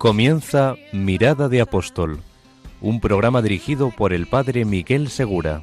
Comienza 0.00 0.76
Mirada 0.92 1.50
de 1.50 1.60
Apóstol, 1.60 2.22
un 2.80 3.00
programa 3.00 3.42
dirigido 3.42 3.90
por 3.90 4.14
el 4.14 4.26
padre 4.26 4.64
Miguel 4.64 5.10
Segura. 5.10 5.60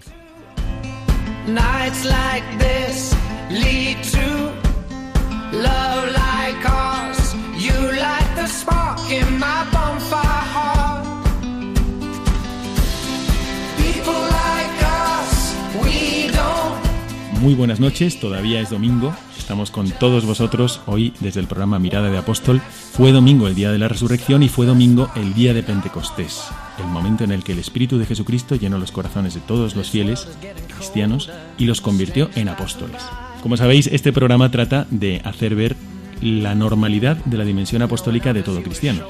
Muy 17.42 17.56
buenas 17.56 17.80
noches, 17.80 18.20
todavía 18.20 18.62
es 18.62 18.70
domingo. 18.70 19.16
Estamos 19.48 19.72
con 19.72 19.90
todos 19.92 20.26
vosotros 20.26 20.82
hoy 20.88 21.14
desde 21.22 21.40
el 21.40 21.48
programa 21.48 21.80
Mirada 21.80 22.10
de 22.10 22.18
Apóstol. 22.18 22.60
Fue 22.92 23.14
domingo 23.14 23.48
el 23.48 23.56
día 23.56 23.72
de 23.72 23.78
la 23.78 23.88
resurrección 23.88 24.44
y 24.44 24.50
fue 24.50 24.66
domingo 24.66 25.10
el 25.16 25.34
día 25.34 25.54
de 25.54 25.64
Pentecostés, 25.64 26.50
el 26.78 26.88
momento 26.88 27.24
en 27.24 27.32
el 27.32 27.46
que 27.46 27.54
el 27.54 27.60
Espíritu 27.60 27.98
de 27.98 28.06
Jesucristo 28.06 28.58
llenó 28.58 28.78
los 28.78 28.92
corazones 28.92 29.36
de 29.36 29.40
todos 29.40 29.74
los 29.78 29.90
fieles 29.90 30.28
cristianos 30.76 31.32
y 31.58 31.64
los 31.64 31.80
convirtió 31.80 32.30
en 32.36 32.50
apóstoles. 32.50 33.02
Como 33.42 33.56
sabéis, 33.56 33.88
este 33.88 34.12
programa 34.12 34.52
trata 34.52 34.86
de 34.92 35.22
hacer 35.24 35.56
ver 35.56 35.78
la 36.22 36.54
normalidad 36.54 37.16
de 37.24 37.38
la 37.38 37.46
dimensión 37.46 37.82
apostólica 37.82 38.34
de 38.34 38.44
todo 38.44 38.62
cristiano. 38.62 39.08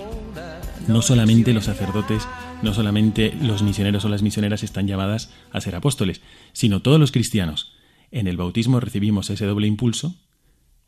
No 0.87 1.01
solamente 1.01 1.51
los 1.51 1.65
sacerdotes, 1.65 2.27
no 2.61 2.75
solamente 2.75 3.33
los 3.41 3.63
misioneros 3.63 4.05
o 4.05 4.09
las 4.09 4.21
misioneras 4.21 4.61
están 4.61 4.85
llamadas 4.85 5.31
a 5.51 5.61
ser 5.61 5.75
apóstoles, 5.75 6.21
sino 6.53 6.83
todos 6.83 6.99
los 6.99 7.11
cristianos. 7.11 7.73
En 8.11 8.27
el 8.27 8.37
bautismo 8.37 8.79
recibimos 8.79 9.31
ese 9.31 9.47
doble 9.47 9.65
impulso, 9.65 10.15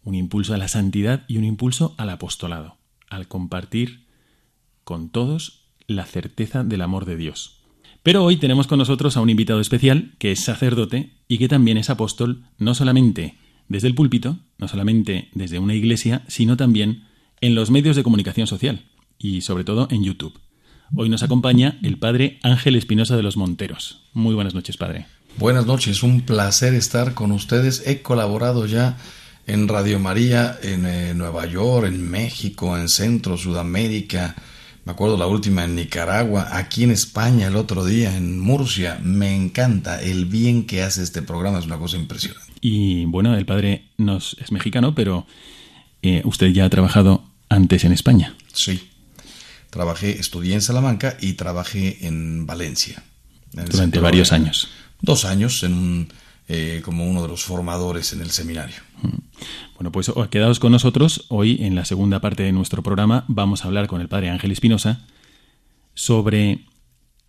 un 0.03 0.15
impulso 0.15 0.53
a 0.53 0.57
la 0.57 0.67
santidad 0.67 1.23
y 1.27 1.37
un 1.37 1.43
impulso 1.43 1.95
al 1.97 2.09
apostolado, 2.09 2.77
al 3.09 3.27
compartir 3.27 4.05
con 4.83 5.09
todos 5.09 5.65
la 5.87 6.05
certeza 6.05 6.63
del 6.63 6.81
amor 6.81 7.05
de 7.05 7.17
Dios. 7.17 7.59
Pero 8.03 8.23
hoy 8.23 8.37
tenemos 8.37 8.67
con 8.67 8.79
nosotros 8.79 9.17
a 9.17 9.21
un 9.21 9.29
invitado 9.29 9.59
especial 9.59 10.13
que 10.19 10.31
es 10.31 10.39
sacerdote 10.39 11.11
y 11.27 11.37
que 11.37 11.47
también 11.47 11.77
es 11.77 11.89
apóstol, 11.89 12.45
no 12.57 12.73
solamente 12.73 13.35
desde 13.67 13.87
el 13.87 13.95
púlpito, 13.95 14.37
no 14.57 14.67
solamente 14.67 15.29
desde 15.33 15.59
una 15.59 15.75
iglesia, 15.75 16.23
sino 16.27 16.57
también 16.57 17.03
en 17.41 17.55
los 17.55 17.71
medios 17.71 17.95
de 17.95 18.03
comunicación 18.03 18.47
social 18.47 18.85
y 19.17 19.41
sobre 19.41 19.63
todo 19.63 19.87
en 19.91 20.03
YouTube. 20.03 20.39
Hoy 20.95 21.09
nos 21.09 21.21
acompaña 21.21 21.77
el 21.83 21.99
padre 21.99 22.39
Ángel 22.41 22.75
Espinosa 22.75 23.15
de 23.15 23.21
los 23.21 23.37
Monteros. 23.37 24.01
Muy 24.13 24.33
buenas 24.33 24.55
noches, 24.55 24.77
padre. 24.77 25.05
Buenas 25.37 25.67
noches, 25.67 26.01
un 26.01 26.21
placer 26.21 26.73
estar 26.73 27.13
con 27.13 27.31
ustedes. 27.31 27.85
He 27.85 28.01
colaborado 28.01 28.65
ya 28.65 28.97
en 29.49 29.67
Radio 29.67 29.99
María 29.99 30.59
en 30.61 30.85
eh, 30.85 31.13
Nueva 31.15 31.47
York, 31.47 31.87
en 31.87 32.07
México, 32.09 32.77
en 32.77 32.87
Centro, 32.87 33.35
Sudamérica. 33.35 34.35
Me 34.85 34.91
acuerdo 34.91 35.17
la 35.17 35.25
última 35.25 35.63
en 35.63 35.75
Nicaragua, 35.75 36.49
aquí 36.51 36.83
en 36.83 36.91
España 36.91 37.47
el 37.47 37.55
otro 37.55 37.83
día, 37.83 38.15
en 38.15 38.39
Murcia. 38.39 38.99
Me 39.03 39.35
encanta 39.35 40.01
el 40.01 40.25
bien 40.25 40.65
que 40.65 40.83
hace 40.83 41.01
este 41.01 41.23
programa, 41.23 41.59
es 41.59 41.65
una 41.65 41.79
cosa 41.79 41.97
impresionante. 41.97 42.53
Y 42.61 43.05
bueno, 43.05 43.35
el 43.35 43.45
padre 43.45 43.85
nos 43.97 44.37
es 44.39 44.51
mexicano, 44.51 44.93
pero 44.93 45.25
eh, 46.03 46.21
usted 46.25 46.47
ya 46.47 46.65
ha 46.65 46.69
trabajado 46.69 47.23
antes 47.49 47.83
en 47.85 47.91
España. 47.91 48.35
Sí, 48.53 48.87
trabajé, 49.71 50.11
estudié 50.19 50.53
en 50.53 50.61
Salamanca 50.61 51.17
y 51.19 51.33
trabajé 51.33 52.05
en 52.05 52.45
Valencia. 52.45 53.03
en 53.57 53.65
Durante 53.65 53.99
varios 53.99 54.31
años. 54.31 54.69
Dos 55.01 55.25
años 55.25 55.63
en 55.63 55.73
un, 55.73 56.09
eh, 56.51 56.81
como 56.83 57.07
uno 57.07 57.21
de 57.21 57.27
los 57.27 57.43
formadores 57.43 58.11
en 58.11 58.21
el 58.21 58.31
seminario. 58.31 58.77
Bueno, 59.75 59.91
pues 59.91 60.09
oh, 60.09 60.29
quedaos 60.29 60.59
con 60.59 60.71
nosotros. 60.71 61.25
Hoy, 61.29 61.59
en 61.61 61.75
la 61.75 61.85
segunda 61.85 62.19
parte 62.21 62.41
de 62.41 62.51
nuestro 62.51 62.81
programa, 62.81 63.23
vamos 63.27 63.63
a 63.63 63.67
hablar 63.67 63.85
con 63.85 64.01
el 64.01 64.07
padre 64.07 64.31
Ángel 64.31 64.51
Espinosa 64.51 65.05
sobre 65.93 66.65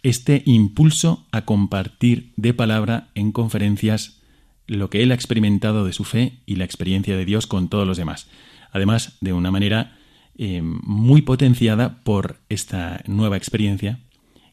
este 0.02 0.42
impulso 0.46 1.26
a 1.32 1.44
compartir 1.44 2.32
de 2.36 2.54
palabra 2.54 3.10
en 3.14 3.30
conferencias 3.30 4.22
lo 4.66 4.88
que 4.88 5.02
él 5.02 5.12
ha 5.12 5.16
experimentado 5.16 5.84
de 5.84 5.92
su 5.92 6.04
fe 6.04 6.38
y 6.46 6.56
la 6.56 6.64
experiencia 6.64 7.14
de 7.14 7.26
Dios 7.26 7.46
con 7.46 7.68
todos 7.68 7.86
los 7.86 7.98
demás. 7.98 8.26
Además, 8.72 9.18
de 9.20 9.34
una 9.34 9.50
manera 9.50 9.98
eh, 10.38 10.62
muy 10.62 11.20
potenciada 11.20 12.02
por 12.04 12.40
esta 12.48 13.02
nueva 13.06 13.36
experiencia 13.36 14.00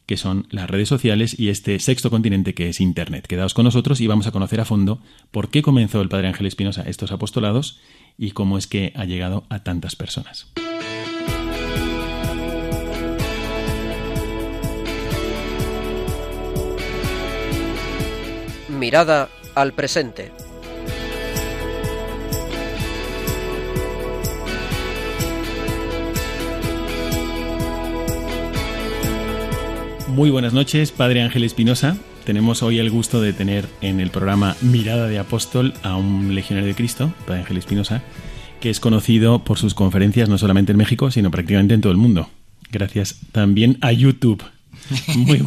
que 0.08 0.16
son 0.16 0.46
las 0.48 0.70
redes 0.70 0.88
sociales 0.88 1.38
y 1.38 1.50
este 1.50 1.78
sexto 1.78 2.08
continente 2.08 2.54
que 2.54 2.70
es 2.70 2.80
Internet. 2.80 3.26
Quedaos 3.26 3.52
con 3.52 3.66
nosotros 3.66 4.00
y 4.00 4.06
vamos 4.06 4.26
a 4.26 4.32
conocer 4.32 4.58
a 4.58 4.64
fondo 4.64 5.02
por 5.30 5.50
qué 5.50 5.60
comenzó 5.60 6.00
el 6.00 6.08
Padre 6.08 6.28
Ángel 6.28 6.46
Espinosa 6.46 6.82
estos 6.86 7.12
apostolados 7.12 7.78
y 8.16 8.30
cómo 8.30 8.56
es 8.56 8.66
que 8.66 8.94
ha 8.96 9.04
llegado 9.04 9.44
a 9.50 9.62
tantas 9.62 9.96
personas. 9.96 10.50
Mirada 18.70 19.28
al 19.54 19.74
presente. 19.74 20.32
Muy 30.18 30.30
buenas 30.30 30.52
noches, 30.52 30.90
Padre 30.90 31.22
Ángel 31.22 31.44
Espinosa. 31.44 31.96
Tenemos 32.24 32.64
hoy 32.64 32.80
el 32.80 32.90
gusto 32.90 33.20
de 33.20 33.32
tener 33.32 33.68
en 33.80 34.00
el 34.00 34.10
programa 34.10 34.56
Mirada 34.62 35.06
de 35.06 35.20
Apóstol 35.20 35.74
a 35.84 35.94
un 35.94 36.34
legionario 36.34 36.66
de 36.66 36.74
Cristo, 36.74 37.14
Padre 37.24 37.42
Ángel 37.42 37.56
Espinosa, 37.56 38.02
que 38.60 38.68
es 38.68 38.80
conocido 38.80 39.44
por 39.44 39.58
sus 39.58 39.74
conferencias 39.74 40.28
no 40.28 40.36
solamente 40.36 40.72
en 40.72 40.78
México, 40.78 41.12
sino 41.12 41.30
prácticamente 41.30 41.74
en 41.74 41.82
todo 41.82 41.92
el 41.92 41.98
mundo. 41.98 42.28
Gracias 42.72 43.20
también 43.30 43.78
a 43.80 43.92
YouTube. 43.92 44.42
Muy, 45.14 45.40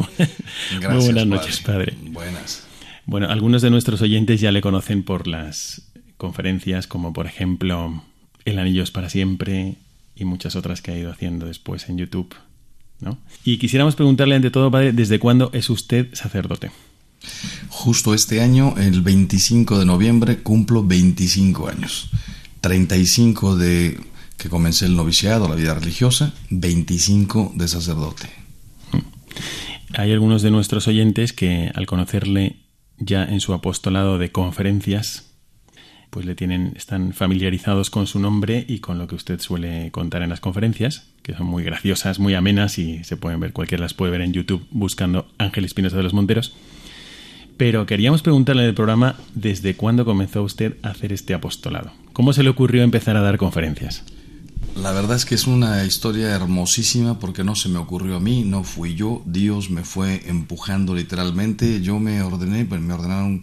buenas 0.80 1.26
noches, 1.26 1.60
Padre. 1.60 1.94
Buenas. 2.00 2.66
Bueno, 3.04 3.28
algunos 3.28 3.60
de 3.60 3.68
nuestros 3.68 4.00
oyentes 4.00 4.40
ya 4.40 4.52
le 4.52 4.62
conocen 4.62 5.02
por 5.02 5.26
las 5.26 5.82
conferencias, 6.16 6.86
como 6.86 7.12
por 7.12 7.26
ejemplo 7.26 8.02
El 8.46 8.58
Anillo 8.58 8.82
es 8.82 8.90
para 8.90 9.10
siempre 9.10 9.74
y 10.16 10.24
muchas 10.24 10.56
otras 10.56 10.80
que 10.80 10.92
ha 10.92 10.96
ido 10.96 11.10
haciendo 11.10 11.44
después 11.44 11.90
en 11.90 11.98
YouTube. 11.98 12.34
¿No? 13.02 13.18
Y 13.44 13.58
quisiéramos 13.58 13.94
preguntarle 13.94 14.36
ante 14.36 14.50
todo, 14.50 14.70
padre, 14.70 14.92
¿desde 14.92 15.18
cuándo 15.18 15.50
es 15.52 15.68
usted 15.68 16.08
sacerdote? 16.14 16.70
Justo 17.68 18.14
este 18.14 18.40
año, 18.40 18.74
el 18.78 19.02
25 19.02 19.78
de 19.78 19.84
noviembre, 19.84 20.42
cumplo 20.42 20.84
25 20.84 21.68
años. 21.68 22.10
35 22.60 23.56
de 23.56 24.00
que 24.38 24.48
comencé 24.48 24.86
el 24.86 24.96
noviciado, 24.96 25.48
la 25.48 25.54
vida 25.54 25.74
religiosa, 25.74 26.32
25 26.50 27.52
de 27.54 27.68
sacerdote. 27.68 28.28
Hay 29.94 30.10
algunos 30.12 30.42
de 30.42 30.50
nuestros 30.50 30.88
oyentes 30.88 31.32
que 31.32 31.70
al 31.74 31.86
conocerle 31.86 32.56
ya 32.98 33.24
en 33.24 33.40
su 33.40 33.52
apostolado 33.52 34.18
de 34.18 34.32
conferencias, 34.32 35.31
pues 36.12 36.26
le 36.26 36.34
tienen, 36.34 36.74
están 36.76 37.14
familiarizados 37.14 37.88
con 37.88 38.06
su 38.06 38.18
nombre 38.18 38.66
y 38.68 38.80
con 38.80 38.98
lo 38.98 39.06
que 39.06 39.14
usted 39.14 39.40
suele 39.40 39.90
contar 39.92 40.20
en 40.20 40.28
las 40.28 40.40
conferencias, 40.40 41.06
que 41.22 41.34
son 41.34 41.46
muy 41.46 41.64
graciosas, 41.64 42.18
muy 42.18 42.34
amenas 42.34 42.78
y 42.78 43.02
se 43.02 43.16
pueden 43.16 43.40
ver, 43.40 43.54
cualquiera 43.54 43.80
las 43.80 43.94
puede 43.94 44.12
ver 44.12 44.20
en 44.20 44.34
YouTube 44.34 44.66
buscando 44.70 45.26
Ángel 45.38 45.64
Espinosa 45.64 45.96
de 45.96 46.02
los 46.02 46.12
Monteros. 46.12 46.54
Pero 47.56 47.86
queríamos 47.86 48.20
preguntarle 48.20 48.64
en 48.64 48.68
el 48.68 48.74
programa 48.74 49.16
desde 49.34 49.74
cuándo 49.74 50.04
comenzó 50.04 50.42
usted 50.42 50.76
a 50.82 50.90
hacer 50.90 51.14
este 51.14 51.32
apostolado. 51.32 51.92
¿Cómo 52.12 52.34
se 52.34 52.42
le 52.42 52.50
ocurrió 52.50 52.82
empezar 52.82 53.16
a 53.16 53.22
dar 53.22 53.38
conferencias? 53.38 54.04
La 54.76 54.92
verdad 54.92 55.16
es 55.16 55.24
que 55.24 55.34
es 55.34 55.46
una 55.46 55.82
historia 55.86 56.28
hermosísima 56.28 57.20
porque 57.20 57.42
no 57.42 57.54
se 57.54 57.70
me 57.70 57.78
ocurrió 57.78 58.16
a 58.16 58.20
mí, 58.20 58.44
no 58.44 58.64
fui 58.64 58.96
yo, 58.96 59.22
Dios 59.24 59.70
me 59.70 59.82
fue 59.82 60.28
empujando 60.28 60.94
literalmente. 60.94 61.80
Yo 61.80 61.98
me 61.98 62.20
ordené, 62.20 62.66
pues 62.66 62.82
me 62.82 62.92
ordenaron 62.92 63.42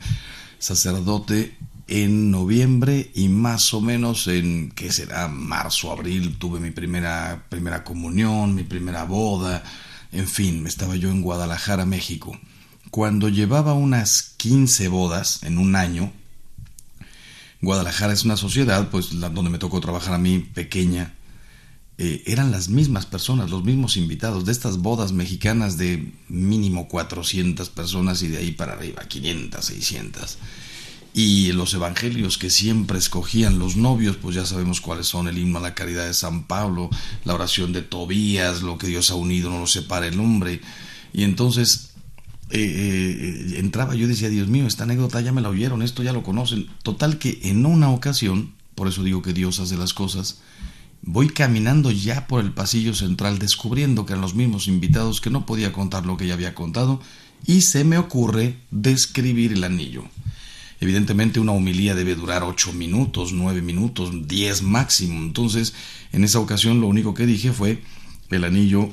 sacerdote 0.59 1.57
en 1.89 2.31
noviembre 2.31 3.11
y 3.15 3.29
más 3.29 3.73
o 3.73 3.81
menos 3.81 4.27
en, 4.27 4.71
¿qué 4.71 4.91
será? 4.91 5.27
Marzo, 5.27 5.91
abril, 5.91 6.37
tuve 6.37 6.59
mi 6.59 6.71
primera, 6.71 7.45
primera 7.49 7.83
comunión, 7.83 8.53
mi 8.55 8.63
primera 8.63 9.03
boda, 9.05 9.63
en 10.11 10.27
fin, 10.27 10.65
estaba 10.67 10.95
yo 10.95 11.09
en 11.11 11.21
Guadalajara, 11.21 11.85
México. 11.85 12.37
Cuando 12.91 13.29
llevaba 13.29 13.73
unas 13.73 14.33
15 14.37 14.87
bodas 14.87 15.43
en 15.43 15.57
un 15.57 15.75
año, 15.75 16.11
Guadalajara 17.61 18.13
es 18.13 18.23
una 18.23 18.37
sociedad, 18.37 18.89
pues, 18.89 19.13
la- 19.13 19.29
donde 19.29 19.51
me 19.51 19.57
tocó 19.57 19.81
trabajar 19.81 20.13
a 20.13 20.17
mí, 20.19 20.39
pequeña, 20.39 21.13
eh, 21.97 22.23
eran 22.27 22.51
las 22.51 22.69
mismas 22.69 23.05
personas, 23.05 23.49
los 23.49 23.63
mismos 23.65 23.97
invitados 23.97 24.45
de 24.45 24.53
estas 24.53 24.77
bodas 24.77 25.11
mexicanas 25.11 25.77
de 25.77 26.13
mínimo 26.29 26.87
400 26.87 27.69
personas 27.69 28.21
y 28.23 28.29
de 28.29 28.37
ahí 28.37 28.51
para 28.51 28.73
arriba, 28.73 29.03
500, 29.07 29.65
600. 29.65 30.37
Y 31.13 31.51
los 31.53 31.73
evangelios 31.73 32.37
que 32.37 32.49
siempre 32.49 32.99
escogían 32.99 33.57
los 33.57 33.75
novios, 33.75 34.15
pues 34.17 34.35
ya 34.35 34.45
sabemos 34.45 34.79
cuáles 34.79 35.07
son, 35.07 35.27
el 35.27 35.37
himno 35.37 35.57
a 35.57 35.61
la 35.61 35.73
caridad 35.73 36.05
de 36.05 36.13
San 36.13 36.45
Pablo, 36.45 36.89
la 37.25 37.33
oración 37.33 37.73
de 37.73 37.81
Tobías, 37.81 38.61
lo 38.61 38.77
que 38.77 38.87
Dios 38.87 39.09
ha 39.09 39.15
unido 39.15 39.49
no 39.49 39.59
lo 39.59 39.67
separa 39.67 40.07
el 40.07 40.19
hombre. 40.19 40.61
Y 41.11 41.23
entonces 41.23 41.89
eh, 42.51 43.53
eh, 43.53 43.59
entraba 43.59 43.95
yo 43.95 44.07
decía, 44.07 44.29
Dios 44.29 44.47
mío, 44.47 44.65
esta 44.65 44.83
anécdota 44.83 45.21
ya 45.21 45.31
me 45.31 45.41
la 45.41 45.49
oyeron, 45.49 45.81
esto 45.81 46.03
ya 46.03 46.13
lo 46.13 46.23
conocen. 46.23 46.67
Total 46.83 47.17
que 47.17 47.39
en 47.43 47.65
una 47.65 47.89
ocasión, 47.91 48.53
por 48.75 48.87
eso 48.87 49.03
digo 49.03 49.21
que 49.21 49.33
Dios 49.33 49.59
hace 49.59 49.77
las 49.77 49.93
cosas, 49.93 50.39
voy 51.01 51.29
caminando 51.29 51.91
ya 51.91 52.27
por 52.27 52.43
el 52.43 52.51
pasillo 52.51 52.93
central 52.93 53.39
descubriendo 53.39 54.05
que 54.05 54.13
eran 54.13 54.21
los 54.21 54.35
mismos 54.35 54.67
invitados 54.67 55.21
que 55.21 55.29
no 55.29 55.45
podía 55.45 55.71
contar 55.71 56.05
lo 56.05 56.17
que 56.17 56.27
ya 56.27 56.33
había 56.33 56.55
contado 56.55 56.99
y 57.45 57.61
se 57.61 57.83
me 57.83 57.97
ocurre 57.97 58.57
describir 58.71 59.53
el 59.53 59.63
anillo. 59.63 60.03
Evidentemente 60.81 61.39
una 61.39 61.51
homilía 61.51 61.93
debe 61.93 62.15
durar 62.15 62.43
ocho 62.43 62.71
minutos, 62.71 63.33
nueve 63.33 63.61
minutos, 63.61 64.27
diez 64.27 64.61
máximo. 64.61 65.19
Entonces, 65.19 65.73
en 66.11 66.23
esa 66.23 66.39
ocasión 66.39 66.79
lo 66.79 66.87
único 66.87 67.13
que 67.13 67.25
dije 67.25 67.51
fue, 67.51 67.81
el 68.29 68.43
anillo 68.43 68.89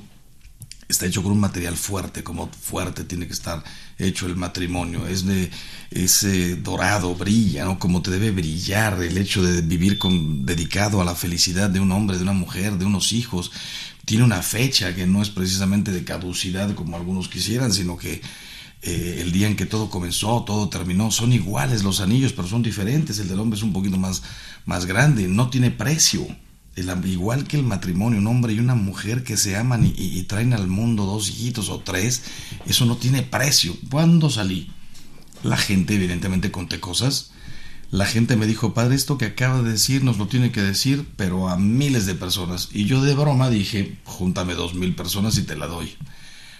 está 0.88 1.06
hecho 1.06 1.22
con 1.22 1.32
un 1.32 1.40
material 1.40 1.76
fuerte, 1.76 2.22
como 2.22 2.48
fuerte 2.48 3.04
tiene 3.04 3.26
que 3.26 3.32
estar 3.32 3.62
hecho 3.98 4.26
el 4.26 4.36
matrimonio. 4.36 5.06
Es 5.06 5.24
de 5.24 5.50
ese 5.90 6.56
dorado, 6.56 7.14
brilla, 7.14 7.64
¿no? 7.64 7.78
Como 7.78 8.02
te 8.02 8.10
debe 8.10 8.30
brillar 8.30 9.02
el 9.02 9.18
hecho 9.18 9.42
de 9.42 9.62
vivir 9.62 9.98
con, 9.98 10.44
dedicado 10.46 11.00
a 11.00 11.04
la 11.04 11.14
felicidad 11.14 11.70
de 11.70 11.80
un 11.80 11.92
hombre, 11.92 12.16
de 12.16 12.22
una 12.22 12.32
mujer, 12.32 12.78
de 12.78 12.84
unos 12.84 13.12
hijos. 13.12 13.52
Tiene 14.04 14.24
una 14.24 14.42
fecha 14.42 14.94
que 14.94 15.06
no 15.06 15.22
es 15.22 15.30
precisamente 15.30 15.90
de 15.92 16.04
caducidad 16.04 16.74
como 16.74 16.96
algunos 16.96 17.28
quisieran, 17.28 17.72
sino 17.72 17.96
que 17.96 18.20
eh, 18.82 19.18
el 19.20 19.32
día 19.32 19.48
en 19.48 19.56
que 19.56 19.66
todo 19.66 19.90
comenzó, 19.90 20.44
todo 20.44 20.68
terminó, 20.68 21.10
son 21.10 21.32
iguales 21.32 21.82
los 21.82 22.00
anillos, 22.00 22.32
pero 22.32 22.46
son 22.46 22.62
diferentes. 22.62 23.18
El 23.18 23.28
del 23.28 23.40
hombre 23.40 23.56
es 23.56 23.62
un 23.62 23.72
poquito 23.72 23.96
más, 23.96 24.22
más 24.64 24.86
grande, 24.86 25.28
no 25.28 25.50
tiene 25.50 25.70
precio. 25.70 26.26
El, 26.76 26.90
igual 27.06 27.44
que 27.44 27.56
el 27.56 27.62
matrimonio, 27.62 28.18
un 28.18 28.26
hombre 28.26 28.52
y 28.52 28.58
una 28.58 28.74
mujer 28.74 29.24
que 29.24 29.38
se 29.38 29.56
aman 29.56 29.86
y, 29.86 29.94
y, 29.96 30.22
traen 30.24 30.52
al 30.52 30.66
mundo 30.68 31.06
dos 31.06 31.30
hijitos 31.30 31.70
o 31.70 31.80
tres, 31.80 32.22
eso 32.66 32.84
no 32.84 32.96
tiene 32.96 33.22
precio. 33.22 33.74
¿Cuándo 33.90 34.28
salí? 34.28 34.70
La 35.42 35.56
gente 35.56 35.94
evidentemente 35.94 36.50
conté 36.50 36.78
cosas. 36.78 37.30
La 37.90 38.04
gente 38.04 38.36
me 38.36 38.46
dijo, 38.46 38.74
padre, 38.74 38.94
esto 38.94 39.16
que 39.16 39.26
acaba 39.26 39.62
de 39.62 39.70
decir 39.70 40.02
nos 40.02 40.18
lo 40.18 40.26
tiene 40.26 40.50
que 40.50 40.60
decir, 40.60 41.06
pero 41.16 41.48
a 41.48 41.56
miles 41.56 42.04
de 42.04 42.14
personas. 42.14 42.68
Y 42.72 42.84
yo 42.84 43.02
de 43.02 43.14
broma 43.14 43.48
dije, 43.48 43.96
júntame 44.04 44.54
dos 44.54 44.74
mil 44.74 44.94
personas 44.94 45.38
y 45.38 45.42
te 45.42 45.56
la 45.56 45.66
doy. 45.66 45.96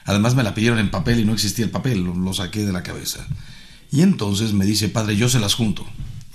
Además 0.07 0.37
me 0.37 0.45
la 0.45 0.55
pidieron 0.55 0.79
en 0.79 0.91
papel 0.91 1.21
y 1.21 1.25
no 1.25 1.33
existía 1.33 1.65
el 1.65 1.71
papel, 1.71 2.05
lo, 2.05 2.33
saqué 2.33 2.65
de 2.65 2.73
la 2.73 2.85
cabeza. 2.85 3.27
Y 3.91 4.03
entonces 4.03 4.53
me 4.53 4.65
dice, 4.65 4.89
padre, 4.89 5.17
yo 5.17 5.29
se 5.29 5.41
las 5.41 5.55
junto. 5.55 5.85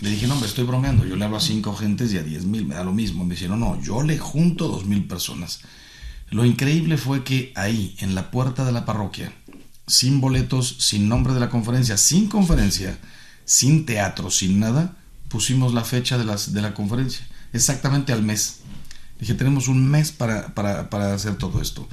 Le 0.01 0.09
dije, 0.09 0.27
no, 0.27 0.35
me 0.35 0.45
estoy 0.45 0.65
bromeando, 0.65 1.05
yo 1.05 1.15
le 1.15 1.23
hablo 1.23 1.37
a 1.37 1.41
cinco 1.41 1.73
gentes 1.75 2.11
y 2.11 2.17
a 2.17 2.23
diez 2.23 2.43
mil, 2.43 2.65
me 2.65 2.75
da 2.75 2.83
lo 2.83 2.91
mismo. 2.91 3.23
Me 3.23 3.35
dice, 3.35 3.47
no, 3.47 3.55
no, 3.55 3.81
yo 3.81 4.03
le 4.03 4.17
junto 4.17 4.67
dos 4.67 4.85
mil 4.85 5.05
personas. 5.05 5.61
Lo 6.29 6.45
increíble 6.45 6.97
fue 6.97 7.23
que 7.23 7.53
ahí, 7.55 7.95
en 7.99 8.13
la 8.13 8.29
puerta 8.29 8.65
de 8.65 8.71
la 8.71 8.85
parroquia, 8.85 9.33
sin 9.87 10.21
boletos, 10.21 10.75
sin 10.79 11.07
nombre 11.07 11.33
de 11.33 11.39
la 11.39 11.49
conferencia, 11.49 11.97
sin 11.97 12.27
conferencia, 12.27 12.99
sin 13.45 13.85
teatro, 13.85 14.31
sin 14.31 14.59
nada, 14.59 14.97
pusimos 15.27 15.73
la 15.73 15.83
fecha 15.83 16.17
de, 16.17 16.25
las, 16.25 16.53
de 16.53 16.61
la 16.61 16.73
conferencia, 16.73 17.25
exactamente 17.53 18.11
al 18.11 18.23
mes. 18.23 18.59
Dije, 19.19 19.33
tenemos 19.33 19.67
un 19.67 19.89
mes 19.89 20.11
para, 20.11 20.53
para, 20.55 20.89
para 20.89 21.13
hacer 21.13 21.35
todo 21.35 21.61
esto. 21.61 21.87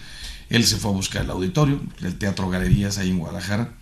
Él 0.51 0.65
se 0.65 0.77
fue 0.77 0.91
a 0.91 0.95
buscar 0.95 1.25
el 1.25 1.31
auditorio, 1.31 1.81
el 2.03 2.17
Teatro 2.17 2.49
Galerías 2.49 2.99
ahí 2.99 3.11
en 3.11 3.19
Guadalajara, 3.19 3.75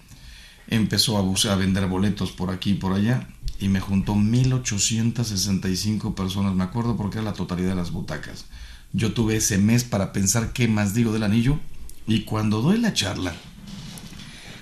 empezó 0.68 1.16
a, 1.16 1.20
buscar, 1.20 1.52
a 1.52 1.56
vender 1.56 1.86
boletos 1.86 2.32
por 2.32 2.50
aquí 2.50 2.70
y 2.70 2.74
por 2.74 2.92
allá 2.92 3.28
y 3.58 3.68
me 3.68 3.80
juntó 3.80 4.14
1865 4.14 6.14
personas, 6.14 6.54
me 6.54 6.64
acuerdo 6.64 6.96
porque 6.96 7.18
era 7.18 7.24
la 7.24 7.32
totalidad 7.32 7.70
de 7.70 7.76
las 7.76 7.90
butacas. 7.90 8.46
Yo 8.92 9.12
tuve 9.12 9.36
ese 9.36 9.58
mes 9.58 9.84
para 9.84 10.12
pensar 10.12 10.52
qué 10.52 10.68
más 10.68 10.94
digo 10.94 11.12
del 11.12 11.22
anillo 11.22 11.58
y 12.06 12.22
cuando 12.22 12.62
doy 12.62 12.78
la 12.78 12.92
charla, 12.92 13.34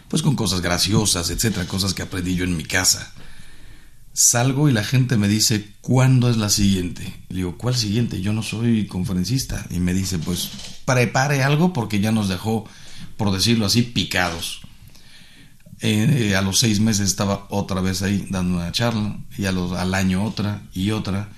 pues 0.09 0.23
con 0.23 0.37
cosas 0.37 0.61
graciosas, 0.61 1.31
etcétera, 1.31 1.67
cosas 1.67 1.95
que 1.95 2.03
aprendí 2.03 2.37
yo 2.37 2.45
en 2.45 2.57
mi 2.57 2.65
casa, 2.65 3.13
Salgo 4.15 4.69
y 4.69 4.73
la 4.73 4.85
gente 4.85 5.17
me 5.17 5.27
dice, 5.27 5.73
¿cuándo 5.81 6.31
es 6.31 6.37
la 6.37 6.49
siguiente? 6.49 7.03
Le 7.29 7.39
digo, 7.39 7.59
¿cuál 7.59 7.75
siguiente? 7.75 8.23
Yo 8.23 8.33
no 8.33 8.45
soy 8.45 8.87
conferencista. 8.87 9.67
Y 9.71 9.81
me 9.81 9.93
dice, 9.93 10.21
pues 10.21 10.51
prepare 10.85 11.43
algo 11.43 11.73
porque 11.73 11.99
ya 11.99 12.13
nos 12.13 12.29
dejó, 12.29 12.65
por 13.17 13.33
decirlo 13.33 13.67
así, 13.67 13.83
picados. 13.83 14.63
Eh, 15.81 16.37
a 16.37 16.43
los 16.43 16.61
seis 16.61 16.79
meses 16.79 17.09
estaba 17.09 17.47
otra 17.51 17.81
vez 17.81 18.03
ahí 18.03 18.25
dando 18.31 18.59
una 18.59 18.71
charla 18.71 19.19
y 19.37 19.47
a 19.47 19.53
los, 19.53 19.73
al 19.73 19.93
año 19.95 20.25
otra 20.25 20.63
y 20.73 20.93
otra. 20.93 21.31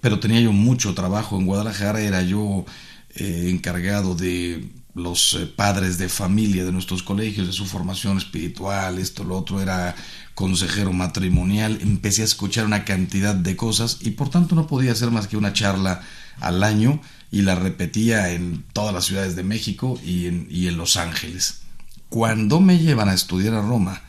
Pero 0.00 0.18
tenía 0.18 0.40
yo 0.40 0.50
mucho 0.50 0.92
trabajo 0.92 1.38
en 1.38 1.46
Guadalajara, 1.46 2.00
era 2.00 2.20
yo 2.22 2.66
eh, 3.14 3.46
encargado 3.48 4.16
de 4.16 4.68
los 4.94 5.34
eh, 5.34 5.46
padres 5.46 5.98
de 5.98 6.08
familia 6.08 6.64
de 6.64 6.72
nuestros 6.72 7.02
colegios, 7.02 7.46
de 7.46 7.52
su 7.52 7.66
formación 7.66 8.16
espiritual, 8.16 8.98
esto, 8.98 9.24
lo 9.24 9.36
otro, 9.36 9.60
era 9.60 9.94
consejero 10.34 10.92
matrimonial, 10.92 11.78
empecé 11.82 12.22
a 12.22 12.26
escuchar 12.26 12.66
una 12.66 12.84
cantidad 12.84 13.34
de 13.34 13.56
cosas 13.56 13.98
y 14.00 14.10
por 14.10 14.30
tanto 14.30 14.54
no 14.54 14.66
podía 14.66 14.92
hacer 14.92 15.10
más 15.10 15.26
que 15.28 15.36
una 15.36 15.52
charla 15.52 16.02
al 16.40 16.62
año 16.62 17.00
y 17.30 17.42
la 17.42 17.54
repetía 17.54 18.30
en 18.30 18.64
todas 18.72 18.94
las 18.94 19.04
ciudades 19.04 19.36
de 19.36 19.44
México 19.44 19.98
y 20.04 20.26
en, 20.26 20.46
y 20.50 20.68
en 20.68 20.76
Los 20.76 20.96
Ángeles. 20.96 21.62
Cuando 22.08 22.60
me 22.60 22.78
llevan 22.78 23.08
a 23.08 23.14
estudiar 23.14 23.54
a 23.54 23.62
Roma 23.62 24.02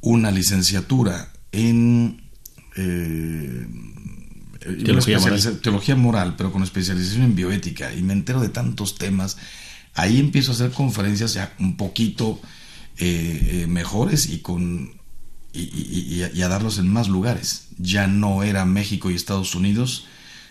una 0.00 0.30
licenciatura 0.30 1.30
en 1.52 2.22
eh, 2.76 3.66
teología, 4.84 5.18
moral. 5.18 5.60
teología 5.60 5.96
moral, 5.96 6.34
pero 6.36 6.52
con 6.52 6.62
especialización 6.62 7.22
en 7.22 7.34
bioética 7.34 7.92
y 7.94 8.02
me 8.02 8.12
entero 8.12 8.40
de 8.40 8.48
tantos 8.48 8.96
temas, 8.96 9.36
ahí 9.94 10.18
empiezo 10.18 10.52
a 10.52 10.54
hacer 10.54 10.70
conferencias 10.70 11.34
ya 11.34 11.54
un 11.58 11.76
poquito 11.76 12.40
eh, 12.98 13.62
eh, 13.62 13.66
mejores 13.66 14.28
y 14.28 14.38
con 14.38 14.92
y, 15.52 16.22
a 16.42 16.48
darlos 16.48 16.78
en 16.78 16.88
más 16.88 17.08
lugares. 17.08 17.68
Ya 17.78 18.06
no 18.06 18.42
era 18.42 18.64
México 18.64 19.10
y 19.10 19.14
Estados 19.14 19.54
Unidos, 19.54 20.06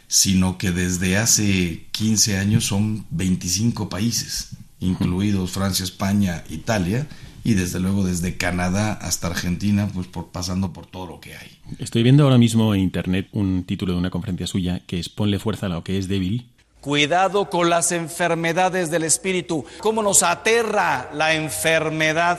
sino 0.08 0.58
que 0.58 0.72
desde 0.72 1.18
hace 1.18 1.88
15 1.92 2.38
años 2.38 2.66
son 2.66 3.06
25 3.12 3.90
países, 3.90 4.56
incluidos 4.80 5.52
Francia, 5.52 5.84
España, 5.84 6.44
Italia, 6.50 7.08
y 7.44 7.56
desde 7.56 7.82
luego 7.82 8.06
desde 8.06 8.38
Canadá 8.38 8.94
hasta 8.94 9.28
Argentina, 9.28 9.90
pues 9.94 10.08
por, 10.08 10.28
pasando 10.28 10.72
por 10.72 10.86
todo 10.86 11.08
lo 11.08 11.20
que 11.20 11.36
hay. 11.36 11.58
Estoy 11.80 12.04
viendo 12.04 12.24
ahora 12.24 12.38
mismo 12.38 12.74
en 12.74 12.80
internet 12.80 13.28
un 13.34 13.66
título 13.66 13.92
de 13.92 14.00
una 14.00 14.10
conferencia 14.10 14.48
suya 14.48 14.82
que 14.88 15.00
es 15.00 15.10
Ponle 15.10 15.40
fuerza 15.40 15.66
a 15.66 15.70
lo 15.70 15.84
que 15.84 15.98
es 15.98 16.08
débil 16.08 16.53
Cuidado 16.84 17.50
con 17.50 17.70
las 17.70 17.94
enfermedades 17.94 18.92
del 18.92 19.04
espíritu. 19.04 19.64
¿Cómo 19.80 20.04
nos 20.04 20.22
aterra 20.22 21.10
la 21.14 21.34
enfermedad? 21.34 22.38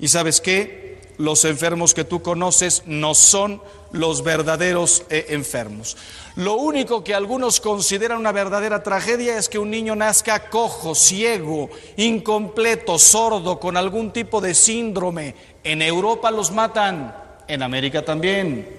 ¿Y 0.00 0.08
sabes 0.08 0.40
qué? 0.40 1.02
Los 1.18 1.44
enfermos 1.44 1.92
que 1.92 2.04
tú 2.04 2.22
conoces 2.22 2.84
no 2.86 3.14
son 3.14 3.60
los 3.92 4.24
verdaderos 4.24 5.04
eh, 5.10 5.26
enfermos. 5.28 5.98
Lo 6.36 6.54
único 6.54 7.04
que 7.04 7.14
algunos 7.14 7.60
consideran 7.60 8.16
una 8.16 8.32
verdadera 8.32 8.82
tragedia 8.82 9.36
es 9.36 9.50
que 9.50 9.58
un 9.58 9.70
niño 9.70 9.94
nazca 9.94 10.48
cojo, 10.48 10.94
ciego, 10.94 11.68
incompleto, 11.98 12.98
sordo, 12.98 13.60
con 13.60 13.76
algún 13.76 14.10
tipo 14.10 14.40
de 14.40 14.54
síndrome. 14.54 15.34
En 15.64 15.82
Europa 15.82 16.30
los 16.30 16.50
matan, 16.50 17.14
en 17.46 17.62
América 17.62 18.02
también 18.02 18.75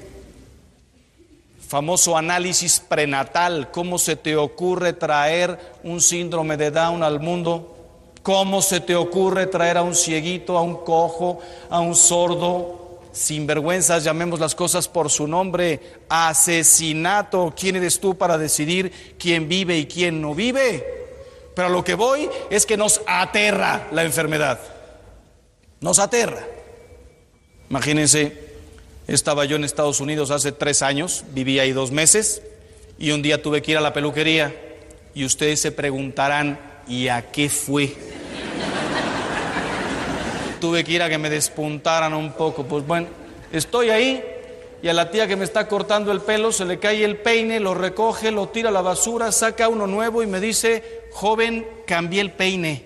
famoso 1.68 2.18
análisis 2.18 2.80
prenatal, 2.80 3.72
cómo 3.72 3.98
se 3.98 4.16
te 4.16 4.38
ocurre 4.38 4.94
traer 4.94 5.60
un 5.84 6.00
síndrome 6.00 6.56
de 6.56 6.72
Down 6.72 7.04
al 7.04 7.20
mundo, 7.20 7.76
cómo 8.24 8.62
se 8.62 8.80
te 8.80 8.96
ocurre 8.96 9.48
traer 9.48 9.78
a 9.78 9.84
un 9.84 9.94
cieguito, 9.94 10.58
a 10.58 10.62
un 10.62 10.78
cojo, 10.84 11.40
a 11.70 11.80
un 11.80 11.94
sordo, 11.96 13.02
sin 13.12 13.48
vergüenzas, 13.48 14.04
llamemos 14.04 14.40
las 14.40 14.56
cosas 14.56 14.88
por 14.88 15.10
su 15.10 15.28
nombre, 15.28 15.98
asesinato, 16.08 17.54
¿quién 17.58 17.76
eres 17.76 18.00
tú 18.00 18.18
para 18.18 18.38
decidir 18.38 19.16
quién 19.20 19.50
vive 19.50 19.78
y 19.78 19.88
quién 19.88 20.22
no 20.22 20.34
vive? 20.34 20.86
Pero 21.54 21.70
lo 21.70 21.84
que 21.84 21.96
voy 21.96 22.30
es 22.50 22.66
que 22.66 22.78
nos 22.78 23.02
aterra 23.08 23.88
la 23.92 24.04
enfermedad, 24.04 24.60
nos 25.82 26.00
aterra. 26.00 26.46
Imagínense, 27.70 28.47
estaba 29.08 29.46
yo 29.46 29.56
en 29.56 29.64
Estados 29.64 30.02
Unidos 30.02 30.32
hace 30.32 30.52
tres 30.52 30.82
años, 30.82 31.24
vivía 31.34 31.62
ahí 31.62 31.72
dos 31.72 31.92
meses 31.92 32.42
y 33.00 33.12
un 33.12 33.22
día 33.22 33.42
tuve 33.42 33.62
que 33.62 33.72
ir 33.72 33.78
a 33.78 33.82
la 33.82 33.94
peluquería 33.94 34.54
y 35.16 35.24
ustedes 35.24 35.62
se 35.62 35.72
preguntarán, 35.72 36.60
¿y 36.88 37.08
a 37.08 37.32
qué 37.32 37.50
fue? 37.50 37.96
tuve 40.60 40.84
que 40.84 40.92
ir 40.92 41.02
a 41.02 41.10
que 41.10 41.18
me 41.18 41.30
despuntaran 41.30 42.14
un 42.14 42.34
poco. 42.34 42.66
Pues 42.66 42.86
bueno, 42.86 43.08
estoy 43.52 43.90
ahí 43.90 44.24
y 44.84 44.90
a 44.90 44.94
la 44.94 45.10
tía 45.10 45.26
que 45.26 45.36
me 45.36 45.46
está 45.46 45.68
cortando 45.68 46.12
el 46.12 46.22
pelo 46.22 46.52
se 46.52 46.66
le 46.66 46.78
cae 46.78 47.04
el 47.04 47.18
peine, 47.18 47.60
lo 47.60 47.74
recoge, 47.74 48.32
lo 48.32 48.50
tira 48.50 48.70
a 48.70 48.74
la 48.74 48.82
basura, 48.82 49.32
saca 49.32 49.70
uno 49.70 49.88
nuevo 49.88 50.22
y 50.22 50.28
me 50.28 50.42
dice, 50.42 51.08
joven, 51.14 51.66
cambié 51.86 52.22
el 52.22 52.32
peine. 52.32 52.86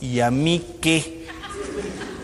¿y 0.00 0.20
a 0.20 0.30
mí 0.30 0.64
qué? 0.80 1.26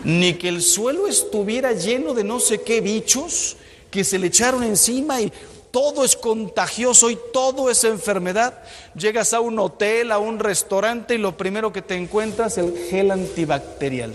Ni 0.05 0.35
que 0.35 0.49
el 0.49 0.61
suelo 0.61 1.07
estuviera 1.07 1.71
lleno 1.73 2.13
de 2.13 2.23
no 2.23 2.39
sé 2.39 2.61
qué 2.61 2.79
bichos 2.79 3.57
que 3.89 4.03
se 4.03 4.19
le 4.19 4.27
echaron 4.27 4.63
encima 4.63 5.19
y 5.19 5.33
todo 5.71 6.05
es 6.05 6.15
contagioso 6.15 7.09
y 7.09 7.17
todo 7.33 7.71
es 7.71 7.83
enfermedad. 7.83 8.53
Llegas 8.93 9.33
a 9.33 9.39
un 9.39 9.57
hotel, 9.57 10.11
a 10.11 10.19
un 10.19 10.37
restaurante 10.37 11.15
y 11.15 11.17
lo 11.17 11.35
primero 11.35 11.73
que 11.73 11.81
te 11.81 11.95
encuentras 11.95 12.59
es 12.59 12.65
el 12.65 12.77
gel 12.87 13.09
antibacterial. 13.09 14.13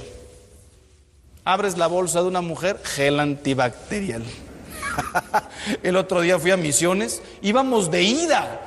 Abres 1.45 1.77
la 1.77 1.89
bolsa 1.89 2.23
de 2.23 2.29
una 2.29 2.41
mujer, 2.41 2.81
gel 2.85 3.19
antibacterial. 3.19 4.23
el 5.83 5.97
otro 5.97 6.21
día 6.21 6.39
fui 6.39 6.53
a 6.53 6.57
Misiones, 6.57 7.21
íbamos 7.43 7.91
de 7.91 8.05
ida. 8.05 8.61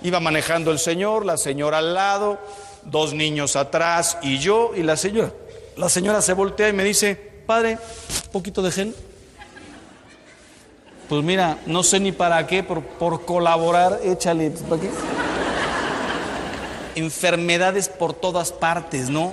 Iba 0.00 0.18
manejando 0.18 0.70
el 0.70 0.78
señor, 0.78 1.26
la 1.26 1.36
señora 1.36 1.78
al 1.78 1.92
lado, 1.92 2.38
dos 2.84 3.12
niños 3.12 3.54
atrás 3.54 4.16
y 4.22 4.38
yo 4.38 4.72
y 4.74 4.82
la 4.82 4.96
señora. 4.96 5.30
La 5.80 5.88
señora 5.88 6.20
se 6.20 6.34
voltea 6.34 6.68
y 6.68 6.74
me 6.74 6.84
dice, 6.84 7.16
padre, 7.46 7.78
poquito 8.32 8.60
de 8.60 8.70
gel. 8.70 8.94
Pues 11.08 11.24
mira, 11.24 11.58
no 11.64 11.82
sé 11.82 11.98
ni 11.98 12.12
para 12.12 12.46
qué, 12.46 12.62
por, 12.62 12.82
por 12.82 13.24
colaborar, 13.24 13.98
échale. 14.04 14.50
¿Para 14.50 14.82
qué? 14.82 14.90
Enfermedades 16.96 17.88
por 17.88 18.12
todas 18.12 18.52
partes, 18.52 19.08
¿no? 19.08 19.32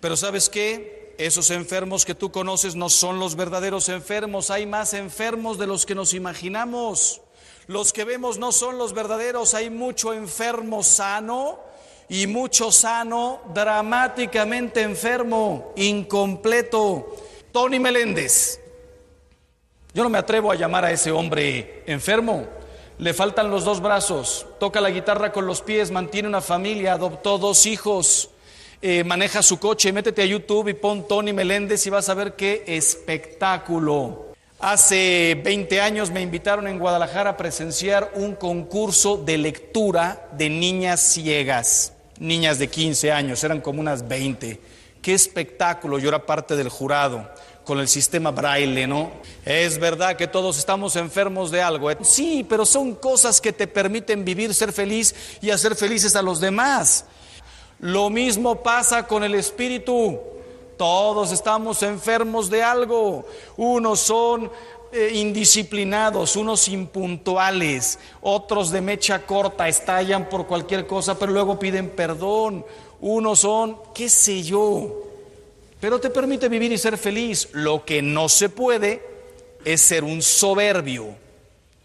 Pero 0.00 0.18
¿sabes 0.18 0.50
qué? 0.50 1.14
Esos 1.16 1.50
enfermos 1.50 2.04
que 2.04 2.14
tú 2.14 2.30
conoces 2.30 2.76
no 2.76 2.90
son 2.90 3.18
los 3.18 3.34
verdaderos 3.34 3.88
enfermos. 3.88 4.50
Hay 4.50 4.66
más 4.66 4.92
enfermos 4.92 5.56
de 5.56 5.66
los 5.66 5.86
que 5.86 5.94
nos 5.94 6.12
imaginamos. 6.12 7.22
Los 7.68 7.94
que 7.94 8.04
vemos 8.04 8.36
no 8.36 8.52
son 8.52 8.76
los 8.76 8.92
verdaderos. 8.92 9.54
Hay 9.54 9.70
mucho 9.70 10.12
enfermo 10.12 10.82
sano 10.82 11.58
y 12.08 12.26
mucho 12.26 12.70
sano 12.70 13.40
dramáticamente 13.52 14.82
enfermo, 14.82 15.72
incompleto. 15.76 17.14
Tony 17.52 17.78
Meléndez 17.78 18.60
yo 19.96 20.02
no 20.02 20.10
me 20.10 20.18
atrevo 20.18 20.52
a 20.52 20.54
llamar 20.54 20.84
a 20.84 20.92
ese 20.92 21.10
hombre 21.10 21.82
enfermo. 21.86 22.44
Le 22.98 23.14
faltan 23.14 23.50
los 23.50 23.64
dos 23.64 23.80
brazos, 23.80 24.44
toca 24.60 24.78
la 24.78 24.90
guitarra 24.90 25.32
con 25.32 25.46
los 25.46 25.62
pies, 25.62 25.90
mantiene 25.90 26.28
una 26.28 26.42
familia, 26.42 26.92
adoptó 26.92 27.38
dos 27.38 27.64
hijos, 27.64 28.28
eh, 28.82 29.04
maneja 29.04 29.42
su 29.42 29.58
coche. 29.58 29.94
Métete 29.94 30.20
a 30.20 30.26
YouTube 30.26 30.68
y 30.68 30.74
pon 30.74 31.08
Tony 31.08 31.32
Meléndez 31.32 31.86
y 31.86 31.88
vas 31.88 32.10
a 32.10 32.14
ver 32.14 32.36
qué 32.36 32.62
espectáculo. 32.66 34.26
Hace 34.58 35.40
20 35.42 35.80
años 35.80 36.10
me 36.10 36.20
invitaron 36.20 36.68
en 36.68 36.78
Guadalajara 36.78 37.30
a 37.30 37.36
presenciar 37.38 38.12
un 38.16 38.34
concurso 38.34 39.16
de 39.16 39.38
lectura 39.38 40.28
de 40.32 40.50
niñas 40.50 41.00
ciegas, 41.00 41.94
niñas 42.18 42.58
de 42.58 42.68
15 42.68 43.12
años, 43.12 43.42
eran 43.44 43.60
como 43.60 43.80
unas 43.80 44.06
20. 44.06 44.60
Qué 45.02 45.14
espectáculo, 45.14 45.98
yo 45.98 46.08
era 46.08 46.26
parte 46.26 46.56
del 46.56 46.68
jurado 46.68 47.28
con 47.66 47.80
el 47.80 47.88
sistema 47.88 48.30
braille, 48.30 48.86
¿no? 48.86 49.10
Es 49.44 49.78
verdad 49.78 50.16
que 50.16 50.28
todos 50.28 50.56
estamos 50.56 50.94
enfermos 50.94 51.50
de 51.50 51.60
algo. 51.60 51.90
¿eh? 51.90 51.98
Sí, 52.02 52.46
pero 52.48 52.64
son 52.64 52.94
cosas 52.94 53.40
que 53.40 53.52
te 53.52 53.66
permiten 53.66 54.24
vivir, 54.24 54.54
ser 54.54 54.72
feliz 54.72 55.14
y 55.42 55.50
hacer 55.50 55.74
felices 55.74 56.14
a 56.14 56.22
los 56.22 56.40
demás. 56.40 57.06
Lo 57.80 58.08
mismo 58.08 58.62
pasa 58.62 59.06
con 59.06 59.24
el 59.24 59.34
espíritu. 59.34 60.18
Todos 60.78 61.32
estamos 61.32 61.82
enfermos 61.82 62.48
de 62.50 62.62
algo. 62.62 63.26
Unos 63.56 63.98
son 63.98 64.50
eh, 64.96 65.10
indisciplinados, 65.14 66.36
unos 66.36 66.68
impuntuales, 66.68 67.98
otros 68.22 68.70
de 68.70 68.80
mecha 68.80 69.26
corta, 69.26 69.68
estallan 69.68 70.30
por 70.30 70.46
cualquier 70.46 70.86
cosa, 70.86 71.18
pero 71.18 71.32
luego 71.32 71.58
piden 71.58 71.90
perdón. 71.90 72.64
Unos 72.98 73.40
son, 73.40 73.76
qué 73.94 74.08
sé 74.08 74.42
yo, 74.42 75.02
pero 75.80 76.00
te 76.00 76.08
permite 76.08 76.48
vivir 76.48 76.72
y 76.72 76.78
ser 76.78 76.96
feliz. 76.96 77.50
Lo 77.52 77.84
que 77.84 78.00
no 78.00 78.30
se 78.30 78.48
puede 78.48 79.02
es 79.66 79.82
ser 79.82 80.02
un 80.02 80.22
soberbio, 80.22 81.08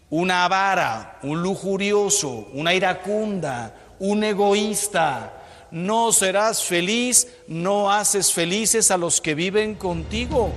una 0.08 0.46
avara, 0.46 1.18
un 1.22 1.42
lujurioso, 1.42 2.48
una 2.54 2.72
iracunda, 2.72 3.74
un 3.98 4.24
egoísta. 4.24 5.34
No 5.70 6.12
serás 6.12 6.64
feliz, 6.64 7.28
no 7.46 7.92
haces 7.92 8.32
felices 8.32 8.90
a 8.90 8.96
los 8.96 9.20
que 9.20 9.34
viven 9.34 9.74
contigo. 9.74 10.50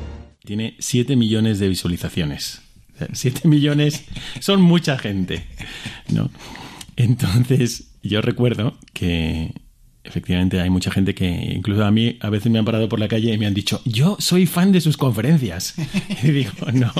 Tiene 0.45 0.75
7 0.79 1.15
millones 1.15 1.59
de 1.59 1.67
visualizaciones. 1.69 2.61
7 3.11 3.47
millones 3.47 4.05
son 4.39 4.61
mucha 4.61 4.97
gente, 4.97 5.45
¿no? 6.09 6.29
Entonces, 6.95 7.91
yo 8.03 8.21
recuerdo 8.21 8.77
que 8.93 9.51
Efectivamente, 10.05 10.61
hay 10.61 10.69
mucha 10.69 10.91
gente 10.91 11.15
que, 11.15 11.27
incluso 11.55 11.83
a 11.83 11.89
mí, 11.89 12.17
a 12.21 12.29
veces 12.29 12.51
me 12.51 12.59
han 12.59 12.65
parado 12.65 12.87
por 12.87 12.99
la 12.99 13.07
calle 13.07 13.33
y 13.33 13.37
me 13.39 13.47
han 13.47 13.55
dicho, 13.55 13.81
yo 13.85 14.17
soy 14.19 14.45
fan 14.45 14.71
de 14.71 14.79
sus 14.79 14.97
conferencias. 14.97 15.73
Y 16.23 16.31
digo, 16.31 16.51
no, 16.73 16.91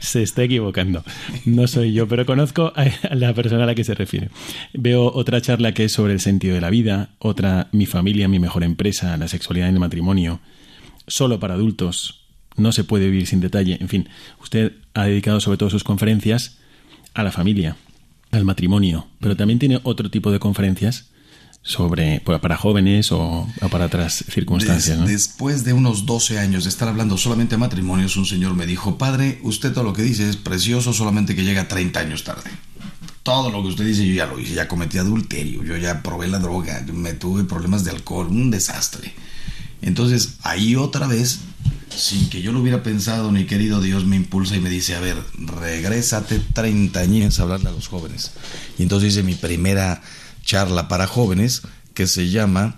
se 0.00 0.22
está 0.22 0.42
equivocando. 0.44 1.04
No 1.44 1.66
soy 1.66 1.92
yo, 1.92 2.08
pero 2.08 2.24
conozco 2.24 2.72
a 2.74 3.14
la 3.14 3.34
persona 3.34 3.64
a 3.64 3.66
la 3.66 3.74
que 3.74 3.84
se 3.84 3.94
refiere. 3.94 4.30
Veo 4.72 5.12
otra 5.12 5.42
charla 5.42 5.72
que 5.72 5.84
es 5.84 5.92
sobre 5.92 6.14
el 6.14 6.20
sentido 6.20 6.54
de 6.54 6.60
la 6.62 6.70
vida, 6.70 7.10
otra, 7.18 7.68
mi 7.72 7.84
familia, 7.84 8.28
mi 8.28 8.38
mejor 8.38 8.64
empresa, 8.64 9.16
la 9.18 9.28
sexualidad 9.28 9.68
en 9.68 9.74
el 9.74 9.80
matrimonio, 9.80 10.40
solo 11.06 11.38
para 11.38 11.54
adultos, 11.54 12.17
no 12.58 12.72
se 12.72 12.84
puede 12.84 13.06
vivir 13.06 13.26
sin 13.26 13.40
detalle. 13.40 13.78
En 13.80 13.88
fin, 13.88 14.08
usted 14.42 14.72
ha 14.94 15.04
dedicado 15.04 15.40
sobre 15.40 15.58
todo 15.58 15.70
sus 15.70 15.84
conferencias 15.84 16.58
a 17.14 17.22
la 17.22 17.32
familia, 17.32 17.76
al 18.30 18.44
matrimonio, 18.44 19.08
pero 19.20 19.36
también 19.36 19.58
tiene 19.58 19.80
otro 19.82 20.10
tipo 20.10 20.30
de 20.30 20.38
conferencias 20.38 21.10
sobre 21.62 22.20
para 22.20 22.56
jóvenes 22.56 23.12
o, 23.12 23.46
para 23.70 23.86
otras 23.86 24.24
circunstancias. 24.30 25.06
Después 25.06 25.64
de 25.64 25.72
unos 25.72 26.06
12 26.06 26.38
años 26.38 26.64
de 26.64 26.70
estar 26.70 26.88
hablando 26.88 27.18
solamente 27.18 27.56
de 27.56 27.58
matrimonios, 27.58 28.16
un 28.16 28.26
señor 28.26 28.54
me 28.54 28.66
dijo, 28.66 28.96
padre, 28.96 29.38
usted 29.42 29.72
todo 29.72 29.84
lo 29.84 29.92
que 29.92 30.02
dice 30.02 30.28
es 30.28 30.36
precioso, 30.36 30.92
solamente 30.92 31.34
que 31.34 31.44
llega 31.44 31.68
30 31.68 32.00
años 32.00 32.24
tarde. 32.24 32.50
Todo 33.22 33.50
lo 33.50 33.62
que 33.62 33.68
usted 33.68 33.84
dice 33.84 34.06
yo 34.06 34.14
ya 34.14 34.26
lo 34.26 34.38
hice, 34.38 34.54
ya 34.54 34.68
cometí 34.68 34.96
adulterio, 34.96 35.62
yo 35.62 35.76
ya 35.76 36.02
probé 36.02 36.28
la 36.28 36.38
droga, 36.38 36.82
me 36.92 37.12
tuve 37.12 37.44
problemas 37.44 37.84
de 37.84 37.90
alcohol, 37.90 38.28
un 38.28 38.50
desastre. 38.50 39.12
Entonces 39.82 40.38
ahí 40.42 40.74
otra 40.76 41.06
vez, 41.06 41.40
sin 41.88 42.30
que 42.30 42.42
yo 42.42 42.52
lo 42.52 42.60
hubiera 42.60 42.82
pensado 42.82 43.32
ni 43.32 43.44
querido, 43.44 43.80
Dios 43.80 44.04
me 44.04 44.16
impulsa 44.16 44.56
y 44.56 44.60
me 44.60 44.70
dice, 44.70 44.94
a 44.94 45.00
ver, 45.00 45.16
regrésate 45.38 46.40
30 46.52 47.00
años 47.00 47.38
a 47.38 47.42
hablarle 47.42 47.68
a 47.68 47.72
los 47.72 47.88
jóvenes. 47.88 48.32
Y 48.78 48.82
entonces 48.82 49.10
hice 49.10 49.22
mi 49.22 49.34
primera 49.34 50.02
charla 50.44 50.88
para 50.88 51.06
jóvenes 51.06 51.62
que 51.94 52.06
se 52.06 52.30
llama 52.30 52.76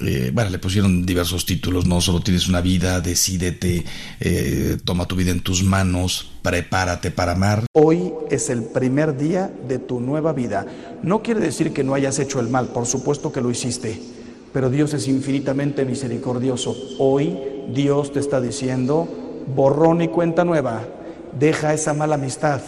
eh, 0.00 0.30
bueno, 0.32 0.50
le 0.50 0.58
pusieron 0.58 1.06
diversos 1.06 1.46
títulos, 1.46 1.86
no 1.86 2.00
solo 2.02 2.20
tienes 2.20 2.48
una 2.48 2.60
vida, 2.60 3.00
decídete, 3.00 3.84
eh, 4.20 4.76
toma 4.84 5.06
tu 5.06 5.16
vida 5.16 5.30
en 5.30 5.40
tus 5.40 5.62
manos, 5.62 6.32
prepárate 6.42 7.10
para 7.10 7.32
amar. 7.32 7.64
Hoy 7.72 8.12
es 8.30 8.50
el 8.50 8.62
primer 8.64 9.16
día 9.16 9.50
de 9.66 9.78
tu 9.78 10.00
nueva 10.00 10.34
vida. 10.34 10.66
No 11.02 11.22
quiere 11.22 11.40
decir 11.40 11.72
que 11.72 11.82
no 11.82 11.94
hayas 11.94 12.18
hecho 12.18 12.40
el 12.40 12.48
mal, 12.48 12.68
por 12.68 12.84
supuesto 12.84 13.32
que 13.32 13.40
lo 13.40 13.50
hiciste, 13.50 13.98
pero 14.52 14.68
Dios 14.68 14.92
es 14.92 15.08
infinitamente 15.08 15.86
misericordioso. 15.86 16.76
Hoy 16.98 17.38
Dios 17.72 18.12
te 18.12 18.20
está 18.20 18.40
diciendo, 18.40 19.08
borrón 19.54 20.02
y 20.02 20.08
cuenta 20.08 20.44
nueva, 20.44 20.82
deja 21.38 21.74
esa 21.74 21.94
mala 21.94 22.14
amistad, 22.16 22.60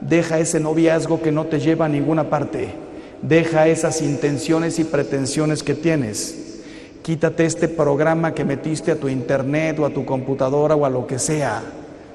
deja 0.00 0.38
ese 0.38 0.60
noviazgo 0.60 1.20
que 1.22 1.32
no 1.32 1.46
te 1.46 1.60
lleva 1.60 1.86
a 1.86 1.88
ninguna 1.88 2.30
parte 2.30 2.82
Deja 3.22 3.68
esas 3.68 4.02
intenciones 4.02 4.80
y 4.80 4.84
pretensiones 4.84 5.62
que 5.62 5.74
tienes. 5.74 6.60
Quítate 7.02 7.44
este 7.44 7.68
programa 7.68 8.34
que 8.34 8.44
metiste 8.44 8.90
a 8.90 8.96
tu 8.98 9.08
internet 9.08 9.78
o 9.78 9.86
a 9.86 9.90
tu 9.90 10.04
computadora 10.04 10.74
o 10.74 10.84
a 10.84 10.90
lo 10.90 11.06
que 11.06 11.20
sea 11.20 11.62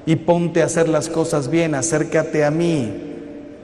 y 0.04 0.16
ponte 0.16 0.60
a 0.60 0.66
hacer 0.66 0.86
las 0.88 1.08
cosas 1.08 1.48
bien, 1.48 1.74
acércate 1.74 2.44
a 2.44 2.50
mí, 2.50 2.92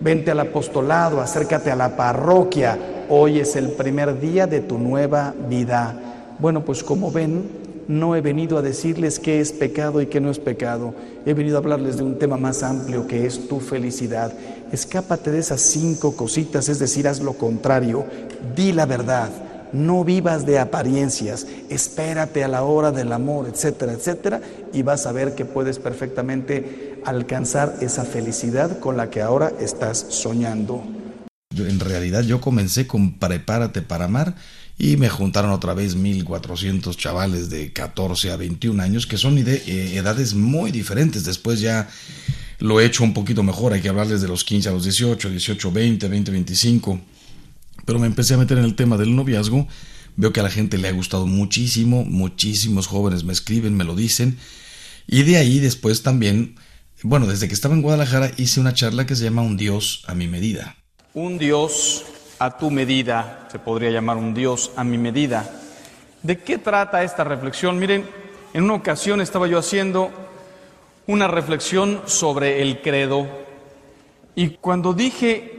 vente 0.01 0.31
al 0.31 0.41
apostolado, 0.41 1.21
acércate 1.21 1.71
a 1.71 1.77
la 1.77 1.97
parroquia. 1.97 2.79
Hoy 3.11 3.41
es 3.41 3.57
el 3.57 3.73
primer 3.73 4.21
día 4.21 4.47
de 4.47 4.61
tu 4.61 4.79
nueva 4.79 5.35
vida. 5.49 6.35
Bueno, 6.39 6.65
pues 6.65 6.83
como 6.83 7.13
ven, 7.13 7.47
no 7.89 8.17
he 8.17 8.21
venido 8.21 8.59
a 8.59 8.63
decirles 8.63 9.19
qué 9.19 9.41
es 9.41 9.53
pecado 9.53 10.01
y 10.01 10.07
qué 10.07 10.21
no 10.21 10.31
es 10.31 10.39
pecado. 10.39 10.95
He 11.27 11.35
venido 11.35 11.57
a 11.57 11.61
hablarles 11.61 11.97
de 11.97 12.03
un 12.03 12.19
tema 12.19 12.37
más 12.37 12.63
amplio 12.63 13.07
que 13.07 13.27
es 13.27 13.49
tu 13.49 13.61
felicidad. 13.61 14.33
Escápate 14.73 15.31
de 15.31 15.39
esas 15.39 15.61
cinco 15.61 16.17
cositas, 16.17 16.69
es 16.69 16.79
decir, 16.79 17.09
haz 17.09 17.21
lo 17.21 17.35
contrario. 17.35 18.07
Di 18.55 18.73
la 18.73 18.87
verdad. 18.87 19.31
No 19.73 20.05
vivas 20.05 20.47
de 20.47 20.61
apariencias. 20.61 21.47
Espérate 21.69 22.45
a 22.45 22.49
la 22.49 22.63
hora 22.63 22.93
del 22.93 23.13
amor, 23.13 23.49
etcétera, 23.49 23.93
etcétera. 23.93 24.41
Y 24.73 24.83
vas 24.83 25.07
a 25.07 25.13
ver 25.13 25.35
que 25.35 25.45
puedes 25.45 25.81
perfectamente 25.81 27.01
alcanzar 27.05 27.77
esa 27.81 28.05
felicidad 28.05 28.79
con 28.79 28.97
la 28.97 29.11
que 29.11 29.21
ahora 29.21 29.53
estás 29.59 29.99
soñando. 30.11 30.85
En 31.57 31.81
realidad 31.81 32.23
yo 32.23 32.41
comencé 32.41 32.87
con 32.87 33.19
Prepárate 33.19 33.83
para 33.83 34.07
amar 34.07 34.35
y 34.79 34.97
me 34.97 35.09
juntaron 35.09 35.53
otra 35.53 35.75
vez 35.75 35.95
1400 35.95 36.97
chavales 36.97 37.49
de 37.49 37.73
14 37.73 38.33
a 38.33 38.37
21 38.37 38.83
años 38.83 39.07
que 39.07 39.17
son 39.17 39.43
de, 39.43 39.55
eh, 39.55 39.97
edades 39.97 40.35
muy 40.35 40.73
diferentes. 40.73 41.25
Después 41.25 41.61
ya 41.61 41.89
lo 42.59 42.81
he 42.81 42.87
hecho 42.87 43.05
un 43.05 43.15
poquito 43.15 43.43
mejor, 43.43 43.73
hay 43.73 43.81
que 43.81 43.89
hablar 43.89 44.09
desde 44.09 44.29
los 44.29 44.45
15 44.45 44.69
a 44.69 44.73
los 44.73 44.85
18, 44.85 45.31
18, 45.31 45.73
20, 45.73 46.09
20, 46.09 46.31
25. 46.31 47.01
Pero 47.85 47.99
me 47.99 48.07
empecé 48.07 48.35
a 48.35 48.39
meter 48.39 48.59
en 48.59 48.65
el 48.65 48.75
tema 48.75 48.97
del 48.97 49.15
noviazgo, 49.15 49.69
veo 50.17 50.33
que 50.33 50.41
a 50.41 50.45
la 50.45 50.51
gente 50.51 50.79
le 50.79 50.89
ha 50.89 50.93
gustado 50.93 51.27
muchísimo, 51.27 52.05
muchísimos 52.05 52.87
jóvenes 52.87 53.25
me 53.25 53.33
escriben, 53.33 53.77
me 53.77 53.85
lo 53.85 53.95
dicen, 53.95 54.39
y 55.07 55.23
de 55.23 55.37
ahí 55.37 55.59
después 55.59 56.03
también, 56.03 56.57
bueno, 57.03 57.27
desde 57.27 57.47
que 57.47 57.55
estaba 57.55 57.75
en 57.75 57.83
Guadalajara 57.83 58.33
hice 58.39 58.61
una 58.61 58.73
charla 58.73 59.07
que 59.07 59.17
se 59.17 59.25
llama 59.25 59.43
Un 59.43 59.57
Dios 59.57 60.03
a 60.07 60.15
mi 60.15 60.29
medida. 60.29 60.77
Un 61.13 61.39
Dios 61.39 62.05
a 62.39 62.57
tu 62.57 62.71
medida, 62.71 63.49
se 63.51 63.59
podría 63.59 63.91
llamar 63.91 64.17
un 64.17 64.35
Dios 64.35 64.73
a 64.77 64.85
mi 64.85 64.99
medida. 64.99 65.49
¿De 66.23 66.39
qué 66.39 66.59
trata 66.59 67.03
esta 67.03 67.25
reflexión? 67.25 67.79
Miren, 67.79 68.09
en 68.53 68.65
una 68.65 68.75
ocasión 68.75 69.21
estaba 69.21 69.47
yo 69.47 69.59
haciendo 69.59 70.11
una 71.07 71.29
reflexión 71.29 72.03
sobre 72.07 72.63
el 72.63 72.81
credo 72.81 73.27
y 74.35 74.51
cuando 74.57 74.95
dije 74.95 75.55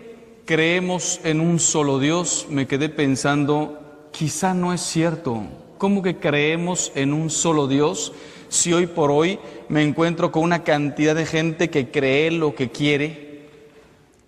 creemos 0.45 1.19
en 1.23 1.41
un 1.41 1.59
solo 1.59 1.99
Dios, 1.99 2.47
me 2.49 2.67
quedé 2.67 2.89
pensando, 2.89 4.07
quizá 4.11 4.53
no 4.53 4.73
es 4.73 4.81
cierto. 4.81 5.43
¿Cómo 5.77 6.01
que 6.01 6.17
creemos 6.17 6.91
en 6.95 7.13
un 7.13 7.29
solo 7.29 7.67
Dios 7.67 8.13
si 8.47 8.71
hoy 8.71 8.85
por 8.85 9.11
hoy 9.11 9.39
me 9.67 9.83
encuentro 9.83 10.31
con 10.31 10.43
una 10.43 10.63
cantidad 10.63 11.15
de 11.15 11.25
gente 11.25 11.69
que 11.69 11.89
cree 11.89 12.31
lo 12.31 12.55
que 12.55 12.69
quiere? 12.69 13.49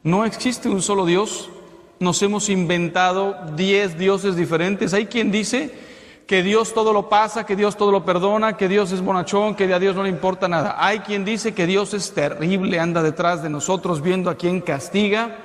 No 0.03 0.25
existe 0.25 0.69
un 0.69 0.81
solo 0.81 1.05
Dios. 1.05 1.49
Nos 1.99 2.21
hemos 2.21 2.49
inventado 2.49 3.35
diez 3.55 3.97
dioses 3.97 4.35
diferentes. 4.35 4.93
Hay 4.93 5.07
quien 5.07 5.31
dice 5.31 5.71
que 6.27 6.43
Dios 6.43 6.73
todo 6.73 6.93
lo 6.93 7.09
pasa, 7.09 7.45
que 7.45 7.55
Dios 7.55 7.75
todo 7.75 7.91
lo 7.91 8.05
perdona, 8.05 8.55
que 8.55 8.67
Dios 8.67 8.91
es 8.91 9.01
bonachón, 9.01 9.55
que 9.55 9.73
a 9.73 9.79
Dios 9.79 9.95
no 9.95 10.03
le 10.03 10.09
importa 10.09 10.47
nada. 10.47 10.75
Hay 10.77 10.99
quien 10.99 11.25
dice 11.25 11.53
que 11.53 11.65
Dios 11.65 11.93
es 11.93 12.13
terrible, 12.13 12.79
anda 12.79 13.01
detrás 13.01 13.41
de 13.41 13.49
nosotros 13.49 14.01
viendo 14.01 14.29
a 14.29 14.35
quien 14.35 14.61
castiga, 14.61 15.37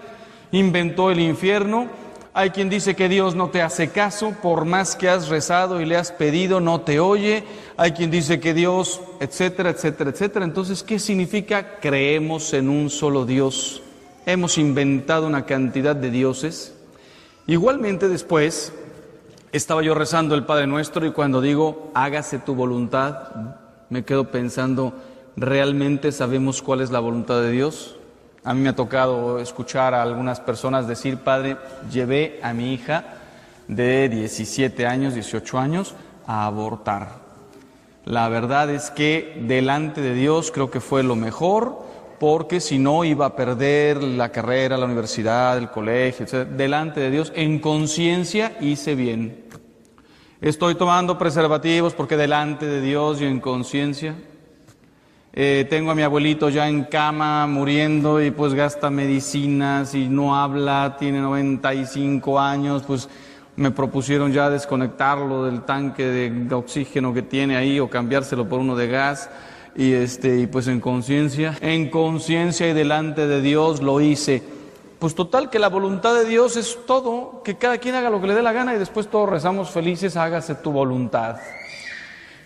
inventó 0.50 1.10
el 1.10 1.20
infierno. 1.20 1.86
Hay 2.34 2.50
quien 2.50 2.68
dice 2.68 2.96
que 2.96 3.08
Dios 3.08 3.34
no 3.34 3.48
te 3.48 3.62
hace 3.62 3.90
caso, 3.90 4.34
por 4.42 4.64
más 4.64 4.96
que 4.96 5.08
has 5.08 5.28
rezado 5.28 5.80
y 5.80 5.86
le 5.86 5.96
has 5.96 6.12
pedido, 6.12 6.60
no 6.60 6.80
te 6.80 6.98
oye. 6.98 7.44
Hay 7.76 7.92
quien 7.92 8.10
dice 8.10 8.40
que 8.40 8.52
Dios, 8.52 9.00
etcétera, 9.20 9.70
etcétera, 9.70 10.10
etcétera. 10.10 10.44
Entonces, 10.44 10.82
¿qué 10.82 10.98
significa 10.98 11.78
creemos 11.80 12.52
en 12.54 12.68
un 12.68 12.90
solo 12.90 13.24
Dios? 13.24 13.81
Hemos 14.24 14.56
inventado 14.56 15.26
una 15.26 15.46
cantidad 15.46 15.96
de 15.96 16.10
dioses. 16.10 16.72
Igualmente 17.48 18.08
después, 18.08 18.72
estaba 19.50 19.82
yo 19.82 19.94
rezando 19.94 20.36
el 20.36 20.44
Padre 20.44 20.68
Nuestro 20.68 21.04
y 21.04 21.10
cuando 21.10 21.40
digo, 21.40 21.90
hágase 21.92 22.38
tu 22.38 22.54
voluntad, 22.54 23.30
me 23.90 24.04
quedo 24.04 24.30
pensando, 24.30 24.94
¿realmente 25.36 26.12
sabemos 26.12 26.62
cuál 26.62 26.82
es 26.82 26.92
la 26.92 27.00
voluntad 27.00 27.40
de 27.40 27.50
Dios? 27.50 27.96
A 28.44 28.54
mí 28.54 28.60
me 28.60 28.68
ha 28.68 28.76
tocado 28.76 29.40
escuchar 29.40 29.92
a 29.92 30.02
algunas 30.02 30.38
personas 30.38 30.86
decir, 30.86 31.18
Padre, 31.18 31.56
llevé 31.90 32.38
a 32.44 32.52
mi 32.52 32.74
hija 32.74 33.04
de 33.66 34.08
17 34.08 34.86
años, 34.86 35.14
18 35.14 35.58
años, 35.58 35.96
a 36.28 36.46
abortar. 36.46 37.22
La 38.04 38.28
verdad 38.28 38.70
es 38.70 38.90
que 38.90 39.42
delante 39.48 40.00
de 40.00 40.14
Dios 40.14 40.52
creo 40.52 40.70
que 40.70 40.80
fue 40.80 41.02
lo 41.02 41.16
mejor, 41.16 41.82
porque 42.22 42.60
si 42.60 42.78
no 42.78 43.02
iba 43.02 43.26
a 43.26 43.34
perder 43.34 44.00
la 44.00 44.28
carrera, 44.28 44.76
la 44.76 44.84
universidad, 44.84 45.58
el 45.58 45.70
colegio, 45.70 46.24
etc. 46.24 46.48
Delante 46.50 47.00
de 47.00 47.10
Dios, 47.10 47.32
en 47.34 47.58
conciencia 47.58 48.56
hice 48.60 48.94
bien. 48.94 49.46
Estoy 50.40 50.76
tomando 50.76 51.18
preservativos 51.18 51.94
porque 51.94 52.16
delante 52.16 52.64
de 52.64 52.80
Dios 52.80 53.20
y 53.20 53.24
en 53.24 53.40
conciencia. 53.40 54.14
Eh, 55.32 55.66
tengo 55.68 55.90
a 55.90 55.96
mi 55.96 56.02
abuelito 56.02 56.48
ya 56.48 56.68
en 56.68 56.84
cama 56.84 57.44
muriendo 57.48 58.22
y 58.22 58.30
pues 58.30 58.54
gasta 58.54 58.88
medicinas 58.88 59.92
y 59.96 60.08
no 60.08 60.36
habla, 60.36 60.94
tiene 60.96 61.18
95 61.18 62.38
años, 62.38 62.84
pues 62.86 63.08
me 63.56 63.72
propusieron 63.72 64.32
ya 64.32 64.48
desconectarlo 64.48 65.46
del 65.46 65.62
tanque 65.62 66.04
de 66.04 66.54
oxígeno 66.54 67.12
que 67.12 67.22
tiene 67.22 67.56
ahí 67.56 67.80
o 67.80 67.90
cambiárselo 67.90 68.48
por 68.48 68.60
uno 68.60 68.76
de 68.76 68.86
gas 68.86 69.28
y 69.74 69.92
este 69.92 70.38
y 70.38 70.46
pues 70.46 70.66
en 70.68 70.80
conciencia, 70.80 71.56
en 71.60 71.90
conciencia 71.90 72.68
y 72.68 72.72
delante 72.72 73.26
de 73.26 73.40
Dios 73.40 73.82
lo 73.82 74.00
hice. 74.00 74.42
Pues 74.98 75.14
total 75.14 75.50
que 75.50 75.58
la 75.58 75.68
voluntad 75.68 76.14
de 76.14 76.24
Dios 76.24 76.56
es 76.56 76.78
todo, 76.86 77.42
que 77.44 77.56
cada 77.56 77.78
quien 77.78 77.94
haga 77.96 78.10
lo 78.10 78.20
que 78.20 78.28
le 78.28 78.34
dé 78.34 78.42
la 78.42 78.52
gana 78.52 78.74
y 78.74 78.78
después 78.78 79.08
todos 79.08 79.28
rezamos 79.28 79.70
felices, 79.70 80.16
hágase 80.16 80.54
tu 80.54 80.70
voluntad. 80.70 81.36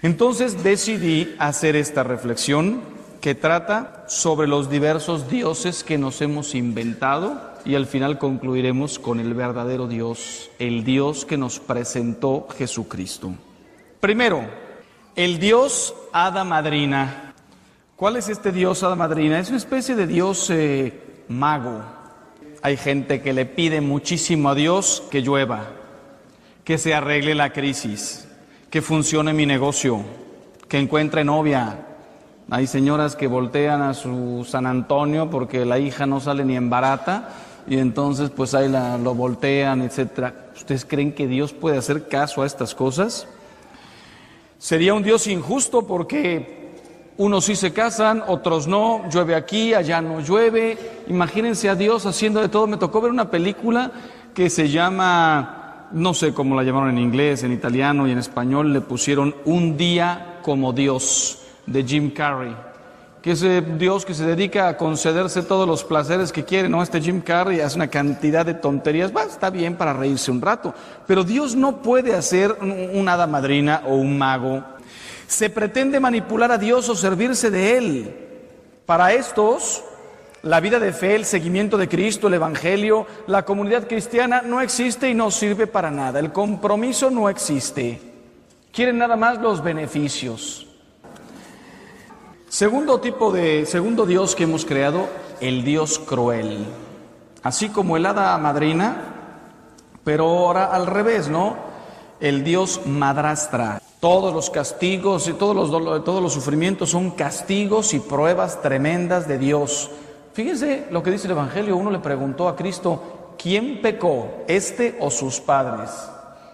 Entonces 0.02 0.62
decidí 0.62 1.34
hacer 1.38 1.76
esta 1.76 2.02
reflexión 2.02 2.80
que 3.20 3.34
trata 3.34 4.04
sobre 4.08 4.46
los 4.46 4.70
diversos 4.70 5.28
dioses 5.28 5.84
que 5.84 5.98
nos 5.98 6.22
hemos 6.22 6.54
inventado 6.54 7.40
y 7.64 7.74
al 7.74 7.86
final 7.86 8.18
concluiremos 8.18 8.98
con 8.98 9.18
el 9.20 9.34
verdadero 9.34 9.88
Dios, 9.88 10.50
el 10.58 10.84
Dios 10.84 11.24
que 11.24 11.36
nos 11.36 11.58
presentó 11.58 12.46
Jesucristo. 12.56 13.34
Primero, 14.00 14.48
el 15.16 15.38
Dios 15.38 15.94
Hada 16.12 16.44
Madrina. 16.44 17.32
¿Cuál 17.96 18.16
es 18.16 18.28
este 18.28 18.52
Dios 18.52 18.82
Hada 18.82 18.94
Madrina? 18.94 19.40
Es 19.40 19.48
una 19.48 19.56
especie 19.56 19.94
de 19.96 20.06
Dios 20.06 20.50
eh, 20.50 21.24
mago, 21.28 21.82
hay 22.62 22.76
gente 22.76 23.22
que 23.22 23.32
le 23.32 23.46
pide 23.46 23.80
muchísimo 23.80 24.50
a 24.50 24.54
Dios 24.54 25.02
que 25.10 25.22
llueva, 25.22 25.68
que 26.64 26.78
se 26.78 26.94
arregle 26.94 27.34
la 27.34 27.52
crisis, 27.52 28.28
que 28.70 28.82
funcione 28.82 29.32
mi 29.32 29.46
negocio, 29.46 30.00
que 30.68 30.78
encuentre 30.78 31.24
novia. 31.24 31.86
Hay 32.50 32.66
señoras 32.66 33.16
que 33.16 33.26
voltean 33.26 33.82
a 33.82 33.94
su 33.94 34.46
San 34.48 34.66
Antonio 34.66 35.30
porque 35.30 35.64
la 35.64 35.78
hija 35.78 36.06
no 36.06 36.20
sale 36.20 36.44
ni 36.44 36.56
en 36.56 36.68
barata 36.68 37.30
y 37.66 37.78
entonces 37.78 38.30
pues 38.30 38.54
ahí 38.54 38.68
lo 38.68 39.14
voltean, 39.14 39.80
etcétera. 39.82 40.50
¿Ustedes 40.56 40.84
creen 40.84 41.12
que 41.12 41.26
Dios 41.26 41.52
puede 41.52 41.78
hacer 41.78 42.08
caso 42.08 42.42
a 42.42 42.46
estas 42.46 42.74
cosas? 42.74 43.28
Sería 44.58 44.94
un 44.94 45.02
Dios 45.02 45.26
injusto 45.26 45.86
porque 45.86 46.56
unos 47.18 47.44
sí 47.44 47.56
se 47.56 47.72
casan, 47.72 48.22
otros 48.26 48.66
no, 48.66 49.08
llueve 49.10 49.34
aquí, 49.34 49.74
allá 49.74 50.00
no 50.00 50.20
llueve. 50.20 51.02
Imagínense 51.08 51.68
a 51.68 51.74
Dios 51.74 52.06
haciendo 52.06 52.40
de 52.40 52.48
todo. 52.48 52.66
Me 52.66 52.76
tocó 52.76 53.00
ver 53.00 53.10
una 53.10 53.30
película 53.30 53.92
que 54.34 54.50
se 54.50 54.68
llama, 54.68 55.88
no 55.92 56.12
sé 56.14 56.34
cómo 56.34 56.54
la 56.54 56.62
llamaron 56.62 56.90
en 56.90 56.98
inglés, 56.98 57.42
en 57.42 57.52
italiano 57.52 58.06
y 58.06 58.12
en 58.12 58.18
español, 58.18 58.72
le 58.72 58.80
pusieron 58.80 59.34
Un 59.44 59.76
día 59.76 60.40
como 60.42 60.72
Dios, 60.72 61.38
de 61.66 61.84
Jim 61.84 62.10
Carrey. 62.10 62.54
Que 63.26 63.32
es 63.32 63.44
Dios 63.76 64.06
que 64.06 64.14
se 64.14 64.24
dedica 64.24 64.68
a 64.68 64.76
concederse 64.76 65.42
todos 65.42 65.66
los 65.66 65.82
placeres 65.82 66.30
que 66.30 66.44
quiere, 66.44 66.68
¿no? 66.68 66.80
Este 66.80 67.00
Jim 67.00 67.20
Carrey 67.20 67.58
hace 67.58 67.74
una 67.74 67.88
cantidad 67.88 68.46
de 68.46 68.54
tonterías, 68.54 69.10
va, 69.14 69.24
está 69.24 69.50
bien 69.50 69.74
para 69.74 69.92
reírse 69.92 70.30
un 70.30 70.40
rato, 70.40 70.72
pero 71.08 71.24
Dios 71.24 71.56
no 71.56 71.82
puede 71.82 72.14
hacer 72.14 72.56
un 72.60 73.08
hada 73.08 73.26
madrina 73.26 73.82
o 73.84 73.96
un 73.96 74.16
mago 74.16 74.62
se 75.26 75.50
pretende 75.50 76.00
manipular 76.00 76.52
a 76.52 76.58
Dios 76.58 76.88
o 76.88 76.94
servirse 76.94 77.50
de 77.50 77.76
Él. 77.76 78.16
Para 78.86 79.12
estos, 79.12 79.82
la 80.42 80.60
vida 80.60 80.78
de 80.78 80.92
fe, 80.92 81.16
el 81.16 81.24
seguimiento 81.24 81.76
de 81.76 81.88
Cristo, 81.88 82.28
el 82.28 82.34
Evangelio, 82.34 83.06
la 83.26 83.44
comunidad 83.44 83.88
cristiana 83.88 84.42
no 84.42 84.60
existe 84.60 85.10
y 85.10 85.14
no 85.14 85.30
sirve 85.30 85.66
para 85.66 85.90
nada. 85.90 86.20
El 86.20 86.32
compromiso 86.32 87.10
no 87.10 87.28
existe. 87.28 88.00
Quieren 88.72 88.98
nada 88.98 89.16
más 89.16 89.40
los 89.40 89.62
beneficios. 89.62 90.65
Segundo 92.56 93.00
tipo 93.00 93.32
de, 93.32 93.66
segundo 93.66 94.06
Dios 94.06 94.34
que 94.34 94.44
hemos 94.44 94.64
creado, 94.64 95.10
el 95.42 95.62
Dios 95.62 95.98
cruel. 95.98 96.64
Así 97.42 97.68
como 97.68 97.98
el 97.98 98.06
hada 98.06 98.38
madrina, 98.38 98.96
pero 100.04 100.24
ahora 100.24 100.64
al 100.64 100.86
revés, 100.86 101.28
¿no? 101.28 101.54
El 102.18 102.44
Dios 102.44 102.80
madrastra. 102.86 103.82
Todos 104.00 104.32
los 104.32 104.48
castigos 104.48 105.28
y 105.28 105.34
todos 105.34 105.54
los, 105.54 106.02
todos 106.02 106.22
los 106.22 106.32
sufrimientos 106.32 106.88
son 106.88 107.10
castigos 107.10 107.92
y 107.92 108.00
pruebas 108.00 108.62
tremendas 108.62 109.28
de 109.28 109.36
Dios. 109.36 109.90
Fíjense 110.32 110.86
lo 110.90 111.02
que 111.02 111.10
dice 111.10 111.26
el 111.26 111.32
Evangelio. 111.32 111.76
Uno 111.76 111.90
le 111.90 111.98
preguntó 111.98 112.48
a 112.48 112.56
Cristo, 112.56 113.34
¿quién 113.36 113.82
pecó, 113.82 114.46
este 114.48 114.96
o 114.98 115.10
sus 115.10 115.40
padres, 115.40 115.90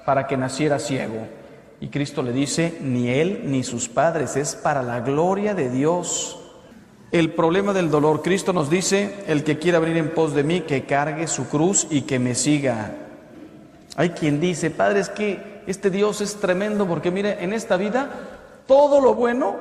para 0.05 0.27
que 0.27 0.37
naciera 0.37 0.81
ciego? 0.81 1.42
Y 1.83 1.89
Cristo 1.89 2.23
le 2.23 2.31
dice, 2.31 2.79
ni 2.81 3.09
él 3.09 3.43
ni 3.47 3.65
sus 3.65 3.89
padres, 3.89 4.37
es 4.37 4.55
para 4.55 4.85
la 4.85 5.01
gloria 5.01 5.53
de 5.53 5.69
Dios. 5.69 6.39
El 7.11 7.33
problema 7.33 7.73
del 7.73 7.91
dolor, 7.91 8.23
Cristo 8.23 8.53
nos 8.53 8.71
dice, 8.71 9.25
el 9.27 9.43
que 9.43 9.59
quiera 9.59 9.81
venir 9.81 9.97
en 9.97 10.15
pos 10.15 10.33
de 10.33 10.45
mí, 10.45 10.61
que 10.61 10.85
cargue 10.85 11.27
su 11.27 11.49
cruz 11.49 11.89
y 11.91 12.03
que 12.03 12.21
me 12.21 12.37
siga. 12.37 12.93
Hay 13.97 14.11
quien 14.11 14.39
dice, 14.39 14.71
Padre, 14.71 15.01
es 15.01 15.09
que 15.09 15.65
este 15.67 15.91
Dios 15.91 16.21
es 16.21 16.37
tremendo 16.37 16.87
porque 16.87 17.11
mire, 17.11 17.43
en 17.43 17.53
esta 17.53 17.77
vida 17.77 18.11
todo 18.69 19.01
lo 19.01 19.17
bueno 19.17 19.57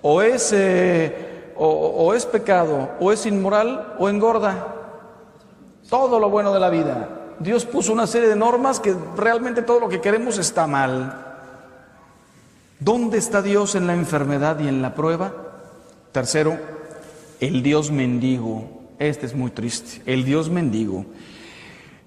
o 0.00 0.22
es, 0.22 0.50
eh, 0.54 1.52
o, 1.56 2.14
es 2.14 2.24
pecado, 2.24 2.92
o 3.00 3.12
es 3.12 3.26
inmoral, 3.26 3.96
o 3.98 4.08
engorda. 4.08 4.68
Todo 5.90 6.18
lo 6.18 6.30
bueno 6.30 6.54
de 6.54 6.60
la 6.60 6.70
vida. 6.70 7.06
Dios 7.38 7.66
puso 7.66 7.92
una 7.92 8.06
serie 8.06 8.30
de 8.30 8.36
normas 8.36 8.80
que 8.80 8.96
realmente 9.14 9.60
todo 9.60 9.80
lo 9.80 9.90
que 9.90 10.00
queremos 10.00 10.38
está 10.38 10.66
mal. 10.66 11.23
¿Dónde 12.84 13.16
está 13.16 13.40
Dios 13.40 13.76
en 13.76 13.86
la 13.86 13.94
enfermedad 13.94 14.60
y 14.60 14.68
en 14.68 14.82
la 14.82 14.94
prueba? 14.94 15.32
Tercero, 16.12 16.58
el 17.40 17.62
Dios 17.62 17.90
mendigo. 17.90 18.68
Este 18.98 19.24
es 19.24 19.34
muy 19.34 19.52
triste, 19.52 20.02
el 20.04 20.26
Dios 20.26 20.50
mendigo. 20.50 21.06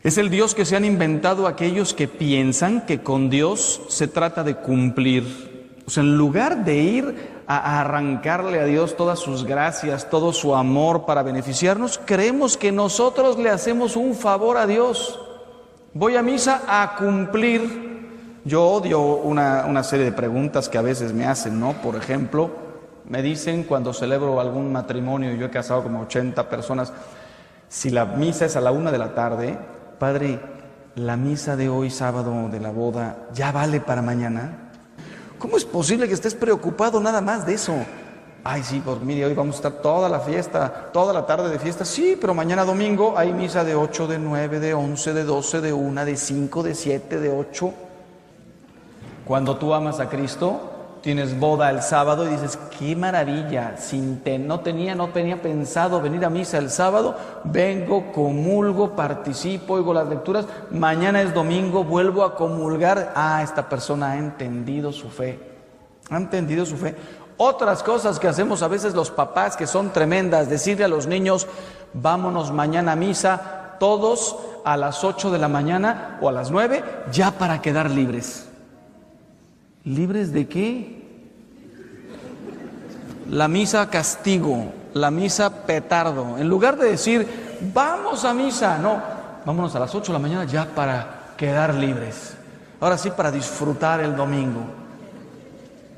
Es 0.03 0.19
el 0.19 0.29
Dios 0.29 0.53
que 0.53 0.65
se 0.65 0.75
han 0.75 0.85
inventado 0.85 1.47
aquellos 1.47 1.95
que 1.95 2.07
piensan 2.07 2.85
que 2.85 3.01
con 3.01 3.31
Dios 3.31 3.81
se 3.87 4.07
trata 4.07 4.43
de 4.43 4.57
cumplir. 4.57 5.73
O 5.87 5.89
sea, 5.89 6.03
en 6.03 6.15
lugar 6.15 6.63
de 6.63 6.77
ir 6.77 7.15
a 7.47 7.81
arrancarle 7.81 8.59
a 8.59 8.65
Dios 8.65 8.95
todas 8.95 9.17
sus 9.17 9.45
gracias, 9.45 10.11
todo 10.11 10.31
su 10.31 10.53
amor 10.53 11.07
para 11.07 11.23
beneficiarnos, 11.23 11.99
creemos 12.05 12.55
que 12.55 12.71
nosotros 12.71 13.39
le 13.39 13.49
hacemos 13.49 13.95
un 13.95 14.13
favor 14.13 14.57
a 14.57 14.67
Dios. 14.67 15.19
Voy 15.95 16.17
a 16.17 16.21
misa 16.21 16.61
a 16.67 16.97
cumplir. 16.97 17.86
Yo 18.47 18.63
odio 18.63 19.01
una, 19.01 19.65
una 19.65 19.83
serie 19.83 20.05
de 20.05 20.13
preguntas 20.13 20.69
que 20.69 20.77
a 20.77 20.81
veces 20.81 21.11
me 21.11 21.25
hacen, 21.25 21.59
¿no? 21.59 21.73
Por 21.73 21.97
ejemplo, 21.97 22.49
me 23.09 23.21
dicen 23.21 23.65
cuando 23.65 23.91
celebro 23.91 24.39
algún 24.39 24.71
matrimonio, 24.71 25.33
y 25.33 25.37
yo 25.37 25.47
he 25.47 25.49
casado 25.49 25.83
como 25.83 26.03
80 26.03 26.47
personas, 26.47 26.93
si 27.67 27.89
la 27.89 28.05
misa 28.05 28.45
es 28.45 28.55
a 28.55 28.61
la 28.61 28.71
una 28.71 28.89
de 28.89 28.99
la 28.99 29.13
tarde, 29.13 29.57
Padre, 29.99 30.39
la 30.95 31.17
misa 31.17 31.57
de 31.57 31.67
hoy, 31.67 31.89
sábado 31.89 32.47
de 32.49 32.61
la 32.61 32.71
boda, 32.71 33.27
¿ya 33.33 33.51
vale 33.51 33.81
para 33.81 34.01
mañana? 34.01 34.71
¿Cómo 35.39 35.57
es 35.57 35.65
posible 35.65 36.07
que 36.07 36.13
estés 36.13 36.33
preocupado 36.33 37.01
nada 37.01 37.19
más 37.19 37.45
de 37.45 37.55
eso? 37.55 37.75
Ay, 38.45 38.63
sí, 38.63 38.81
pues 38.83 39.01
mire, 39.01 39.25
hoy 39.25 39.33
vamos 39.33 39.55
a 39.55 39.57
estar 39.57 39.81
toda 39.81 40.07
la 40.07 40.21
fiesta, 40.21 40.89
toda 40.93 41.11
la 41.11 41.25
tarde 41.25 41.49
de 41.49 41.59
fiesta. 41.59 41.83
Sí, 41.83 42.17
pero 42.19 42.33
mañana 42.33 42.63
domingo 42.63 43.13
hay 43.17 43.33
misa 43.33 43.65
de 43.65 43.75
8, 43.75 44.07
de 44.07 44.19
9, 44.19 44.61
de 44.61 44.73
11, 44.73 45.13
de 45.13 45.23
12, 45.25 45.59
de 45.59 45.73
1, 45.73 46.05
de 46.05 46.15
5, 46.15 46.63
de 46.63 46.75
7, 46.75 47.19
de 47.19 47.29
8. 47.29 47.73
Cuando 49.27 49.57
tú 49.57 49.73
amas 49.73 49.99
a 49.99 50.07
Cristo, 50.09 50.61
tienes 51.01 51.37
boda 51.37 51.69
el 51.69 51.81
sábado 51.81 52.25
y 52.25 52.29
dices, 52.29 52.57
qué 52.77 52.95
maravilla, 52.95 53.77
sin 53.77 54.21
no, 54.47 54.61
tenía, 54.61 54.95
no 54.95 55.09
tenía 55.09 55.41
pensado 55.41 56.01
venir 56.01 56.23
a 56.23 56.29
misa 56.29 56.57
el 56.57 56.69
sábado, 56.69 57.15
vengo, 57.43 58.11
comulgo, 58.11 58.95
participo, 58.95 59.73
oigo 59.73 59.93
las 59.93 60.07
lecturas, 60.07 60.45
mañana 60.71 61.21
es 61.21 61.33
domingo, 61.33 61.83
vuelvo 61.83 62.23
a 62.23 62.35
comulgar, 62.35 63.11
ah, 63.15 63.41
esta 63.43 63.67
persona 63.67 64.11
ha 64.11 64.17
entendido 64.17 64.91
su 64.91 65.09
fe, 65.09 65.39
ha 66.09 66.17
entendido 66.17 66.65
su 66.65 66.77
fe. 66.77 66.95
Otras 67.35 67.83
cosas 67.83 68.19
que 68.19 68.27
hacemos 68.27 68.63
a 68.63 68.67
veces 68.67 68.95
los 68.95 69.11
papás 69.11 69.55
que 69.55 69.67
son 69.67 69.91
tremendas, 69.91 70.49
decirle 70.49 70.85
a 70.85 70.89
los 70.89 71.05
niños, 71.05 71.47
vámonos 71.93 72.51
mañana 72.51 72.93
a 72.93 72.95
misa, 72.95 73.75
todos 73.79 74.37
a 74.65 74.75
las 74.75 75.03
8 75.03 75.31
de 75.31 75.37
la 75.37 75.47
mañana 75.47 76.17
o 76.21 76.29
a 76.29 76.31
las 76.31 76.49
9, 76.49 76.83
ya 77.11 77.31
para 77.31 77.61
quedar 77.61 77.91
libres. 77.91 78.46
¿Libres 79.87 80.31
de 80.33 80.47
qué? 80.47 80.97
la 83.31 83.47
misa 83.47 83.89
castigo, 83.89 84.71
la 84.93 85.11
misa 85.11 85.65
petardo. 85.65 86.37
En 86.37 86.47
lugar 86.47 86.77
de 86.77 86.91
decir, 86.91 87.27
vamos 87.73 88.25
a 88.25 88.33
misa, 88.33 88.77
no, 88.77 89.01
vámonos 89.45 89.75
a 89.75 89.79
las 89.79 89.93
8 89.93 90.07
de 90.07 90.13
la 90.13 90.19
mañana 90.19 90.45
ya 90.45 90.65
para 90.65 91.33
quedar 91.37 91.73
libres. 91.75 92.35
Ahora 92.79 92.97
sí, 92.97 93.09
para 93.11 93.31
disfrutar 93.31 93.99
el 94.01 94.15
domingo. 94.15 94.61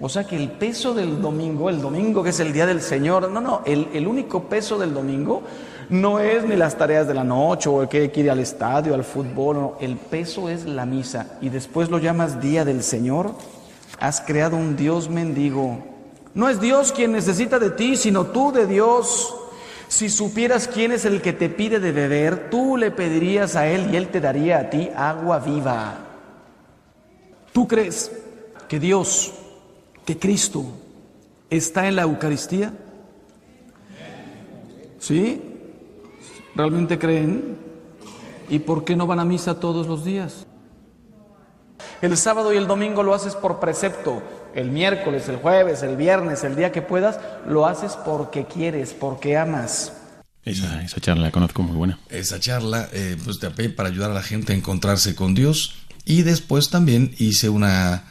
O 0.02 0.08
sea 0.08 0.26
que 0.26 0.38
el 0.38 0.50
peso 0.50 0.94
del 0.94 1.22
domingo, 1.22 1.70
el 1.70 1.82
domingo 1.82 2.24
que 2.24 2.30
es 2.30 2.40
el 2.40 2.54
día 2.54 2.66
del 2.66 2.82
Señor, 2.82 3.30
no, 3.30 3.42
no, 3.42 3.62
el, 3.66 4.08
único 4.08 4.44
peso 4.44 4.80
del 4.80 4.94
domingo 4.94 5.44
no 5.90 6.20
es 6.20 6.46
ni 6.46 6.56
las 6.56 6.78
tareas 6.78 7.06
de 7.06 7.14
la 7.14 7.26
noche 7.26 7.68
o 7.68 7.82
el 7.82 7.90
que 7.90 8.10
ir 8.16 8.32
al 8.32 8.40
estadio, 8.40 8.94
al 8.94 9.04
fútbol, 9.04 9.56
no, 9.58 9.74
el 9.82 9.98
peso 9.98 10.48
es 10.48 10.64
la 10.64 10.86
misa 10.86 11.38
y 11.42 11.50
después 11.50 11.90
lo 11.90 11.98
llamas 11.98 12.40
día 12.40 12.64
del 12.64 12.82
Señor. 12.82 13.34
Has 14.00 14.22
creado 14.22 14.56
un 14.56 14.76
Dios 14.76 15.10
mendigo 15.10 15.84
no 16.34 16.48
es 16.48 16.62
Dios 16.62 16.92
quien 16.92 17.12
necesita 17.12 17.60
de 17.60 17.72
ti, 17.72 17.98
sino 17.98 18.28
tú 18.28 18.52
de 18.52 18.68
Dios. 18.68 19.36
Si 19.88 20.10
supieras 20.10 20.68
quién 20.68 20.92
es 20.92 21.06
el 21.06 21.22
que 21.22 21.34
te 21.34 21.50
pide 21.50 21.80
de 21.80 21.92
beber, 21.92 22.50
tú 22.50 22.78
le 22.78 22.92
pedirías 22.92 23.56
a 23.56 23.68
Él 23.68 23.90
y 23.92 23.96
Él 23.98 24.10
te 24.10 24.22
daría 24.22 24.60
a 24.60 24.70
ti 24.70 24.90
agua 24.96 25.40
viva. 25.40 25.98
¿Tú 27.52 27.68
crees 27.68 28.12
que 28.68 28.80
Dios, 28.80 29.34
que 30.06 30.20
Cristo, 30.20 30.64
está 31.50 31.88
en 31.88 31.96
la 31.96 32.04
Eucaristía? 32.04 32.72
¿Sí? 35.00 35.42
¿Realmente 36.56 37.00
creen? 37.00 37.58
¿Y 38.50 38.60
por 38.60 38.86
qué 38.86 38.96
no 38.96 39.08
van 39.08 39.20
a 39.20 39.26
misa 39.26 39.60
todos 39.60 39.88
los 39.88 40.06
días? 40.06 40.46
El 42.02 42.16
sábado 42.16 42.54
y 42.54 42.58
el 42.58 42.68
domingo 42.68 43.04
lo 43.04 43.14
haces 43.14 43.36
por 43.36 43.60
precepto, 43.60 44.24
el 44.56 44.72
miércoles, 44.72 45.28
el 45.28 45.36
jueves, 45.36 45.84
el 45.84 45.98
viernes, 45.98 46.44
el 46.46 46.56
día 46.56 46.72
que 46.72 46.82
puedas, 46.82 47.20
lo 47.46 47.66
haces 47.66 47.98
porque 48.06 48.46
quieres, 48.46 48.94
porque 48.94 49.38
amas. 49.38 49.94
Esa, 50.46 50.82
esa 50.82 51.02
charla 51.02 51.24
la 51.24 51.32
conozco 51.32 51.62
muy 51.62 51.76
buena. 51.76 52.00
Esa 52.10 52.40
charla, 52.40 52.88
eh, 52.94 53.18
pues 53.24 53.40
te 53.40 53.50
para 53.70 53.90
ayudar 53.90 54.12
a 54.12 54.14
la 54.14 54.24
gente 54.24 54.54
a 54.54 54.56
encontrarse 54.56 55.14
con 55.14 55.36
Dios. 55.36 55.76
Y 56.06 56.24
después 56.24 56.70
también 56.70 57.14
hice 57.20 57.50
una, 57.50 58.04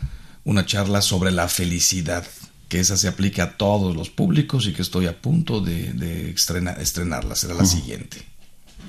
una 0.45 0.67
charla 0.67 1.01
sobre 1.01 1.31
la 1.31 1.49
felicidad, 1.49 2.27
que 2.69 2.81
esa 2.81 2.97
se 2.97 3.09
aplica 3.09 3.43
a 3.45 3.57
todos 3.57 3.97
los 3.97 4.11
públicos 4.11 4.67
y 4.67 4.75
que 4.75 4.83
estoy 4.83 5.07
a 5.07 5.21
punto 5.21 5.61
de, 5.61 6.31
estrenarla, 6.31 7.35
será 7.35 7.55
la 7.55 7.65
siguiente. 7.65 8.19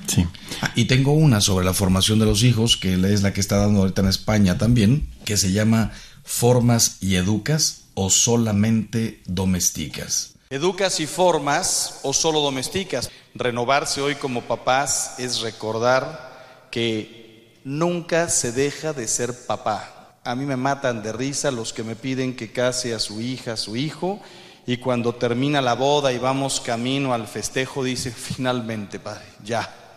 Sí. 0.10 0.28
Ah, 0.62 0.72
y 0.76 0.86
tengo 0.86 1.14
una 1.14 1.40
sobre 1.40 1.66
la 1.66 1.74
formación 1.74 2.20
de 2.20 2.26
los 2.26 2.44
hijos, 2.44 2.78
que 2.78 2.94
es 2.94 3.22
la 3.22 3.34
que 3.34 3.40
está 3.40 3.58
dando 3.58 3.82
ahorita 3.82 4.02
en 4.02 4.08
España 4.08 4.58
también, 4.58 5.10
que 5.24 5.38
se 5.38 5.52
llama 5.52 5.92
formas 6.24 6.98
y 7.02 7.16
educas 7.16 7.84
o 7.94 8.10
solamente 8.10 9.22
domesticas? 9.26 10.36
Educas 10.50 11.00
y 11.00 11.06
formas 11.06 12.00
o 12.04 12.14
solo 12.14 12.40
domesticas. 12.42 13.10
Renovarse 13.36 14.02
hoy 14.02 14.16
como 14.16 14.42
papás 14.42 15.16
es 15.20 15.42
recordar 15.42 16.68
que 16.72 17.60
nunca 17.64 18.30
se 18.30 18.52
deja 18.52 18.94
de 18.94 19.08
ser 19.08 19.46
papá. 19.46 20.16
A 20.24 20.36
mí 20.36 20.46
me 20.46 20.56
matan 20.56 21.04
de 21.04 21.14
risa 21.14 21.52
los 21.52 21.74
que 21.74 21.84
me 21.84 21.96
piden 21.96 22.36
que 22.36 22.52
case 22.52 22.94
a 22.94 23.00
su 23.00 23.22
hija, 23.22 23.54
a 23.54 23.58
su 23.58 23.76
hijo, 23.76 24.20
y 24.66 24.78
cuando 24.78 25.16
termina 25.16 25.62
la 25.62 25.74
boda 25.74 26.14
y 26.14 26.20
vamos 26.20 26.62
camino 26.62 27.14
al 27.14 27.28
festejo, 27.28 27.84
dice, 27.84 28.12
finalmente, 28.12 29.00
padre, 29.00 29.26
ya, 29.44 29.89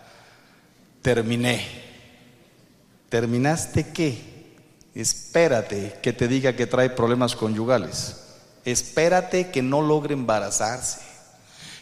terminé. 1.02 1.66
¿Terminaste 3.08 3.92
qué? 3.92 4.32
Espérate 4.94 5.98
que 6.02 6.12
te 6.12 6.28
diga 6.28 6.54
que 6.54 6.66
trae 6.66 6.90
problemas 6.90 7.36
conyugales. 7.36 8.16
Espérate 8.64 9.50
que 9.50 9.60
no 9.60 9.82
logre 9.82 10.14
embarazarse. 10.14 11.00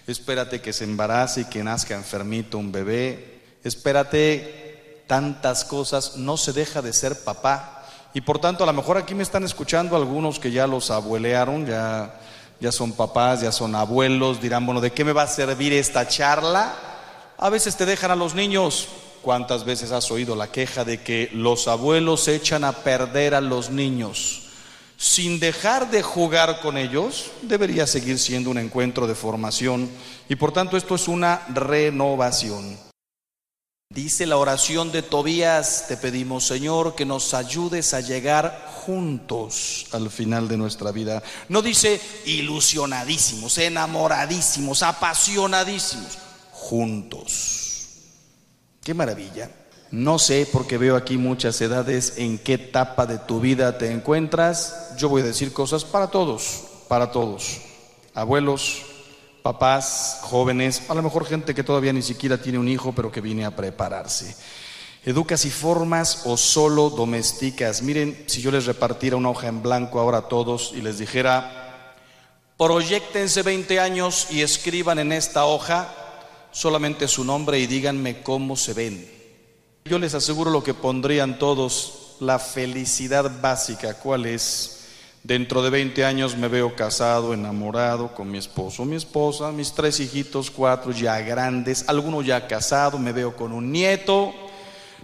Espérate 0.07 0.61
que 0.61 0.73
se 0.73 0.85
embarace 0.85 1.43
y 1.43 1.45
que 1.45 1.63
nazca 1.63 1.95
enfermito 1.95 2.59
un 2.59 2.73
bebé. 2.73 3.43
Espérate 3.63 5.05
tantas 5.07 5.65
cosas. 5.65 6.17
No 6.17 6.37
se 6.37 6.53
deja 6.53 6.83
de 6.83 6.93
ser 6.93 7.23
papá. 7.23 7.85
Y 8.15 8.23
por 8.23 8.41
tanto, 8.41 8.65
a 8.65 8.67
lo 8.67 8.73
mejor 8.73 8.97
aquí 8.97 9.15
me 9.15 9.23
están 9.23 9.45
escuchando 9.45 9.95
algunos 9.95 10.41
que 10.41 10.51
ya 10.51 10.67
los 10.67 10.91
abuelearon, 10.91 11.67
ya, 11.67 12.19
ya 12.59 12.73
son 12.73 12.93
papás, 12.93 13.43
ya 13.43 13.53
son 13.53 13.75
abuelos. 13.75 14.41
Dirán, 14.41 14.67
bueno, 14.67 14.81
¿de 14.81 14.93
qué 14.93 15.05
me 15.05 15.13
va 15.13 15.23
a 15.23 15.29
servir 15.29 15.73
esta 15.73 16.09
charla? 16.09 16.75
A 17.39 17.51
veces 17.51 17.77
te 17.77 17.87
dejan 17.87 18.11
a 18.11 18.17
los 18.17 18.35
niños 18.35 18.89
¿Cuántas 19.23 19.65
veces 19.65 19.93
has 19.93 20.11
oído 20.11 20.35
la 20.35 20.51
queja 20.51 20.85
de 20.85 21.03
que 21.03 21.31
los 21.33 21.69
abuelos 21.69 22.27
echan 22.29 22.65
a 22.65 22.73
perder 22.73 23.35
a 23.35 23.41
los 23.41 23.71
niños? 23.71 24.43
Sin 24.97 25.41
dejar 25.41 25.91
de 25.91 26.03
jugar 26.03 26.61
con 26.61 26.77
ellos, 26.77 27.31
debería 27.43 27.87
seguir 27.87 28.19
siendo 28.19 28.51
un 28.51 28.59
encuentro 28.59 29.07
de 29.07 29.15
formación 29.15 29.91
y 30.29 30.37
por 30.37 30.53
tanto 30.53 30.77
esto 30.77 30.95
es 30.95 31.09
una 31.09 31.43
renovación. 31.49 32.79
Dice 33.93 34.25
la 34.25 34.37
oración 34.37 34.93
de 34.93 35.03
Tobías, 35.03 35.87
te 35.89 35.97
pedimos 35.97 36.47
Señor 36.47 36.95
que 36.95 37.05
nos 37.05 37.35
ayudes 37.35 37.93
a 37.93 38.01
llegar 38.01 38.71
juntos 38.85 39.87
al 39.93 40.11
final 40.11 40.49
de 40.49 40.57
nuestra 40.57 40.93
vida. 40.93 41.23
No 41.49 41.61
dice 41.61 42.01
ilusionadísimos, 42.27 43.59
enamoradísimos, 43.59 44.83
apasionadísimos, 44.83 46.19
juntos. 46.53 47.70
Qué 48.83 48.95
maravilla. 48.95 49.51
No 49.90 50.19
sé, 50.19 50.49
porque 50.51 50.79
veo 50.79 50.97
aquí 50.97 51.19
muchas 51.19 51.61
edades, 51.61 52.14
en 52.16 52.38
qué 52.38 52.55
etapa 52.55 53.07
de 53.07 53.19
tu 53.19 53.40
vida 53.40 53.77
te 53.77 53.90
encuentras. 53.90 54.95
Yo 54.97 55.09
voy 55.09 55.23
a 55.23 55.27
decir 55.27 55.53
cosas 55.53 55.85
para 55.85 56.07
todos, 56.07 56.62
para 56.88 57.11
todos. 57.11 57.61
Abuelos, 58.14 58.83
papás, 59.43 60.21
jóvenes, 60.23 60.88
a 60.88 60.95
lo 60.95 61.03
mejor 61.03 61.27
gente 61.27 61.55
que 61.55 61.64
todavía 61.64 61.93
ni 61.93 62.03
siquiera 62.03 62.40
tiene 62.40 62.59
un 62.59 62.69
hijo, 62.69 62.93
pero 62.95 63.12
que 63.12 63.21
viene 63.21 63.45
a 63.45 63.55
prepararse. 63.55 64.35
Educas 65.05 65.45
y 65.45 65.51
formas 65.51 66.23
o 66.25 66.37
solo 66.37 66.88
domesticas. 66.88 67.83
Miren, 67.83 68.25
si 68.27 68.40
yo 68.40 68.51
les 68.51 68.66
repartiera 68.66 69.16
una 69.16 69.31
hoja 69.31 69.49
en 69.49 69.62
blanco 69.62 69.99
ahora 69.99 70.19
a 70.19 70.29
todos 70.29 70.73
y 70.75 70.83
les 70.83 70.99
dijera, 70.99 71.97
proyectense 72.57 73.43
20 73.43 73.81
años 73.81 74.29
y 74.31 74.43
escriban 74.43 74.99
en 74.99 75.12
esta 75.12 75.45
hoja 75.47 76.00
solamente 76.53 77.09
su 77.09 77.25
nombre 77.25 77.59
y 77.59 77.67
díganme 77.67 78.23
cómo 78.23 78.57
se 78.57 78.75
ven. 78.75 79.11
Yo 79.85 79.99
les 79.99 80.15
aseguro 80.15 80.51
lo 80.51 80.63
que 80.63 80.75
pondrían 80.75 81.39
todos, 81.39 82.17
la 82.21 82.39
felicidad 82.39 83.41
básica, 83.41 83.95
¿cuál 83.95 84.27
es? 84.27 84.77
Dentro 85.23 85.63
de 85.63 85.69
20 85.69 86.05
años 86.05 86.37
me 86.37 86.49
veo 86.49 86.75
casado, 86.75 87.35
enamorado 87.35 88.15
con 88.15 88.31
mi 88.31 88.39
esposo, 88.39 88.87
mi 88.87 88.97
esposa, 88.97 89.53
mis 89.53 89.73
tres 89.73 90.01
hijitos, 90.01 90.51
cuatro 90.51 90.93
ya 90.93 91.21
grandes, 91.21 91.85
algunos 91.89 92.25
ya 92.25 92.47
casados, 92.47 92.99
me 92.99 93.13
veo 93.13 93.37
con 93.37 93.53
un 93.53 93.71
nieto. 93.71 94.33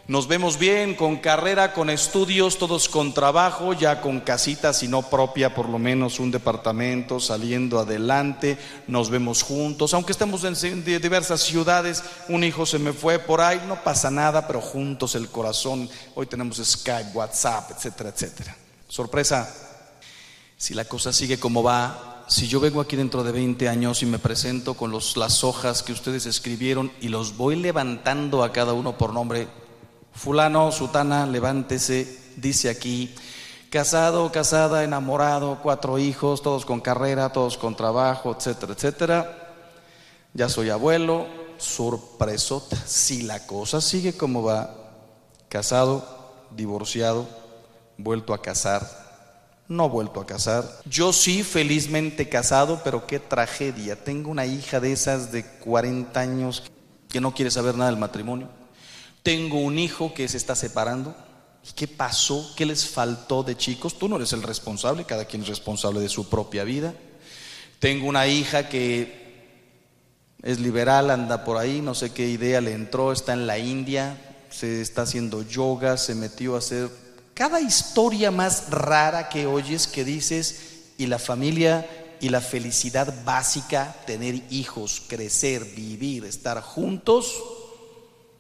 Nos 0.09 0.29
vemos 0.29 0.57
bien, 0.57 0.95
con 0.95 1.17
carrera, 1.17 1.73
con 1.73 1.91
estudios, 1.91 2.59
todos 2.59 2.89
con 2.89 3.13
trabajo, 3.13 3.73
ya 3.73 4.01
con 4.01 4.21
casita, 4.21 4.73
si 4.73 4.87
no 4.87 5.03
propia, 5.03 5.53
por 5.53 5.69
lo 5.69 5.81
menos 5.81 6.21
un 6.21 6.31
departamento, 6.31 7.19
saliendo 7.19 7.81
adelante, 7.81 8.57
nos 8.87 9.11
vemos 9.11 9.43
juntos, 9.43 9.95
aunque 9.95 10.13
estemos 10.13 10.45
en 10.45 10.85
diversas 10.85 11.41
ciudades, 11.41 12.05
un 12.29 12.45
hijo 12.45 12.67
se 12.67 12.79
me 12.79 12.93
fue 12.93 13.19
por 13.19 13.41
ahí, 13.41 13.61
no 13.67 13.83
pasa 13.83 14.09
nada, 14.09 14.47
pero 14.47 14.61
juntos 14.61 15.17
el 15.17 15.29
corazón, 15.29 15.91
hoy 16.15 16.27
tenemos 16.27 16.59
Skype, 16.65 17.11
WhatsApp, 17.13 17.73
etcétera, 17.73 18.11
etcétera. 18.11 18.57
Sorpresa, 18.89 19.53
si 20.57 20.75
la 20.75 20.85
cosa 20.85 21.13
sigue 21.13 21.41
como 21.41 21.65
va, 21.65 22.25
si 22.29 22.47
yo 22.47 22.61
vengo 22.61 22.81
aquí 22.81 22.95
dentro 22.95 23.25
de 23.25 23.33
20 23.33 23.69
años 23.69 24.05
y 24.05 24.07
me 24.07 24.21
presento 24.21 24.75
con 24.75 24.93
las 24.93 25.43
hojas 25.43 25.83
que 25.83 25.93
ustedes 25.93 26.27
escribieron 26.27 26.93
y 27.01 27.09
los 27.09 27.37
voy 27.37 27.57
levantando 27.57 28.45
a 28.45 28.53
cada 28.53 28.73
uno 28.73 28.97
por 28.97 29.13
nombre, 29.13 29.49
fulano, 30.17 30.73
sutana, 30.73 31.27
levántese, 31.27 32.19
dice 32.37 32.71
aquí, 32.71 33.15
casado, 33.71 34.33
casada, 34.33 34.83
enamorado, 34.83 35.61
cuatro 35.63 35.99
hijos, 35.99 36.43
todos 36.43 36.65
con 36.65 36.81
carrera, 36.81 37.33
todos 37.33 37.59
con 37.59 37.77
trabajo, 37.77 38.35
etcétera, 38.37 38.73
etcétera. 38.73 39.55
Ya 40.33 40.49
soy 40.49 40.71
abuelo, 40.71 41.27
sorpresota, 41.59 42.77
si 42.87 43.23
la 43.23 43.47
cosa 43.47 43.81
sigue 43.81 44.17
como 44.17 44.43
va, 44.43 44.75
casado, 45.49 46.05
divorciado, 46.51 47.29
vuelto 47.99 48.33
a 48.33 48.43
casar, 48.43 49.07
no 49.69 49.89
vuelto 49.89 50.21
a 50.21 50.27
casar. 50.27 50.65
Yo 50.87 51.13
sí, 51.13 51.43
felizmente 51.43 52.29
casado, 52.29 52.81
pero 52.85 53.07
qué 53.07 53.19
tragedia. 53.19 54.03
Tengo 54.03 54.31
una 54.31 54.47
hija 54.47 54.81
de 54.81 54.93
esas 54.93 55.33
de 55.33 55.45
40 55.45 56.19
años 56.19 56.63
que 57.09 57.21
no 57.21 57.35
quiere 57.35 57.51
saber 57.51 57.75
nada 57.75 57.91
del 57.91 58.01
matrimonio. 58.01 58.49
Tengo 59.27 59.59
un 59.59 59.77
hijo 59.77 60.15
que 60.15 60.29
se 60.29 60.37
está 60.37 60.55
separando. 60.55 61.13
¿Qué 61.75 61.89
pasó? 61.89 62.55
¿Qué 62.55 62.65
les 62.65 62.87
faltó 62.87 63.43
de 63.43 63.57
chicos? 63.57 63.99
Tú 63.99 64.09
no 64.09 64.15
eres 64.15 64.33
el 64.33 64.45
responsable, 64.45 65.03
cada 65.03 65.25
quien 65.25 65.43
es 65.43 65.49
responsable 65.49 65.99
de 65.99 66.09
su 66.09 66.29
propia 66.29 66.63
vida. 66.63 66.95
Tengo 67.81 68.07
una 68.07 68.29
hija 68.29 68.69
que 68.69 69.65
es 70.45 70.61
liberal, 70.61 71.11
anda 71.11 71.43
por 71.43 71.57
ahí, 71.57 71.81
no 71.81 71.93
sé 71.97 72.13
qué 72.13 72.29
idea 72.29 72.61
le 72.61 72.73
entró, 72.73 73.11
está 73.11 73.33
en 73.33 73.49
la 73.49 73.59
India, 73.59 74.17
se 74.49 74.81
está 74.81 75.03
haciendo 75.03 75.43
yoga, 75.43 75.97
se 75.97 76.15
metió 76.15 76.55
a 76.55 76.59
hacer 76.59 76.89
cada 77.35 77.61
historia 77.61 78.31
más 78.31 78.71
rara 78.71 79.29
que 79.29 79.47
oyes 79.47 79.89
que 79.89 80.05
dices, 80.05 80.93
y 80.99 81.07
la 81.07 81.19
familia 81.19 82.15
y 82.21 82.29
la 82.29 82.41
felicidad 82.41 83.13
básica, 83.25 83.97
tener 84.07 84.41
hijos, 84.51 85.03
crecer, 85.09 85.65
vivir, 85.75 86.25
estar 86.25 86.63
juntos, 86.63 87.35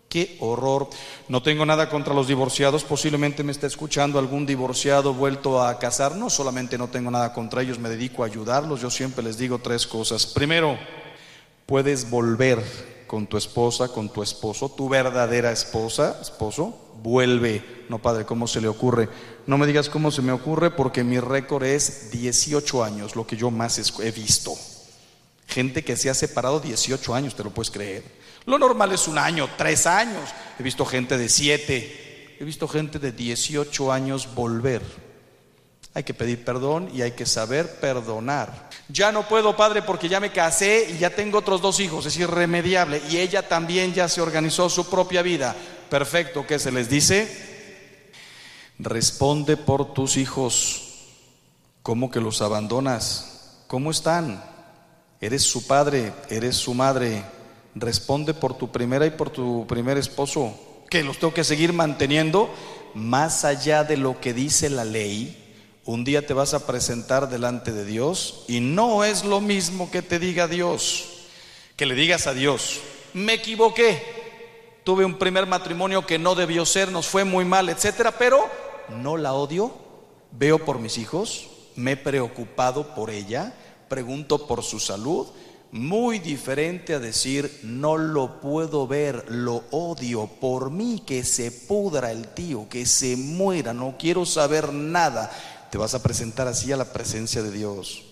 qué 0.08 0.36
horror. 0.40 0.88
No 1.28 1.42
tengo 1.42 1.66
nada 1.66 1.88
contra 1.88 2.14
los 2.14 2.28
divorciados, 2.28 2.84
posiblemente 2.84 3.42
me 3.42 3.52
está 3.52 3.66
escuchando 3.66 4.18
algún 4.18 4.46
divorciado 4.46 5.14
vuelto 5.14 5.62
a 5.62 5.78
casar, 5.78 6.16
no 6.16 6.30
solamente 6.30 6.78
no 6.78 6.88
tengo 6.88 7.10
nada 7.10 7.32
contra 7.32 7.62
ellos, 7.62 7.78
me 7.78 7.88
dedico 7.88 8.22
a 8.22 8.26
ayudarlos, 8.26 8.80
yo 8.80 8.90
siempre 8.90 9.24
les 9.24 9.38
digo 9.38 9.58
tres 9.58 9.86
cosas. 9.86 10.26
Primero, 10.26 10.78
puedes 11.66 12.08
volver 12.08 12.62
con 13.06 13.26
tu 13.26 13.36
esposa, 13.36 13.88
con 13.88 14.08
tu 14.08 14.22
esposo, 14.22 14.68
tu 14.68 14.88
verdadera 14.88 15.52
esposa, 15.52 16.18
esposo, 16.20 16.76
vuelve. 17.02 17.84
No, 17.88 18.00
padre, 18.00 18.24
¿cómo 18.24 18.46
se 18.46 18.60
le 18.60 18.68
ocurre? 18.68 19.08
No 19.46 19.58
me 19.58 19.66
digas 19.66 19.88
cómo 19.88 20.10
se 20.10 20.22
me 20.22 20.32
ocurre 20.32 20.70
porque 20.70 21.04
mi 21.04 21.20
récord 21.20 21.64
es 21.64 22.10
18 22.10 22.82
años, 22.82 23.14
lo 23.14 23.26
que 23.26 23.36
yo 23.36 23.50
más 23.50 23.78
he 24.00 24.10
visto. 24.10 24.54
Gente 25.46 25.84
que 25.84 25.96
se 25.96 26.10
ha 26.10 26.14
separado 26.14 26.58
18 26.58 27.14
años, 27.14 27.36
te 27.36 27.44
lo 27.44 27.50
puedes 27.50 27.70
creer. 27.70 28.15
Lo 28.46 28.58
normal 28.58 28.92
es 28.92 29.08
un 29.08 29.18
año, 29.18 29.48
tres 29.58 29.86
años. 29.86 30.30
He 30.58 30.62
visto 30.62 30.86
gente 30.86 31.18
de 31.18 31.28
7, 31.28 32.36
he 32.40 32.44
visto 32.44 32.66
gente 32.68 32.98
de 32.98 33.12
18 33.12 33.92
años 33.92 34.34
volver. 34.34 34.82
Hay 35.92 36.04
que 36.04 36.14
pedir 36.14 36.44
perdón 36.44 36.90
y 36.94 37.02
hay 37.02 37.12
que 37.12 37.26
saber 37.26 37.80
perdonar. 37.80 38.70
Ya 38.88 39.10
no 39.12 39.26
puedo, 39.26 39.56
padre, 39.56 39.82
porque 39.82 40.08
ya 40.08 40.20
me 40.20 40.30
casé 40.30 40.90
y 40.90 40.98
ya 40.98 41.10
tengo 41.10 41.38
otros 41.38 41.60
dos 41.60 41.80
hijos, 41.80 42.06
es 42.06 42.16
irremediable. 42.18 43.02
Y 43.10 43.16
ella 43.16 43.48
también 43.48 43.92
ya 43.92 44.08
se 44.08 44.20
organizó 44.20 44.68
su 44.68 44.88
propia 44.88 45.22
vida. 45.22 45.56
Perfecto, 45.90 46.46
¿qué 46.46 46.58
se 46.58 46.70
les 46.70 46.88
dice? 46.88 48.12
Responde 48.78 49.56
por 49.56 49.92
tus 49.94 50.16
hijos. 50.16 50.82
¿Cómo 51.82 52.10
que 52.10 52.20
los 52.20 52.42
abandonas? 52.42 53.62
¿Cómo 53.66 53.90
están? 53.90 54.44
Eres 55.20 55.42
su 55.42 55.66
padre, 55.66 56.12
eres 56.28 56.56
su 56.56 56.74
madre. 56.74 57.24
Responde 57.78 58.32
por 58.32 58.56
tu 58.56 58.72
primera 58.72 59.04
y 59.04 59.10
por 59.10 59.28
tu 59.28 59.66
primer 59.66 59.98
esposo. 59.98 60.54
¿Que 60.88 61.04
los 61.04 61.18
tengo 61.18 61.34
que 61.34 61.44
seguir 61.44 61.74
manteniendo? 61.74 62.48
Más 62.94 63.44
allá 63.44 63.84
de 63.84 63.98
lo 63.98 64.18
que 64.18 64.32
dice 64.32 64.70
la 64.70 64.86
ley, 64.86 65.36
un 65.84 66.02
día 66.02 66.26
te 66.26 66.32
vas 66.32 66.54
a 66.54 66.66
presentar 66.66 67.28
delante 67.28 67.72
de 67.72 67.84
Dios 67.84 68.44
y 68.48 68.60
no 68.60 69.04
es 69.04 69.24
lo 69.24 69.42
mismo 69.42 69.90
que 69.90 70.00
te 70.00 70.18
diga 70.18 70.48
Dios, 70.48 71.26
que 71.76 71.84
le 71.84 71.94
digas 71.94 72.26
a 72.26 72.32
Dios, 72.32 72.80
me 73.12 73.34
equivoqué, 73.34 74.02
tuve 74.82 75.04
un 75.04 75.18
primer 75.18 75.46
matrimonio 75.46 76.06
que 76.06 76.18
no 76.18 76.34
debió 76.34 76.64
ser, 76.64 76.90
nos 76.90 77.06
fue 77.06 77.24
muy 77.24 77.44
mal, 77.44 77.68
etcétera, 77.68 78.12
pero 78.18 78.48
no 78.88 79.18
la 79.18 79.34
odio, 79.34 79.70
veo 80.32 80.64
por 80.64 80.78
mis 80.78 80.96
hijos, 80.96 81.48
me 81.76 81.92
he 81.92 81.96
preocupado 81.96 82.94
por 82.94 83.10
ella, 83.10 83.54
pregunto 83.88 84.46
por 84.46 84.64
su 84.64 84.80
salud, 84.80 85.28
muy 85.72 86.18
diferente 86.18 86.94
a 86.94 86.98
decir, 86.98 87.60
no 87.62 87.96
lo 87.96 88.40
puedo 88.40 88.86
ver, 88.86 89.24
lo 89.28 89.64
odio 89.70 90.26
por 90.26 90.70
mí, 90.70 91.02
que 91.06 91.24
se 91.24 91.50
pudra 91.50 92.12
el 92.12 92.28
tío, 92.28 92.68
que 92.68 92.86
se 92.86 93.16
muera, 93.16 93.74
no 93.74 93.96
quiero 93.98 94.24
saber 94.24 94.72
nada 94.72 95.30
te 95.70 95.78
vas 95.78 95.94
a 95.94 96.02
presentar 96.02 96.48
así 96.48 96.72
a 96.72 96.76
la 96.76 96.92
presencia 96.92 97.42
de 97.42 97.50
Dios. 97.50 98.02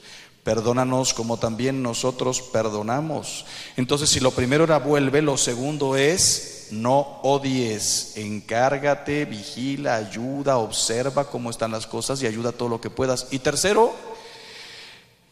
Perdónanos 0.42 1.14
como 1.14 1.38
también 1.38 1.82
nosotros 1.82 2.42
perdonamos. 2.42 3.46
Entonces, 3.76 4.10
si 4.10 4.20
lo 4.20 4.30
primero 4.30 4.64
era 4.64 4.78
vuelve, 4.78 5.22
lo 5.22 5.38
segundo 5.38 5.96
es 5.96 6.68
no 6.70 7.20
odies, 7.22 8.16
encárgate, 8.16 9.24
vigila, 9.24 9.96
ayuda, 9.96 10.58
observa 10.58 11.30
cómo 11.30 11.50
están 11.50 11.70
las 11.70 11.86
cosas 11.86 12.22
y 12.22 12.26
ayuda 12.26 12.52
todo 12.52 12.68
lo 12.68 12.80
que 12.80 12.90
puedas. 12.90 13.28
Y 13.30 13.38
tercero, 13.38 13.94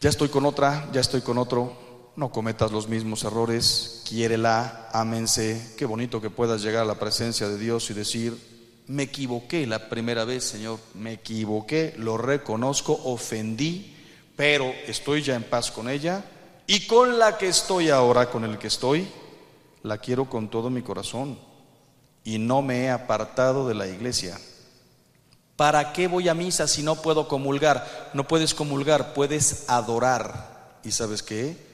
ya 0.01 0.09
estoy 0.09 0.29
con 0.29 0.45
otra, 0.45 0.89
ya 0.91 1.01
estoy 1.01 1.21
con 1.21 1.37
otro, 1.37 1.73
no 2.15 2.31
cometas 2.31 2.71
los 2.71 2.87
mismos 2.87 3.23
errores, 3.23 4.03
quiérela, 4.07 4.89
ámense. 4.91 5.73
Qué 5.77 5.85
bonito 5.85 6.21
que 6.21 6.29
puedas 6.29 6.61
llegar 6.61 6.83
a 6.83 6.85
la 6.85 6.99
presencia 6.99 7.49
de 7.49 7.57
Dios 7.57 7.89
y 7.89 7.93
decir, 7.93 8.37
me 8.87 9.03
equivoqué 9.03 9.65
la 9.65 9.89
primera 9.89 10.25
vez, 10.25 10.43
Señor, 10.43 10.79
me 10.93 11.13
equivoqué, 11.13 11.95
lo 11.97 12.17
reconozco, 12.17 12.99
ofendí, 13.05 13.95
pero 14.35 14.71
estoy 14.85 15.23
ya 15.23 15.35
en 15.35 15.43
paz 15.43 15.71
con 15.71 15.89
ella 15.89 16.23
y 16.67 16.85
con 16.85 17.17
la 17.17 17.37
que 17.37 17.47
estoy 17.47 17.89
ahora, 17.89 18.29
con 18.29 18.43
el 18.43 18.57
que 18.57 18.67
estoy, 18.67 19.07
la 19.81 19.97
quiero 19.97 20.29
con 20.29 20.49
todo 20.49 20.69
mi 20.69 20.81
corazón 20.81 21.39
y 22.23 22.37
no 22.37 22.61
me 22.61 22.83
he 22.83 22.89
apartado 22.89 23.67
de 23.67 23.75
la 23.75 23.87
iglesia. 23.87 24.39
¿Para 25.55 25.93
qué 25.93 26.07
voy 26.07 26.29
a 26.29 26.33
misa 26.33 26.67
si 26.67 26.83
no 26.83 26.95
puedo 26.95 27.27
comulgar? 27.27 28.11
No 28.13 28.27
puedes 28.27 28.53
comulgar, 28.53 29.13
puedes 29.13 29.69
adorar. 29.69 30.79
¿Y 30.83 30.91
sabes 30.91 31.21
qué? 31.21 31.72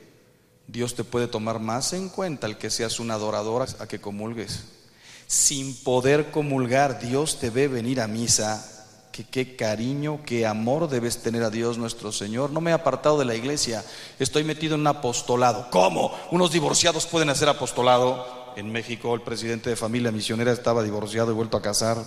Dios 0.71 0.95
te 0.95 1.03
puede 1.03 1.27
tomar 1.27 1.59
más 1.59 1.93
en 1.93 2.09
cuenta 2.09 2.47
el 2.47 2.57
que 2.57 2.69
seas 2.69 2.99
un 2.99 3.11
adorador 3.11 3.67
a 3.79 3.87
que 3.87 3.99
comulgues 3.99 4.63
sin 5.29 5.75
poder 5.83 6.31
comulgar, 6.31 6.99
Dios 6.99 7.37
te 7.37 7.51
ve 7.51 7.67
venir 7.67 8.01
a 8.01 8.07
misa. 8.07 8.65
Que 9.11 9.25
qué 9.25 9.55
cariño, 9.55 10.21
qué 10.25 10.47
amor 10.47 10.89
debes 10.89 11.19
tener 11.19 11.43
a 11.43 11.51
Dios 11.51 11.77
nuestro 11.77 12.11
Señor. 12.11 12.49
No 12.49 12.61
me 12.61 12.71
he 12.71 12.73
apartado 12.73 13.19
de 13.19 13.25
la 13.25 13.35
iglesia, 13.35 13.85
estoy 14.17 14.43
metido 14.43 14.73
en 14.73 14.81
un 14.81 14.87
apostolado. 14.87 15.67
¿Cómo? 15.69 16.11
¿Unos 16.31 16.51
divorciados 16.51 17.05
pueden 17.05 17.29
hacer 17.29 17.47
apostolado? 17.47 18.25
En 18.55 18.71
México 18.71 19.13
el 19.13 19.21
presidente 19.21 19.69
de 19.69 19.75
familia 19.75 20.11
misionera 20.11 20.51
estaba 20.51 20.81
divorciado 20.81 21.31
y 21.31 21.35
vuelto 21.35 21.57
a 21.57 21.61
casar. 21.61 22.03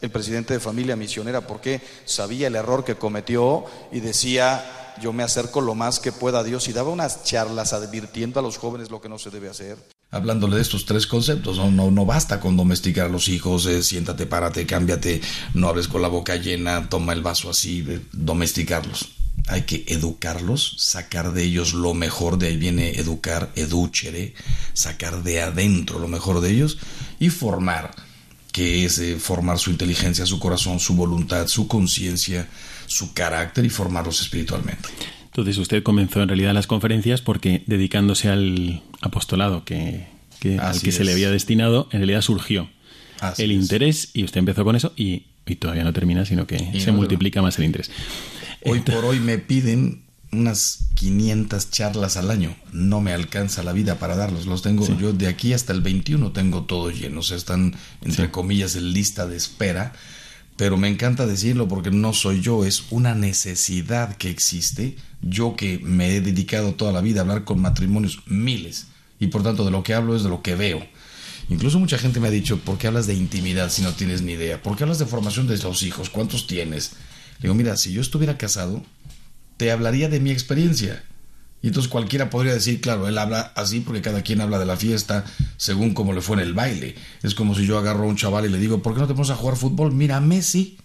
El 0.00 0.10
presidente 0.10 0.54
de 0.54 0.60
familia 0.60 0.96
misionera, 0.96 1.42
porque 1.42 1.82
sabía 2.06 2.46
el 2.46 2.56
error 2.56 2.84
que 2.84 2.96
cometió 2.96 3.66
y 3.92 4.00
decía, 4.00 4.81
yo 5.00 5.12
me 5.12 5.22
acerco 5.22 5.60
lo 5.60 5.74
más 5.74 6.00
que 6.00 6.12
pueda 6.12 6.40
a 6.40 6.44
Dios 6.44 6.68
y 6.68 6.72
daba 6.72 6.90
unas 6.90 7.24
charlas 7.24 7.72
advirtiendo 7.72 8.40
a 8.40 8.42
los 8.42 8.58
jóvenes 8.58 8.90
lo 8.90 9.00
que 9.00 9.08
no 9.08 9.18
se 9.18 9.30
debe 9.30 9.48
hacer 9.48 9.78
hablándole 10.12 10.56
de 10.56 10.62
estos 10.62 10.84
tres 10.84 11.06
conceptos. 11.08 11.56
No, 11.56 11.90
no, 11.90 12.06
basta 12.06 12.38
con 12.38 12.56
domesticar 12.56 13.06
a 13.06 13.08
los 13.08 13.28
hijos, 13.28 13.66
eh, 13.66 13.82
siéntate, 13.82 14.26
párate, 14.26 14.66
cámbiate, 14.66 15.20
no 15.54 15.68
hables 15.68 15.88
con 15.88 16.02
la 16.02 16.08
boca 16.08 16.36
llena, 16.36 16.88
toma 16.88 17.14
el 17.14 17.22
vaso 17.22 17.50
así, 17.50 17.84
domesticarlos. 18.12 19.16
Hay 19.48 19.62
que 19.62 19.84
educarlos, 19.88 20.76
sacar 20.78 21.32
de 21.32 21.42
ellos 21.42 21.72
lo 21.72 21.94
mejor, 21.94 22.38
de 22.38 22.48
ahí 22.48 22.56
viene 22.56 22.90
educar, 22.90 23.50
educhere, 23.56 24.34
sacar 24.72 25.24
de 25.24 25.40
adentro 25.40 25.98
lo 25.98 26.06
mejor 26.06 26.40
de 26.40 26.50
ellos 26.50 26.78
y 27.18 27.30
formar. 27.30 27.90
que 28.52 28.84
es 28.84 28.98
eh, 28.98 29.18
formar 29.18 29.58
su 29.58 29.70
inteligencia, 29.70 30.26
su 30.26 30.38
corazón, 30.38 30.78
su 30.78 30.94
voluntad, 30.94 31.46
su 31.46 31.66
conciencia, 31.68 32.50
su 32.92 33.14
carácter 33.14 33.64
y 33.64 33.70
formarlos 33.70 34.20
espiritualmente. 34.20 34.88
Entonces 35.24 35.56
usted 35.56 35.82
comenzó 35.82 36.22
en 36.22 36.28
realidad 36.28 36.52
las 36.52 36.66
conferencias 36.66 37.22
porque 37.22 37.62
dedicándose 37.66 38.28
al 38.28 38.82
apostolado 39.00 39.64
que, 39.64 40.06
al 40.60 40.80
que 40.80 40.92
se 40.92 41.04
le 41.04 41.12
había 41.12 41.30
destinado, 41.30 41.88
en 41.92 42.00
realidad 42.00 42.20
surgió 42.20 42.68
el 43.38 43.52
interés 43.52 44.10
y 44.12 44.24
usted 44.24 44.38
empezó 44.40 44.64
con 44.64 44.76
eso 44.76 44.92
y, 44.96 45.26
todavía 45.58 45.84
no 45.84 45.92
termina, 45.92 46.24
sino 46.24 46.46
que 46.46 46.80
se 46.80 46.92
multiplica 46.92 47.42
más 47.42 47.58
el 47.58 47.64
interés. 47.66 47.90
Hoy 48.64 48.80
por 48.80 49.04
hoy 49.04 49.20
me 49.20 49.38
piden 49.38 50.02
unas 50.32 50.88
500 50.94 51.70
charlas 51.70 52.16
al 52.16 52.30
año. 52.30 52.56
No 52.72 53.00
me 53.00 53.12
alcanza 53.12 53.62
la 53.62 53.72
vida 53.72 53.98
para 53.98 54.16
darlos. 54.16 54.46
Los 54.46 54.62
tengo 54.62 54.86
yo 54.98 55.12
de 55.12 55.26
aquí 55.28 55.52
hasta 55.52 55.72
el 55.72 55.82
21 55.82 56.32
tengo 56.32 56.62
todo 56.64 56.90
lleno. 56.90 57.20
O 57.20 57.22
sea, 57.22 57.36
están 57.36 57.74
entre 58.00 58.30
comillas 58.30 58.76
en 58.76 58.92
lista 58.92 59.26
de 59.26 59.36
espera. 59.36 59.92
Pero 60.56 60.76
me 60.76 60.88
encanta 60.88 61.26
decirlo 61.26 61.66
porque 61.66 61.90
no 61.90 62.12
soy 62.12 62.40
yo, 62.40 62.64
es 62.64 62.84
una 62.90 63.14
necesidad 63.14 64.16
que 64.16 64.30
existe. 64.30 64.96
Yo 65.22 65.56
que 65.56 65.78
me 65.78 66.14
he 66.14 66.20
dedicado 66.20 66.74
toda 66.74 66.92
la 66.92 67.00
vida 67.00 67.20
a 67.20 67.22
hablar 67.22 67.44
con 67.44 67.60
matrimonios 67.60 68.20
miles 68.26 68.86
y 69.18 69.28
por 69.28 69.42
tanto 69.42 69.64
de 69.64 69.70
lo 69.70 69.82
que 69.82 69.94
hablo 69.94 70.16
es 70.16 70.22
de 70.22 70.28
lo 70.28 70.42
que 70.42 70.54
veo. 70.54 70.86
Incluso 71.48 71.78
mucha 71.78 71.98
gente 71.98 72.20
me 72.20 72.28
ha 72.28 72.30
dicho, 72.30 72.58
¿por 72.58 72.78
qué 72.78 72.86
hablas 72.86 73.06
de 73.06 73.14
intimidad 73.14 73.70
si 73.70 73.82
no 73.82 73.92
tienes 73.92 74.22
ni 74.22 74.32
idea? 74.32 74.62
¿Por 74.62 74.76
qué 74.76 74.84
hablas 74.84 74.98
de 74.98 75.06
formación 75.06 75.46
de 75.46 75.58
los 75.58 75.82
hijos? 75.82 76.10
¿Cuántos 76.10 76.46
tienes? 76.46 76.92
Le 77.38 77.42
digo, 77.42 77.54
mira, 77.54 77.76
si 77.76 77.92
yo 77.92 78.00
estuviera 78.00 78.38
casado, 78.38 78.82
te 79.56 79.70
hablaría 79.70 80.08
de 80.08 80.20
mi 80.20 80.30
experiencia. 80.30 81.04
Y 81.62 81.68
entonces 81.68 81.90
cualquiera 81.90 82.28
podría 82.28 82.54
decir, 82.54 82.80
claro, 82.80 83.06
él 83.06 83.16
habla 83.16 83.52
así 83.54 83.80
porque 83.80 84.02
cada 84.02 84.22
quien 84.22 84.40
habla 84.40 84.58
de 84.58 84.66
la 84.66 84.76
fiesta 84.76 85.24
según 85.56 85.94
como 85.94 86.12
le 86.12 86.20
fue 86.20 86.36
en 86.36 86.42
el 86.42 86.54
baile. 86.54 86.96
Es 87.22 87.36
como 87.36 87.54
si 87.54 87.64
yo 87.64 87.78
agarro 87.78 88.02
a 88.02 88.08
un 88.08 88.16
chaval 88.16 88.46
y 88.46 88.48
le 88.48 88.58
digo, 88.58 88.82
¿por 88.82 88.94
qué 88.94 89.00
no 89.00 89.06
te 89.06 89.14
pones 89.14 89.30
a 89.30 89.36
jugar 89.36 89.56
fútbol? 89.56 89.92
Mira 89.92 90.20
Messi, 90.20 90.76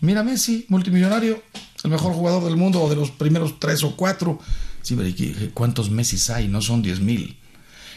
mira 0.00 0.22
Messi, 0.22 0.66
multimillonario, 0.68 1.42
el 1.82 1.90
mejor 1.90 2.12
jugador 2.12 2.44
del 2.44 2.56
mundo 2.56 2.80
o 2.80 2.88
de 2.88 2.94
los 2.94 3.10
primeros 3.10 3.58
tres 3.58 3.82
o 3.82 3.96
cuatro. 3.96 4.38
Sí, 4.82 4.96
pero 4.96 5.10
¿cuántos 5.52 5.90
Messi 5.90 6.32
hay? 6.32 6.46
No 6.46 6.62
son 6.62 6.80
diez 6.80 7.00
mil. 7.00 7.36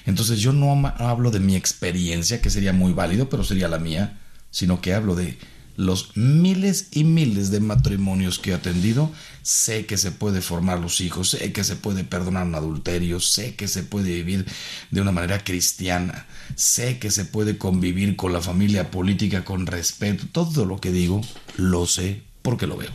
Entonces 0.06 0.39
yo 0.39 0.54
no 0.54 0.88
hablo 0.98 1.32
de 1.32 1.39
mi 1.39 1.56
experiencia, 1.56 2.41
que 2.41 2.50
sería 2.50 2.74
muy 2.74 2.93
válido, 2.93 3.30
pero 3.30 3.43
sería 3.43 3.67
la 3.67 3.78
mía, 3.78 4.19
sino 4.50 4.82
que 4.82 4.93
hablo 4.93 5.15
de 5.15 5.38
los 5.76 6.16
miles 6.16 6.88
y 6.92 7.04
miles 7.04 7.52
de 7.52 7.60
matrimonios 7.60 8.40
que 8.40 8.52
he 8.52 8.54
atendido, 8.54 9.12
sé 9.42 9.86
que 9.86 9.98
se 9.98 10.12
puede 10.12 10.42
formar 10.42 10.80
los 10.80 11.02
hijos, 11.02 11.32
sé 11.32 11.52
que 11.52 11.64
se 11.64 11.76
puede 11.76 12.04
perdonar 12.04 12.46
un 12.46 12.56
adulterio, 12.56 13.20
sé 13.20 13.56
que 13.56 13.68
se 13.68 13.84
puede 13.84 14.14
vivir 14.14 14.46
de 14.92 15.02
una 15.02 15.12
manera 15.12 15.44
cristiana, 15.44 16.26
sé 16.56 17.00
que 17.00 17.12
se 17.12 17.26
puede 17.26 17.58
convivir 17.58 18.16
con 18.16 18.34
la 18.34 18.42
familia 18.42 18.92
política 18.92 19.44
con 19.44 19.66
respeto, 19.66 20.26
todo 20.32 20.66
lo 20.66 20.80
que 20.80 20.92
digo 20.92 21.22
lo 21.58 21.86
sé 21.86 22.22
porque 22.42 22.68
lo 22.68 22.78
veo. 22.78 22.92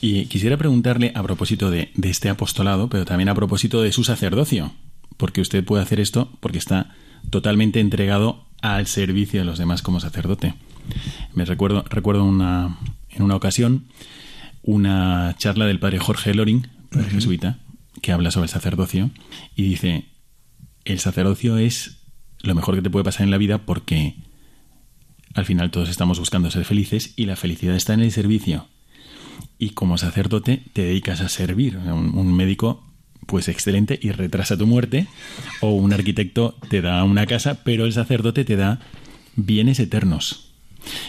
Y 0.00 0.26
quisiera 0.26 0.56
preguntarle 0.56 1.12
a 1.14 1.22
propósito 1.22 1.70
de, 1.70 1.90
de 1.94 2.10
este 2.10 2.28
apostolado, 2.28 2.88
pero 2.88 3.04
también 3.04 3.28
a 3.28 3.34
propósito 3.34 3.82
de 3.82 3.92
su 3.92 4.04
sacerdocio, 4.04 4.72
porque 5.16 5.40
usted 5.40 5.64
puede 5.64 5.82
hacer 5.82 6.00
esto 6.00 6.30
porque 6.40 6.58
está 6.58 6.94
totalmente 7.30 7.80
entregado 7.80 8.44
al 8.62 8.86
servicio 8.86 9.40
de 9.40 9.46
los 9.46 9.58
demás 9.58 9.82
como 9.82 10.00
sacerdote. 10.00 10.54
Me 11.34 11.44
recuerdo, 11.44 11.84
recuerdo 11.88 12.24
una, 12.24 12.78
en 13.10 13.22
una 13.22 13.36
ocasión 13.36 13.86
una 14.62 15.34
charla 15.38 15.66
del 15.66 15.78
padre 15.78 15.98
Jorge 15.98 16.34
Loring, 16.34 16.68
padre 16.90 17.10
jesuita, 17.10 17.58
que 18.02 18.12
habla 18.12 18.30
sobre 18.30 18.44
el 18.44 18.50
sacerdocio 18.50 19.10
y 19.56 19.62
dice, 19.62 20.06
el 20.84 20.98
sacerdocio 20.98 21.58
es 21.58 21.98
lo 22.42 22.54
mejor 22.54 22.74
que 22.74 22.82
te 22.82 22.90
puede 22.90 23.04
pasar 23.04 23.22
en 23.22 23.30
la 23.30 23.38
vida 23.38 23.58
porque 23.58 24.16
al 25.34 25.44
final 25.44 25.70
todos 25.70 25.88
estamos 25.88 26.18
buscando 26.18 26.50
ser 26.50 26.64
felices 26.64 27.12
y 27.16 27.26
la 27.26 27.36
felicidad 27.36 27.76
está 27.76 27.94
en 27.94 28.00
el 28.00 28.12
servicio. 28.12 28.66
Y 29.58 29.70
como 29.70 29.98
sacerdote 29.98 30.62
te 30.72 30.82
dedicas 30.82 31.20
a 31.20 31.28
servir. 31.28 31.76
Un, 31.76 32.16
un 32.16 32.34
médico 32.34 32.86
pues 33.26 33.48
excelente 33.48 33.98
y 34.02 34.10
retrasa 34.10 34.56
tu 34.56 34.66
muerte, 34.66 35.06
o 35.60 35.70
un 35.70 35.92
arquitecto 35.92 36.56
te 36.68 36.80
da 36.80 37.04
una 37.04 37.26
casa, 37.26 37.62
pero 37.62 37.84
el 37.84 37.92
sacerdote 37.92 38.44
te 38.44 38.56
da 38.56 38.80
bienes 39.36 39.78
eternos. 39.78 40.49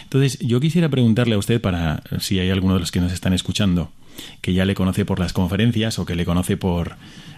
Entonces, 0.04 0.38
yo 0.40 0.60
quisiera 0.60 0.88
preguntarle 0.88 1.34
a 1.34 1.38
usted, 1.38 1.60
para 1.60 2.02
si 2.20 2.38
hay 2.38 2.50
alguno 2.50 2.74
de 2.74 2.80
los 2.80 2.92
que 2.92 3.00
nos 3.00 3.12
están 3.12 3.32
escuchando, 3.32 3.92
que 4.40 4.52
ya 4.52 4.64
le 4.64 4.74
conoce 4.74 5.04
por 5.04 5.18
las 5.18 5.32
conferencias 5.32 5.98
o 5.98 6.04
que 6.04 6.14
le 6.14 6.24
conoce 6.24 6.56
por, 6.56 6.96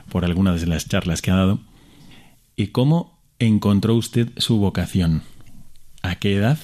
por 0.09 0.25
algunas 0.25 0.61
de 0.61 0.67
las 0.67 0.89
charlas 0.89 1.23
que 1.23 1.31
ha 1.31 1.37
dado, 1.37 1.61
¿y 2.57 2.69
cómo 2.69 3.19
encontró 3.39 3.95
usted 3.95 4.31
su 4.37 4.59
vocación? 4.59 5.23
¿A 6.03 6.17
qué 6.17 6.37
edad? 6.37 6.59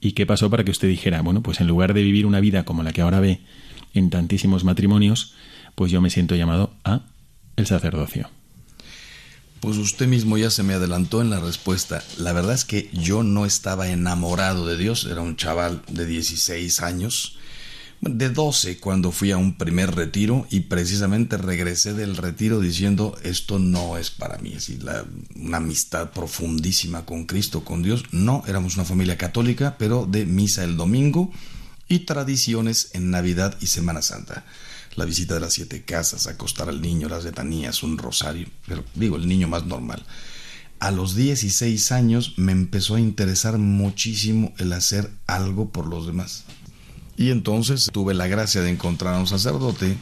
¿Y 0.00 0.12
qué 0.12 0.26
pasó 0.26 0.50
para 0.50 0.64
que 0.64 0.70
usted 0.70 0.88
dijera, 0.88 1.22
bueno, 1.22 1.42
pues 1.42 1.60
en 1.60 1.66
lugar 1.66 1.94
de 1.94 2.02
vivir 2.02 2.26
una 2.26 2.40
vida 2.40 2.64
como 2.64 2.82
la 2.82 2.92
que 2.92 3.02
ahora 3.02 3.20
ve 3.20 3.40
en 3.94 4.10
tantísimos 4.10 4.64
matrimonios, 4.64 5.34
pues 5.74 5.92
yo 5.92 6.00
me 6.00 6.10
siento 6.10 6.34
llamado 6.36 6.74
a 6.84 7.02
el 7.56 7.66
sacerdocio? 7.66 8.30
Pues 9.60 9.76
usted 9.76 10.06
mismo 10.06 10.38
ya 10.38 10.50
se 10.50 10.62
me 10.62 10.72
adelantó 10.72 11.20
en 11.20 11.28
la 11.28 11.38
respuesta. 11.38 12.02
La 12.16 12.32
verdad 12.32 12.54
es 12.54 12.64
que 12.64 12.88
yo 12.94 13.22
no 13.22 13.44
estaba 13.44 13.88
enamorado 13.88 14.66
de 14.66 14.78
Dios, 14.78 15.06
era 15.10 15.20
un 15.20 15.36
chaval 15.36 15.82
de 15.88 16.06
16 16.06 16.80
años, 16.80 17.36
de 18.00 18.30
12 18.30 18.78
cuando 18.78 19.12
fui 19.12 19.30
a 19.30 19.36
un 19.36 19.58
primer 19.58 19.94
retiro 19.94 20.46
y 20.50 20.60
precisamente 20.60 21.36
regresé 21.36 21.92
del 21.92 22.16
retiro 22.16 22.58
diciendo 22.58 23.14
esto 23.22 23.58
no 23.58 23.98
es 23.98 24.10
para 24.10 24.38
mí, 24.38 24.54
es 24.54 24.70
la, 24.82 25.04
una 25.36 25.58
amistad 25.58 26.10
profundísima 26.10 27.04
con 27.04 27.26
Cristo, 27.26 27.62
con 27.62 27.82
Dios. 27.82 28.04
No, 28.12 28.42
éramos 28.46 28.76
una 28.76 28.86
familia 28.86 29.18
católica, 29.18 29.76
pero 29.78 30.06
de 30.06 30.24
misa 30.24 30.64
el 30.64 30.78
domingo 30.78 31.30
y 31.86 32.00
tradiciones 32.00 32.90
en 32.94 33.10
Navidad 33.10 33.58
y 33.60 33.66
Semana 33.66 34.00
Santa 34.00 34.46
la 34.96 35.04
visita 35.04 35.34
de 35.34 35.40
las 35.40 35.52
siete 35.52 35.82
casas, 35.82 36.26
acostar 36.26 36.68
al 36.68 36.80
niño, 36.80 37.08
las 37.08 37.24
letanías, 37.24 37.82
un 37.82 37.98
rosario, 37.98 38.48
pero 38.66 38.84
digo, 38.94 39.16
el 39.16 39.28
niño 39.28 39.48
más 39.48 39.66
normal. 39.66 40.04
A 40.80 40.90
los 40.90 41.14
16 41.14 41.92
años 41.92 42.34
me 42.36 42.52
empezó 42.52 42.96
a 42.96 43.00
interesar 43.00 43.58
muchísimo 43.58 44.52
el 44.58 44.72
hacer 44.72 45.10
algo 45.26 45.68
por 45.70 45.86
los 45.86 46.06
demás. 46.06 46.44
Y 47.16 47.30
entonces 47.30 47.90
tuve 47.92 48.14
la 48.14 48.28
gracia 48.28 48.62
de 48.62 48.70
encontrar 48.70 49.14
a 49.14 49.18
un 49.18 49.26
sacerdote 49.26 49.96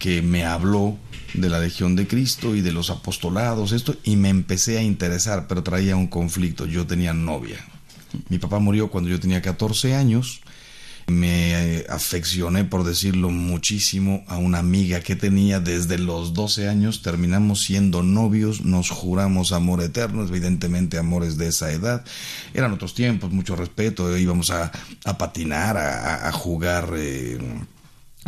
que 0.00 0.20
me 0.20 0.44
habló 0.44 0.98
de 1.34 1.48
la 1.48 1.60
Legión 1.60 1.94
de 1.94 2.08
Cristo 2.08 2.56
y 2.56 2.60
de 2.60 2.72
los 2.72 2.90
apostolados, 2.90 3.70
esto, 3.70 3.94
y 4.02 4.16
me 4.16 4.30
empecé 4.30 4.78
a 4.78 4.82
interesar, 4.82 5.46
pero 5.46 5.62
traía 5.62 5.94
un 5.94 6.08
conflicto. 6.08 6.66
Yo 6.66 6.86
tenía 6.86 7.14
novia. 7.14 7.64
Mi 8.28 8.38
papá 8.38 8.58
murió 8.58 8.90
cuando 8.90 9.10
yo 9.10 9.20
tenía 9.20 9.40
14 9.40 9.94
años 9.94 10.40
me 11.10 11.78
eh, 11.78 11.86
afeccioné, 11.88 12.64
por 12.64 12.84
decirlo 12.84 13.30
muchísimo, 13.30 14.24
a 14.28 14.38
una 14.38 14.58
amiga 14.58 15.00
que 15.00 15.16
tenía 15.16 15.60
desde 15.60 15.98
los 15.98 16.32
12 16.32 16.68
años. 16.68 17.02
Terminamos 17.02 17.62
siendo 17.62 18.02
novios, 18.02 18.64
nos 18.64 18.90
juramos 18.90 19.52
amor 19.52 19.82
eterno, 19.82 20.22
evidentemente 20.22 20.96
amores 20.96 21.36
de 21.36 21.48
esa 21.48 21.70
edad. 21.72 22.04
Eran 22.54 22.72
otros 22.72 22.94
tiempos, 22.94 23.32
mucho 23.32 23.56
respeto, 23.56 24.16
íbamos 24.16 24.50
a, 24.50 24.72
patinar, 25.18 25.76
a, 25.76 26.32
jugar. 26.32 26.94
Eh, 26.96 27.38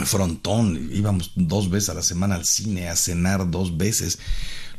frontón, 0.05 0.90
íbamos 0.92 1.33
dos 1.37 1.71
veces 1.71 1.90
a 1.90 1.95
la 1.95 2.03
semana 2.03 2.35
al 2.35 2.45
cine, 2.45 2.88
a 2.88 2.97
cenar 2.97 3.51
dos 3.51 3.77
veces. 3.77 4.18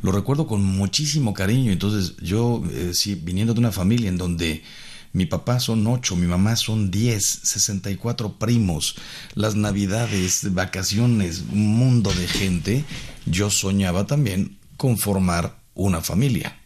Lo 0.02 0.12
recuerdo 0.12 0.46
con 0.46 0.62
muchísimo 0.62 1.32
cariño. 1.32 1.72
Entonces, 1.72 2.16
yo, 2.18 2.62
eh, 2.70 2.92
viniendo 3.22 3.54
de 3.54 3.60
una 3.60 3.72
familia 3.72 4.08
en 4.08 4.18
donde 4.18 4.62
mi 5.14 5.26
papá 5.26 5.60
son 5.60 5.86
ocho, 5.86 6.16
mi 6.16 6.26
mamá 6.26 6.56
son 6.56 6.90
diez, 6.90 7.24
sesenta 7.44 7.88
y 7.88 7.94
cuatro 7.94 8.36
primos, 8.36 8.96
las 9.36 9.54
navidades, 9.54 10.52
vacaciones, 10.52 11.44
un 11.52 11.68
mundo 11.68 12.12
de 12.12 12.26
gente. 12.26 12.84
Yo 13.24 13.48
soñaba 13.48 14.08
también 14.08 14.58
con 14.76 14.98
formar 14.98 15.56
una 15.74 16.00
familia. 16.00 16.58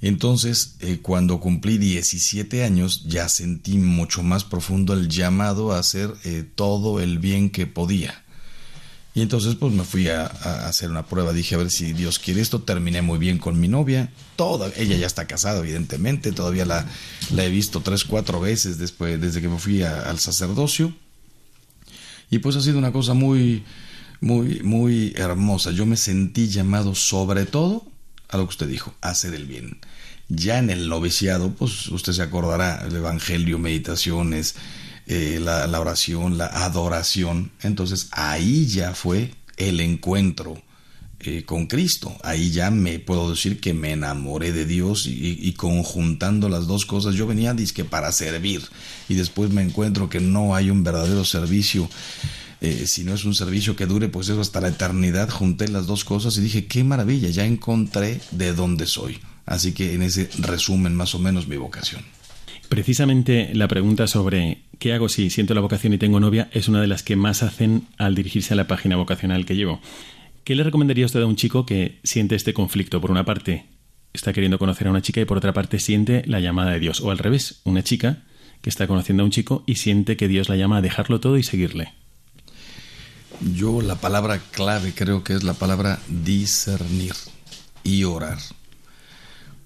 Entonces, 0.00 0.76
eh, 0.78 1.00
cuando 1.02 1.40
cumplí 1.40 1.78
17 1.78 2.62
años, 2.62 3.04
ya 3.08 3.28
sentí 3.28 3.76
mucho 3.76 4.22
más 4.22 4.44
profundo 4.44 4.94
el 4.94 5.08
llamado 5.08 5.72
a 5.72 5.80
hacer 5.80 6.14
eh, 6.22 6.48
todo 6.54 7.00
el 7.00 7.18
bien 7.18 7.50
que 7.50 7.66
podía. 7.66 8.24
Y 9.16 9.22
entonces 9.22 9.54
pues 9.54 9.72
me 9.72 9.82
fui 9.82 10.08
a, 10.10 10.26
hacer 10.26 10.90
una 10.90 11.06
prueba, 11.06 11.32
dije 11.32 11.54
a 11.54 11.58
ver 11.58 11.70
si 11.70 11.94
Dios 11.94 12.18
quiere 12.18 12.42
esto, 12.42 12.60
terminé 12.60 13.00
muy 13.00 13.18
bien 13.18 13.38
con 13.38 13.58
mi 13.58 13.66
novia, 13.66 14.12
toda, 14.36 14.70
ella 14.76 14.94
ya 14.94 15.06
está 15.06 15.26
casada 15.26 15.60
evidentemente, 15.60 16.32
todavía 16.32 16.66
la, 16.66 16.86
la 17.30 17.44
he 17.46 17.48
visto 17.48 17.80
tres, 17.80 18.04
cuatro 18.04 18.40
veces 18.40 18.76
después, 18.76 19.18
desde 19.18 19.40
que 19.40 19.48
me 19.48 19.58
fui 19.58 19.82
al 19.82 20.18
sacerdocio. 20.18 20.92
Y 22.30 22.40
pues 22.40 22.56
ha 22.56 22.60
sido 22.60 22.76
una 22.76 22.92
cosa 22.92 23.14
muy, 23.14 23.64
muy, 24.20 24.60
muy 24.62 25.14
hermosa. 25.16 25.70
Yo 25.70 25.86
me 25.86 25.96
sentí 25.96 26.48
llamado 26.48 26.94
sobre 26.94 27.46
todo 27.46 27.86
a 28.28 28.36
lo 28.36 28.44
que 28.44 28.50
usted 28.50 28.68
dijo, 28.68 28.94
hacer 29.00 29.32
el 29.32 29.46
bien. 29.46 29.78
Ya 30.28 30.58
en 30.58 30.68
el 30.68 30.90
noviciado, 30.90 31.52
pues 31.52 31.88
usted 31.88 32.12
se 32.12 32.20
acordará, 32.20 32.84
el 32.86 32.94
Evangelio, 32.94 33.58
meditaciones, 33.58 34.56
eh, 35.08 35.38
la, 35.40 35.80
oración, 35.80 36.36
la 36.36 36.46
adoración. 36.46 37.52
Entonces 37.62 38.08
ahí 38.10 38.66
ya 38.66 38.92
fue 38.92 39.30
el 39.56 39.78
encuentro 39.78 40.60
eh, 41.20 41.44
con 41.44 41.66
Cristo. 41.66 42.16
Ahí 42.24 42.50
ya 42.50 42.72
me 42.72 42.98
puedo 42.98 43.30
decir 43.30 43.60
que 43.60 43.72
me 43.72 43.92
enamoré 43.92 44.52
de 44.52 44.66
Dios 44.66 45.06
y, 45.06 45.52
conjuntando 45.52 46.48
las 46.48 46.66
dos 46.66 46.86
cosas, 46.86 47.14
yo 47.14 47.26
venía 47.26 47.54
disque 47.54 47.84
para 47.84 48.10
servir 48.10 48.62
y 49.08 49.14
después 49.14 49.50
me 49.50 49.62
encuentro 49.62 50.08
que 50.08 50.20
no 50.20 50.56
hay 50.56 50.70
un 50.70 50.82
verdadero 50.82 51.24
servicio. 51.24 51.88
Eh, 52.60 52.86
si 52.86 53.04
no 53.04 53.14
es 53.14 53.24
un 53.24 53.34
servicio 53.34 53.76
que 53.76 53.86
dure, 53.86 54.08
pues 54.08 54.28
eso 54.28 54.40
hasta 54.40 54.60
la 54.60 54.68
eternidad, 54.68 55.30
junté 55.30 55.68
las 55.68 55.86
dos 55.86 56.04
cosas 56.04 56.36
y 56.36 56.40
dije, 56.40 56.66
qué 56.66 56.82
maravilla, 56.82 57.28
ya 57.28 57.44
encontré 57.44 58.20
de 58.32 58.54
dónde 58.54 58.86
soy. 58.86 59.20
Así 59.44 59.72
que 59.72 59.94
en 59.94 60.02
ese 60.02 60.28
resumen 60.38 60.96
más 60.96 61.14
o 61.14 61.20
menos 61.20 61.46
mi 61.46 61.56
vocación. 61.56 62.02
Precisamente 62.68 63.54
la 63.54 63.68
pregunta 63.68 64.08
sobre 64.08 64.62
qué 64.78 64.92
hago 64.92 65.08
si 65.08 65.30
siento 65.30 65.54
la 65.54 65.60
vocación 65.60 65.92
y 65.92 65.98
tengo 65.98 66.20
novia 66.20 66.48
es 66.52 66.68
una 66.68 66.80
de 66.80 66.86
las 66.86 67.02
que 67.02 67.16
más 67.16 67.42
hacen 67.42 67.86
al 67.98 68.14
dirigirse 68.14 68.54
a 68.54 68.56
la 68.56 68.66
página 68.66 68.96
vocacional 68.96 69.46
que 69.46 69.56
llevo. 69.56 69.80
¿Qué 70.44 70.54
le 70.54 70.62
recomendaría 70.62 71.06
usted 71.06 71.22
a 71.22 71.26
un 71.26 71.36
chico 71.36 71.66
que 71.66 71.98
siente 72.04 72.34
este 72.34 72.54
conflicto? 72.54 73.00
Por 73.00 73.10
una 73.10 73.24
parte, 73.24 73.66
está 74.12 74.32
queriendo 74.32 74.58
conocer 74.58 74.86
a 74.86 74.90
una 74.90 75.02
chica 75.02 75.20
y 75.20 75.24
por 75.24 75.38
otra 75.38 75.52
parte 75.52 75.78
siente 75.78 76.22
la 76.26 76.40
llamada 76.40 76.70
de 76.72 76.80
Dios. 76.80 77.00
O 77.00 77.10
al 77.10 77.18
revés, 77.18 77.60
una 77.64 77.82
chica 77.82 78.22
que 78.62 78.70
está 78.70 78.86
conociendo 78.86 79.22
a 79.22 79.26
un 79.26 79.32
chico 79.32 79.64
y 79.66 79.76
siente 79.76 80.16
que 80.16 80.28
Dios 80.28 80.48
la 80.48 80.56
llama 80.56 80.78
a 80.78 80.82
dejarlo 80.82 81.20
todo 81.20 81.36
y 81.36 81.42
seguirle. 81.42 81.92
Yo 83.54 83.82
la 83.82 83.96
palabra 83.96 84.40
clave 84.50 84.92
creo 84.94 85.22
que 85.22 85.34
es 85.34 85.42
la 85.42 85.54
palabra 85.54 86.00
discernir 86.08 87.14
y 87.84 88.04
orar. 88.04 88.38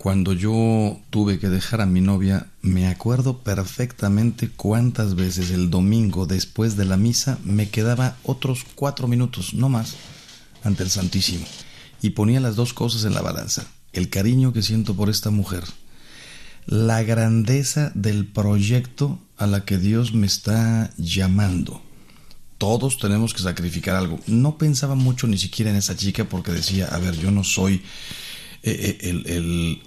Cuando 0.01 0.33
yo 0.33 0.99
tuve 1.11 1.39
que 1.39 1.51
dejar 1.51 1.83
a 1.83 1.87
mi 1.87 2.01
novia, 2.01 2.47
me 2.63 2.87
acuerdo 2.87 3.41
perfectamente 3.41 4.49
cuántas 4.49 5.15
veces 5.15 5.51
el 5.51 5.69
domingo 5.69 6.25
después 6.25 6.79
de 6.79 6.87
la 6.87 6.97
misa 6.97 7.39
me 7.45 7.69
quedaba 7.69 8.17
otros 8.23 8.65
cuatro 8.75 9.09
minutos, 9.09 9.53
no 9.53 9.69
más 9.69 9.97
ante 10.65 10.85
el 10.85 10.91
Santísimo 10.91 11.45
y 12.01 12.11
ponía 12.11 12.41
las 12.41 12.57
dos 12.57 12.73
cosas 12.73 13.05
en 13.05 13.13
la 13.13 13.21
balanza, 13.21 13.67
el 13.93 14.09
cariño 14.09 14.55
que 14.55 14.63
siento 14.63 14.97
por 14.97 15.11
esta 15.11 15.29
mujer, 15.29 15.65
la 16.65 17.03
grandeza 17.03 17.93
del 17.95 18.27
proyecto 18.27 19.19
a 19.37 19.47
la 19.47 19.67
que 19.67 19.77
Dios 19.77 20.15
me 20.15 20.27
está 20.27 20.95
llamando. 20.97 21.83
Todos 22.57 22.97
tenemos 22.97 23.35
que 23.35 23.43
sacrificar 23.43 23.97
algo. 23.97 24.19
No 24.27 24.57
pensaba 24.57 24.95
mucho 24.95 25.27
ni 25.27 25.37
siquiera 25.37 25.71
en 25.71 25.77
esa 25.77 25.95
chica 25.95 26.25
porque 26.25 26.53
decía, 26.53 26.87
a 26.87 26.99
ver, 26.99 27.19
yo 27.19 27.31
no 27.31 27.45
soy 27.45 27.83
eh, 28.63 28.99
eh, 29.03 29.11
el, 29.11 29.27
el 29.27 29.83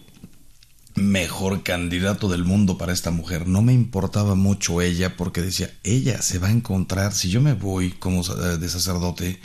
mejor 0.95 1.63
candidato 1.63 2.27
del 2.27 2.45
mundo 2.45 2.77
para 2.77 2.93
esta 2.93 3.11
mujer. 3.11 3.47
No 3.47 3.61
me 3.61 3.73
importaba 3.73 4.35
mucho 4.35 4.81
ella 4.81 5.15
porque 5.17 5.41
decía, 5.41 5.71
ella 5.83 6.21
se 6.21 6.39
va 6.39 6.47
a 6.47 6.51
encontrar, 6.51 7.13
si 7.13 7.29
yo 7.29 7.41
me 7.41 7.53
voy 7.53 7.91
como 7.91 8.23
de 8.23 8.69
sacerdote, 8.69 9.39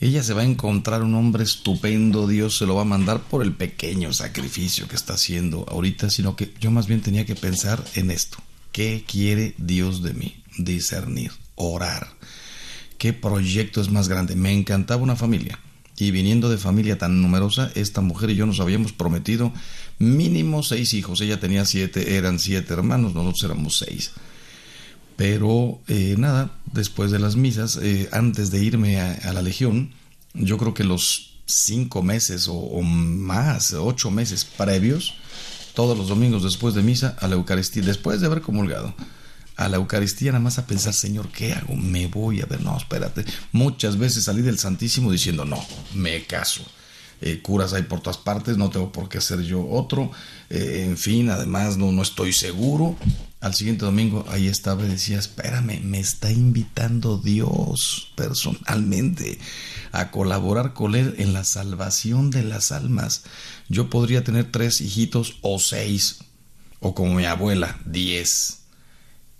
ella 0.00 0.22
se 0.22 0.32
va 0.32 0.42
a 0.42 0.46
encontrar 0.46 1.02
un 1.02 1.14
hombre 1.14 1.44
estupendo, 1.44 2.26
Dios 2.26 2.56
se 2.56 2.64
lo 2.64 2.74
va 2.74 2.82
a 2.82 2.86
mandar 2.86 3.20
por 3.20 3.42
el 3.42 3.52
pequeño 3.52 4.12
sacrificio 4.14 4.88
que 4.88 4.96
está 4.96 5.14
haciendo 5.14 5.66
ahorita, 5.68 6.08
sino 6.08 6.36
que 6.36 6.54
yo 6.58 6.70
más 6.70 6.86
bien 6.86 7.02
tenía 7.02 7.26
que 7.26 7.34
pensar 7.34 7.84
en 7.94 8.10
esto. 8.10 8.38
¿Qué 8.72 9.04
quiere 9.06 9.54
Dios 9.58 10.02
de 10.02 10.14
mí? 10.14 10.42
Discernir, 10.56 11.32
orar. 11.54 12.08
¿Qué 12.96 13.12
proyecto 13.12 13.80
es 13.80 13.90
más 13.90 14.08
grande? 14.08 14.36
Me 14.36 14.52
encantaba 14.52 15.02
una 15.02 15.16
familia. 15.16 15.58
Y 15.98 16.12
viniendo 16.12 16.48
de 16.48 16.56
familia 16.56 16.96
tan 16.96 17.20
numerosa, 17.20 17.70
esta 17.74 18.00
mujer 18.00 18.30
y 18.30 18.36
yo 18.36 18.46
nos 18.46 18.60
habíamos 18.60 18.92
prometido 18.92 19.52
mínimo 20.00 20.64
seis 20.64 20.94
hijos. 20.94 21.20
Ella 21.20 21.38
tenía 21.38 21.64
siete, 21.64 22.16
eran 22.16 22.40
siete 22.40 22.72
hermanos, 22.72 23.14
nosotros 23.14 23.44
éramos 23.44 23.78
seis. 23.78 24.10
Pero 25.16 25.80
eh, 25.86 26.16
nada, 26.18 26.58
después 26.72 27.12
de 27.12 27.20
las 27.20 27.36
misas, 27.36 27.76
eh, 27.76 28.08
antes 28.10 28.50
de 28.50 28.64
irme 28.64 29.00
a, 29.00 29.32
la 29.32 29.42
Legión, 29.42 29.92
yo 30.32 30.56
creo 30.56 30.74
que 30.74 30.82
los 30.82 31.34
cinco 31.44 32.02
meses 32.02 32.48
o, 32.48 32.80
más, 32.80 33.74
ocho 33.74 34.10
meses 34.10 34.44
previos, 34.44 35.14
todos 35.74 35.96
los 35.96 36.08
domingos 36.08 36.42
después 36.42 36.74
de 36.74 36.82
misa, 36.82 37.16
a 37.20 37.28
la 37.28 37.34
Eucaristía, 37.34 37.82
después 37.82 38.20
de 38.20 38.26
haber 38.26 38.40
comulgado, 38.40 38.94
a 39.56 39.68
la 39.68 39.76
Eucaristía 39.76 40.32
nada 40.32 40.42
más 40.42 40.58
a 40.58 40.66
pensar, 40.66 40.94
Señor, 40.94 41.28
¿qué 41.28 41.52
hago? 41.52 41.76
Me 41.76 42.06
voy 42.06 42.40
a 42.40 42.46
ver, 42.46 42.62
no, 42.62 42.74
espérate. 42.74 43.26
Muchas 43.52 43.98
veces 43.98 44.24
salí 44.24 44.40
del 44.40 44.58
Santísimo 44.58 45.12
diciendo, 45.12 45.44
no, 45.44 45.62
me 45.92 46.24
caso. 46.24 46.64
Eh, 47.20 47.40
curas 47.42 47.72
hay 47.72 47.82
por 47.82 48.00
todas 48.00 48.18
partes, 48.18 48.56
no 48.56 48.70
tengo 48.70 48.92
por 48.92 49.08
qué 49.08 49.20
ser 49.20 49.42
yo 49.42 49.66
otro, 49.68 50.10
en 50.48 50.96
fin, 50.96 51.30
además 51.30 51.76
no, 51.76 51.92
no 51.92 52.02
estoy 52.02 52.32
seguro, 52.32 52.96
al 53.40 53.54
siguiente 53.54 53.86
domingo 53.86 54.26
ahí 54.28 54.48
estaba 54.48 54.84
y 54.84 54.88
decía, 54.88 55.18
espérame, 55.18 55.80
me 55.82 55.98
está 55.98 56.30
invitando 56.30 57.16
Dios 57.16 58.12
personalmente 58.14 59.38
a 59.92 60.10
colaborar 60.10 60.74
con 60.74 60.94
Él 60.94 61.14
en 61.18 61.32
la 61.32 61.44
salvación 61.44 62.30
de 62.30 62.42
las 62.42 62.70
almas. 62.70 63.22
Yo 63.68 63.88
podría 63.88 64.24
tener 64.24 64.52
tres 64.52 64.80
hijitos 64.82 65.38
o 65.40 65.58
seis, 65.58 66.18
o 66.80 66.94
como 66.94 67.14
mi 67.14 67.24
abuela, 67.24 67.78
diez. 67.86 68.59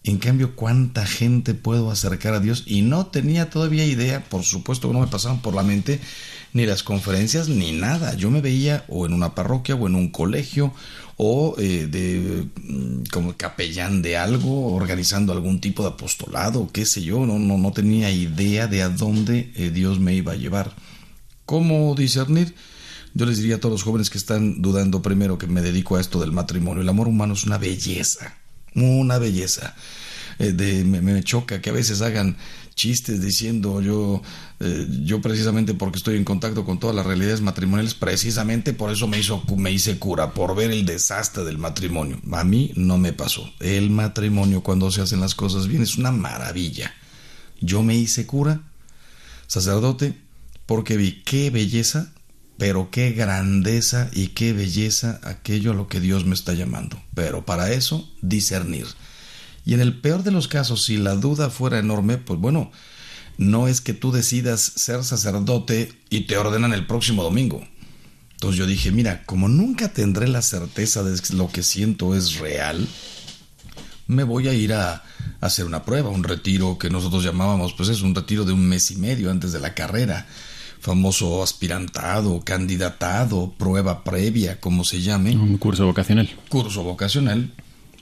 En 0.03 0.17
cambio, 0.17 0.57
¿cuánta 0.57 1.05
gente 1.05 1.53
puedo 1.53 1.91
acercar 1.91 2.33
a 2.33 2.41
Dios? 2.41 2.65
Y 2.67 2.81
no 2.81 3.07
tenía 3.07 3.51
todavía 3.51 3.85
idea, 3.85 4.25
por 4.25 4.45
supuesto 4.45 4.89
que 4.89 4.95
no 4.95 5.01
me 5.01 5.07
pasaban 5.09 5.43
por 5.43 5.55
la 5.55 5.63
mente 5.63 6.01
ni 6.55 6.65
las 6.65 6.83
conferencias 6.83 7.49
ni 7.49 7.73
nada. 7.73 8.15
Yo 8.15 8.31
me 8.31 8.41
veía 8.41 8.85
o 8.89 9.05
en 9.05 9.13
una 9.13 9.35
parroquia 9.35 9.75
o 9.75 9.87
en 9.87 9.95
un 9.95 10.11
colegio 10.11 10.73
o 11.17 11.55
eh, 11.59 11.87
de 11.87 12.49
mm, 12.65 13.11
como 13.13 13.37
capellán 13.37 14.01
de 14.01 14.17
algo, 14.17 14.75
organizando 14.75 15.35
algún 15.35 15.61
tipo 15.61 15.83
de 15.83 15.91
apostolado, 15.91 16.71
qué 16.73 16.87
sé 16.87 17.03
yo, 17.03 17.27
no, 17.27 17.39
no, 17.39 17.59
no 17.59 17.73
tenía 17.73 18.11
idea 18.11 18.67
de 18.67 18.83
a 18.83 18.89
dónde 18.89 19.53
eh, 19.55 19.69
Dios 19.69 20.01
me 20.01 20.15
iba 20.15 20.33
a 20.33 20.37
llevar. 20.37 20.75
¿Cómo 21.45 21.95
discernir? 21.95 22.55
Yo 23.13 23.27
les 23.27 23.37
diría 23.37 23.57
a 23.57 23.61
todos 23.61 23.73
los 23.73 23.83
jóvenes 23.83 24.09
que 24.09 24.17
están 24.17 24.63
dudando 24.63 25.03
primero 25.03 25.37
que 25.37 25.47
me 25.47 25.61
dedico 25.61 25.97
a 25.97 26.01
esto 26.01 26.21
del 26.21 26.33
matrimonio. 26.33 26.81
El 26.83 26.89
amor 26.89 27.07
humano 27.07 27.35
es 27.35 27.45
una 27.45 27.59
belleza, 27.59 28.39
una 28.75 29.19
belleza. 29.19 29.75
Eh, 30.39 30.53
de, 30.53 30.85
me, 30.85 31.23
choca 31.23 31.61
que 31.61 31.69
a 31.69 31.73
veces 31.75 32.01
hagan 32.01 32.37
chistes 32.75 33.21
diciendo 33.21 33.83
yo, 33.83 34.23
eh, 34.59 34.87
yo 35.03 35.21
precisamente 35.21 35.75
porque 35.75 35.99
estoy 35.99 36.17
en 36.17 36.25
contacto 36.25 36.65
con 36.65 36.81
todas 36.81 36.97
las 36.97 37.05
realidades 37.05 37.43
matrimoniales, 37.43 37.93
precisamente 37.93 38.73
por 38.73 38.91
eso 38.91 39.07
me, 39.07 39.19
hizo, 39.19 39.43
me 39.57 39.71
hice 39.71 39.99
cura, 39.99 40.33
por 40.33 40.57
ver 40.57 40.71
el 40.71 40.87
desastre 40.87 41.45
del 41.45 41.59
matrimonio. 41.59 42.19
A 42.33 42.45
mí 42.45 42.73
no 42.75 42.97
me 42.97 43.13
pasó. 43.13 43.53
El 43.61 43.91
matrimonio 43.91 44.63
cuando 44.63 44.91
se 44.91 45.03
hacen 45.03 45.21
las 45.21 45.35
cosas 45.35 45.69
bien 45.69 45.83
es 45.83 45.99
una 45.99 46.11
maravilla. 46.11 46.95
Yo 47.61 47.83
me 47.83 47.95
hice 47.95 48.27
cura, 48.27 48.63
sacerdote, 49.47 50.17
porque 50.65 50.97
vi 50.97 51.23
qué 51.23 51.51
belleza, 51.51 52.15
pero 52.61 52.91
qué 52.91 53.13
grandeza 53.13 54.11
y 54.13 54.29
qué 54.29 54.53
belleza 54.53 55.19
aquello 55.23 55.71
a 55.71 55.75
lo 55.75 55.89
que 55.89 55.99
Dios 55.99 56.27
me 56.27 56.35
está 56.35 56.53
llamando. 56.53 57.03
Pero 57.15 57.47
para 57.47 57.73
eso, 57.73 58.07
discernir. 58.21 58.87
Y 59.65 59.73
en 59.73 59.81
el 59.81 59.99
peor 59.99 60.25
de 60.25 60.31
los 60.31 60.47
casos, 60.47 60.85
si 60.85 60.99
la 60.99 61.15
duda 61.15 61.49
fuera 61.49 61.79
enorme, 61.79 62.19
pues 62.19 62.39
bueno, 62.39 62.71
no 63.39 63.67
es 63.67 63.81
que 63.81 63.95
tú 63.95 64.13
decidas 64.13 64.61
ser 64.61 65.05
sacerdote 65.05 65.91
y 66.11 66.27
te 66.27 66.37
ordenan 66.37 66.75
el 66.75 66.87
próximo 66.87 67.23
domingo. 67.23 67.67
Entonces 68.33 68.59
yo 68.59 68.67
dije, 68.67 68.91
mira, 68.91 69.23
como 69.25 69.49
nunca 69.49 69.95
tendré 69.95 70.29
la 70.29 70.43
certeza 70.43 71.03
de 71.03 71.19
que 71.19 71.33
lo 71.37 71.49
que 71.49 71.63
siento 71.63 72.15
es 72.15 72.41
real, 72.41 72.87
me 74.07 74.23
voy 74.23 74.49
a 74.49 74.53
ir 74.53 74.75
a, 74.75 75.03
hacer 75.41 75.65
una 75.65 75.87
prueba, 75.87 76.11
un 76.11 76.25
retiro 76.25 76.77
que 76.77 76.91
nosotros 76.91 77.25
llamábamos, 77.25 77.73
pues 77.73 77.89
es 77.89 78.03
un 78.03 78.15
retiro 78.15 78.45
de 78.45 78.53
un 78.53 78.69
mes 78.69 78.91
y 78.91 78.97
medio 78.97 79.31
antes 79.31 79.53
de 79.53 79.61
la 79.61 79.73
carrera, 79.73 80.27
famoso 80.81 81.43
aspirantado, 81.43 82.41
candidatado, 82.41 83.55
prueba 83.59 84.03
previa, 84.03 84.61
como 84.61 84.85
se 84.85 85.03
llame. 85.03 85.37
Un 85.37 85.59
curso 85.59 85.87
vocacional. 85.87 86.31
Curso 86.49 86.83
vocacional. 86.83 87.53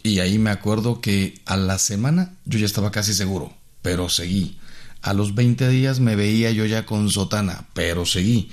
Y 0.02 0.20
ahí 0.20 0.38
me 0.38 0.50
acuerdo 0.50 1.00
que 1.00 1.40
a 1.44 1.56
la 1.56 1.78
semana 1.78 2.34
yo 2.44 2.58
ya 2.58 2.66
estaba 2.66 2.90
casi 2.90 3.14
seguro, 3.14 3.52
pero 3.82 4.08
seguí. 4.08 4.58
A 5.02 5.12
los 5.12 5.34
20 5.34 5.68
días 5.68 6.00
me 6.00 6.16
veía 6.16 6.50
yo 6.52 6.64
ya 6.66 6.86
con 6.86 7.10
sotana, 7.10 7.66
pero 7.74 8.06
seguí. 8.06 8.50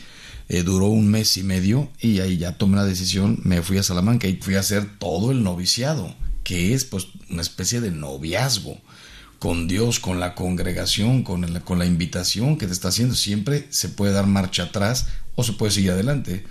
Eh, 0.50 0.64
duró 0.64 0.88
un 0.88 1.08
mes 1.08 1.38
y 1.38 1.44
medio 1.44 1.90
y 2.00 2.20
ahí 2.20 2.38
ya 2.38 2.58
tomé 2.58 2.78
la 2.78 2.86
decisión, 2.86 3.40
me 3.44 3.64
fui 3.64 3.80
a 3.80 3.84
Salamanca 3.84 4.28
y 4.28 4.36
fui 4.36 4.56
a 4.56 4.60
hacer 4.60 4.86
todo 5.00 5.32
el 5.32 5.42
noviciado, 5.42 6.14
que 6.44 6.76
es 6.76 6.86
pues 6.86 7.08
una 7.32 7.42
especie 7.42 7.82
de 7.82 7.90
noviazgo 7.90 8.80
con 9.46 9.68
Dios, 9.68 10.00
con 10.00 10.20
la 10.20 10.34
congregación, 10.34 11.22
con, 11.22 11.60
con 11.60 11.78
la 11.78 11.86
invitación 11.86 12.58
que 12.58 12.66
te 12.66 12.74
está 12.74 12.88
haciendo. 12.88 13.14
Siempre 13.14 13.68
se 13.70 13.90
puede 13.90 14.12
dar 14.12 14.26
marcha 14.26 14.64
atrás 14.64 15.06
o 15.36 15.44
se 15.44 15.54
puede 15.54 15.72
seguir 15.72 15.92
adelante. 15.92 16.44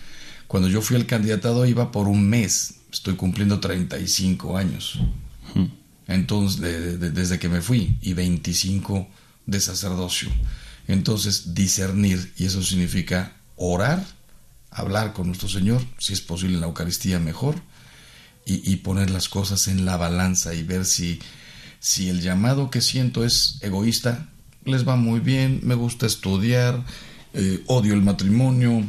Cuando 0.47 0.69
yo 0.69 0.81
fui 0.81 0.95
al 0.95 1.05
candidatado 1.05 1.67
iba 1.67 1.91
por 1.91 2.07
un 2.07 2.29
mes, 2.29 2.75
estoy 2.93 3.17
cumpliendo 3.17 3.59
35 3.59 4.57
años. 4.57 5.01
Entonces, 6.07 6.61
desde 7.01 7.41
que 7.41 7.49
me 7.49 7.63
fui, 7.63 7.99
y 8.01 8.13
25 8.13 9.09
de 9.47 9.59
sacerdocio. 9.61 10.29
Entonces, 10.87 11.53
discernir, 11.53 12.33
y 12.37 12.45
eso 12.45 12.63
significa 12.63 13.33
orar, 13.57 14.07
hablar 14.71 15.15
con 15.15 15.27
nuestro 15.27 15.49
Señor, 15.49 15.85
si 15.99 16.13
es 16.13 16.21
posible 16.21 16.55
en 16.55 16.61
la 16.61 16.69
Eucaristía 16.69 17.19
mejor, 17.19 17.57
y, 18.47 18.77
poner 18.77 19.11
las 19.11 19.29
cosas 19.29 19.67
en 19.67 19.85
la 19.85 19.97
balanza 19.97 20.55
y 20.55 20.63
ver 20.63 20.85
si, 20.85 21.19
si 21.85 22.09
el 22.09 22.23
llamado 22.23 22.71
que 22.71 22.81
siento 22.81 23.27
es 23.27 23.59
egoísta, 23.61 24.27
les 24.65 24.89
va 24.89 24.97
muy 24.97 25.21
bien, 25.21 25.61
me 25.65 25.75
gusta 25.75 26.07
estudiar, 26.07 26.83
eh, 27.35 27.63
odio 27.67 27.93
el 27.93 28.01
matrimonio, 28.01 28.83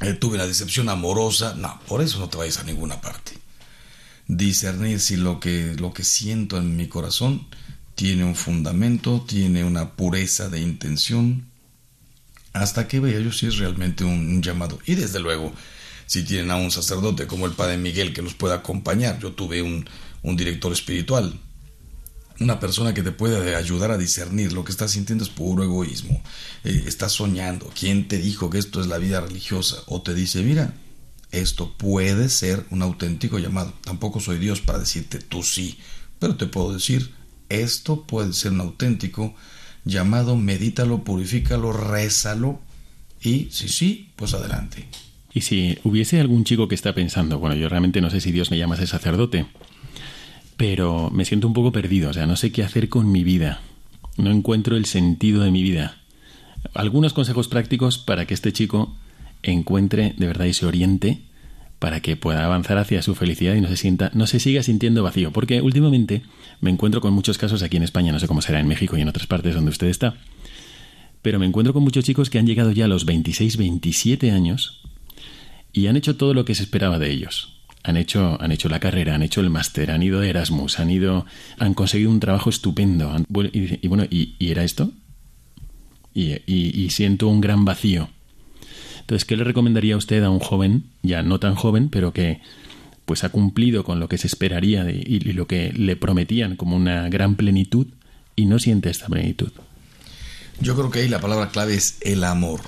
eh, 0.00 0.14
tuve 0.14 0.34
una 0.34 0.48
decepción 0.48 0.88
amorosa. 0.88 1.54
No, 1.54 1.80
por 1.86 2.02
eso 2.02 2.18
no 2.18 2.28
te 2.28 2.36
vayas 2.36 2.58
a 2.58 2.64
ninguna 2.64 3.00
parte. 3.00 3.34
Discernir 4.26 4.98
si 4.98 5.16
lo 5.16 5.38
que, 5.38 5.76
lo 5.78 5.92
que 5.92 6.02
siento 6.02 6.58
en 6.58 6.76
mi 6.76 6.88
corazón 6.88 7.46
tiene 7.94 8.24
un 8.24 8.34
fundamento, 8.34 9.24
tiene 9.24 9.62
una 9.62 9.92
pureza 9.92 10.48
de 10.48 10.60
intención, 10.60 11.46
hasta 12.52 12.88
que 12.88 12.98
vea 12.98 13.20
yo 13.20 13.30
si 13.30 13.46
es 13.46 13.58
realmente 13.58 14.02
un, 14.02 14.42
llamado. 14.42 14.80
Y 14.86 14.96
desde 14.96 15.20
luego, 15.20 15.52
si 16.06 16.24
tienen 16.24 16.50
a 16.50 16.56
un 16.56 16.72
sacerdote 16.72 17.28
como 17.28 17.46
el 17.46 17.52
Padre 17.52 17.78
Miguel 17.78 18.12
que 18.12 18.22
los 18.22 18.34
pueda 18.34 18.56
acompañar, 18.56 19.20
yo 19.20 19.34
tuve 19.34 19.62
un, 19.62 19.88
un 20.24 20.36
director 20.36 20.72
espiritual, 20.72 21.38
una 22.40 22.60
persona 22.60 22.94
que 22.94 23.02
te 23.02 23.12
puede 23.12 23.56
ayudar 23.56 23.90
a 23.90 23.98
discernir 23.98 24.52
lo 24.52 24.64
que 24.64 24.72
estás 24.72 24.92
sintiendo 24.92 25.24
es 25.24 25.30
puro 25.30 25.64
egoísmo, 25.64 26.22
eh, 26.64 26.84
estás 26.86 27.12
soñando, 27.12 27.70
¿quién 27.78 28.08
te 28.08 28.18
dijo 28.18 28.50
que 28.50 28.58
esto 28.58 28.80
es 28.80 28.86
la 28.86 28.98
vida 28.98 29.20
religiosa? 29.20 29.78
O 29.86 30.02
te 30.02 30.14
dice, 30.14 30.42
mira, 30.42 30.74
esto 31.30 31.74
puede 31.76 32.28
ser 32.28 32.64
un 32.70 32.82
auténtico 32.82 33.38
llamado. 33.38 33.74
Tampoco 33.82 34.20
soy 34.20 34.38
Dios 34.38 34.60
para 34.60 34.78
decirte 34.78 35.18
tú 35.18 35.42
sí, 35.42 35.78
pero 36.18 36.36
te 36.36 36.46
puedo 36.46 36.72
decir, 36.72 37.12
esto 37.48 38.04
puede 38.06 38.32
ser 38.32 38.52
un 38.52 38.60
auténtico 38.60 39.34
llamado, 39.84 40.36
medítalo, 40.36 41.04
purifícalo, 41.04 41.72
rézalo 41.72 42.60
y 43.20 43.48
si 43.50 43.68
sí, 43.68 44.10
pues 44.16 44.34
adelante. 44.34 44.88
Y 45.34 45.42
si 45.42 45.78
hubiese 45.84 46.20
algún 46.20 46.44
chico 46.44 46.68
que 46.68 46.74
está 46.74 46.94
pensando, 46.94 47.38
bueno, 47.38 47.56
yo 47.56 47.68
realmente 47.68 48.00
no 48.00 48.10
sé 48.10 48.20
si 48.20 48.32
Dios 48.32 48.50
me 48.50 48.58
llama 48.58 48.74
a 48.74 48.78
ser 48.78 48.88
sacerdote, 48.88 49.46
pero 50.58 51.08
me 51.10 51.24
siento 51.24 51.46
un 51.46 51.54
poco 51.54 51.72
perdido, 51.72 52.10
o 52.10 52.12
sea, 52.12 52.26
no 52.26 52.36
sé 52.36 52.52
qué 52.52 52.64
hacer 52.64 52.88
con 52.88 53.10
mi 53.10 53.22
vida, 53.24 53.60
no 54.16 54.30
encuentro 54.30 54.76
el 54.76 54.84
sentido 54.84 55.42
de 55.42 55.52
mi 55.52 55.62
vida. 55.62 55.96
Algunos 56.74 57.12
consejos 57.12 57.46
prácticos 57.46 57.96
para 57.96 58.26
que 58.26 58.34
este 58.34 58.52
chico 58.52 58.94
encuentre 59.44 60.14
de 60.18 60.26
verdad 60.26 60.46
y 60.46 60.52
se 60.52 60.66
oriente 60.66 61.22
para 61.78 62.00
que 62.00 62.16
pueda 62.16 62.44
avanzar 62.44 62.76
hacia 62.76 63.02
su 63.02 63.14
felicidad 63.14 63.54
y 63.54 63.60
no 63.60 63.68
se 63.68 63.76
sienta, 63.76 64.10
no 64.14 64.26
se 64.26 64.40
siga 64.40 64.64
sintiendo 64.64 65.04
vacío. 65.04 65.32
Porque 65.32 65.60
últimamente 65.60 66.22
me 66.60 66.70
encuentro 66.70 67.00
con 67.00 67.12
muchos 67.12 67.38
casos 67.38 67.62
aquí 67.62 67.76
en 67.76 67.84
España, 67.84 68.10
no 68.10 68.18
sé 68.18 68.26
cómo 68.26 68.42
será 68.42 68.58
en 68.58 68.66
México 68.66 68.98
y 68.98 69.02
en 69.02 69.08
otras 69.08 69.28
partes 69.28 69.54
donde 69.54 69.70
usted 69.70 69.86
está, 69.86 70.16
pero 71.22 71.38
me 71.38 71.46
encuentro 71.46 71.72
con 71.72 71.84
muchos 71.84 72.04
chicos 72.04 72.30
que 72.30 72.40
han 72.40 72.48
llegado 72.48 72.72
ya 72.72 72.86
a 72.86 72.88
los 72.88 73.04
26, 73.04 73.56
27 73.58 74.32
años 74.32 74.80
y 75.72 75.86
han 75.86 75.96
hecho 75.96 76.16
todo 76.16 76.34
lo 76.34 76.44
que 76.44 76.56
se 76.56 76.64
esperaba 76.64 76.98
de 76.98 77.12
ellos. 77.12 77.57
Han 77.84 77.96
hecho, 77.96 78.36
han 78.40 78.52
hecho 78.52 78.68
la 78.68 78.80
carrera, 78.80 79.14
han 79.14 79.22
hecho 79.22 79.40
el 79.40 79.50
máster, 79.50 79.90
han 79.90 80.02
ido 80.02 80.20
de 80.20 80.30
Erasmus, 80.30 80.78
han 80.78 80.90
ido, 80.90 81.26
han 81.58 81.74
conseguido 81.74 82.10
un 82.10 82.20
trabajo 82.20 82.50
estupendo. 82.50 83.14
y, 83.52 83.88
bueno, 83.88 84.04
¿y, 84.10 84.36
era 84.40 84.64
esto? 84.64 84.92
y 86.14 86.90
siento 86.90 87.28
un 87.28 87.40
gran 87.40 87.64
vacío 87.64 88.08
entonces, 89.08 89.24
¿qué 89.24 89.38
le 89.38 89.44
recomendaría 89.44 89.94
a 89.94 89.96
usted 89.96 90.22
a 90.22 90.28
un 90.28 90.38
joven, 90.38 90.90
ya 91.02 91.22
no 91.22 91.40
tan 91.40 91.54
joven, 91.54 91.88
pero 91.88 92.12
que 92.12 92.42
pues 93.06 93.24
ha 93.24 93.30
cumplido 93.30 93.82
con 93.82 94.00
lo 94.00 94.06
que 94.06 94.18
se 94.18 94.26
esperaría 94.26 94.84
y, 94.90 95.20
lo 95.20 95.46
que 95.46 95.72
le 95.72 95.96
prometían 95.96 96.56
como 96.56 96.76
una 96.76 97.08
gran 97.08 97.34
plenitud 97.34 97.86
y 98.36 98.44
no 98.44 98.58
siente 98.58 98.90
esta 98.90 99.06
plenitud? 99.06 99.50
Yo 100.60 100.76
creo 100.76 100.90
que 100.90 100.98
ahí 100.98 101.08
la 101.08 101.22
palabra 101.22 101.48
clave 101.48 101.74
es 101.74 101.96
el 102.02 102.22
amor. 102.22 102.60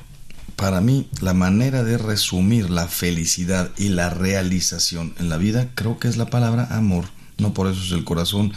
Para 0.60 0.82
mí, 0.82 1.08
la 1.22 1.32
manera 1.32 1.84
de 1.84 1.96
resumir 1.96 2.68
la 2.68 2.86
felicidad 2.86 3.70
y 3.78 3.88
la 3.88 4.10
realización 4.10 5.14
en 5.18 5.30
la 5.30 5.38
vida, 5.38 5.70
creo 5.74 5.98
que 5.98 6.06
es 6.06 6.18
la 6.18 6.26
palabra 6.26 6.68
amor. 6.70 7.06
No 7.38 7.54
por 7.54 7.66
eso 7.66 7.82
es 7.82 7.92
el 7.92 8.04
corazón 8.04 8.52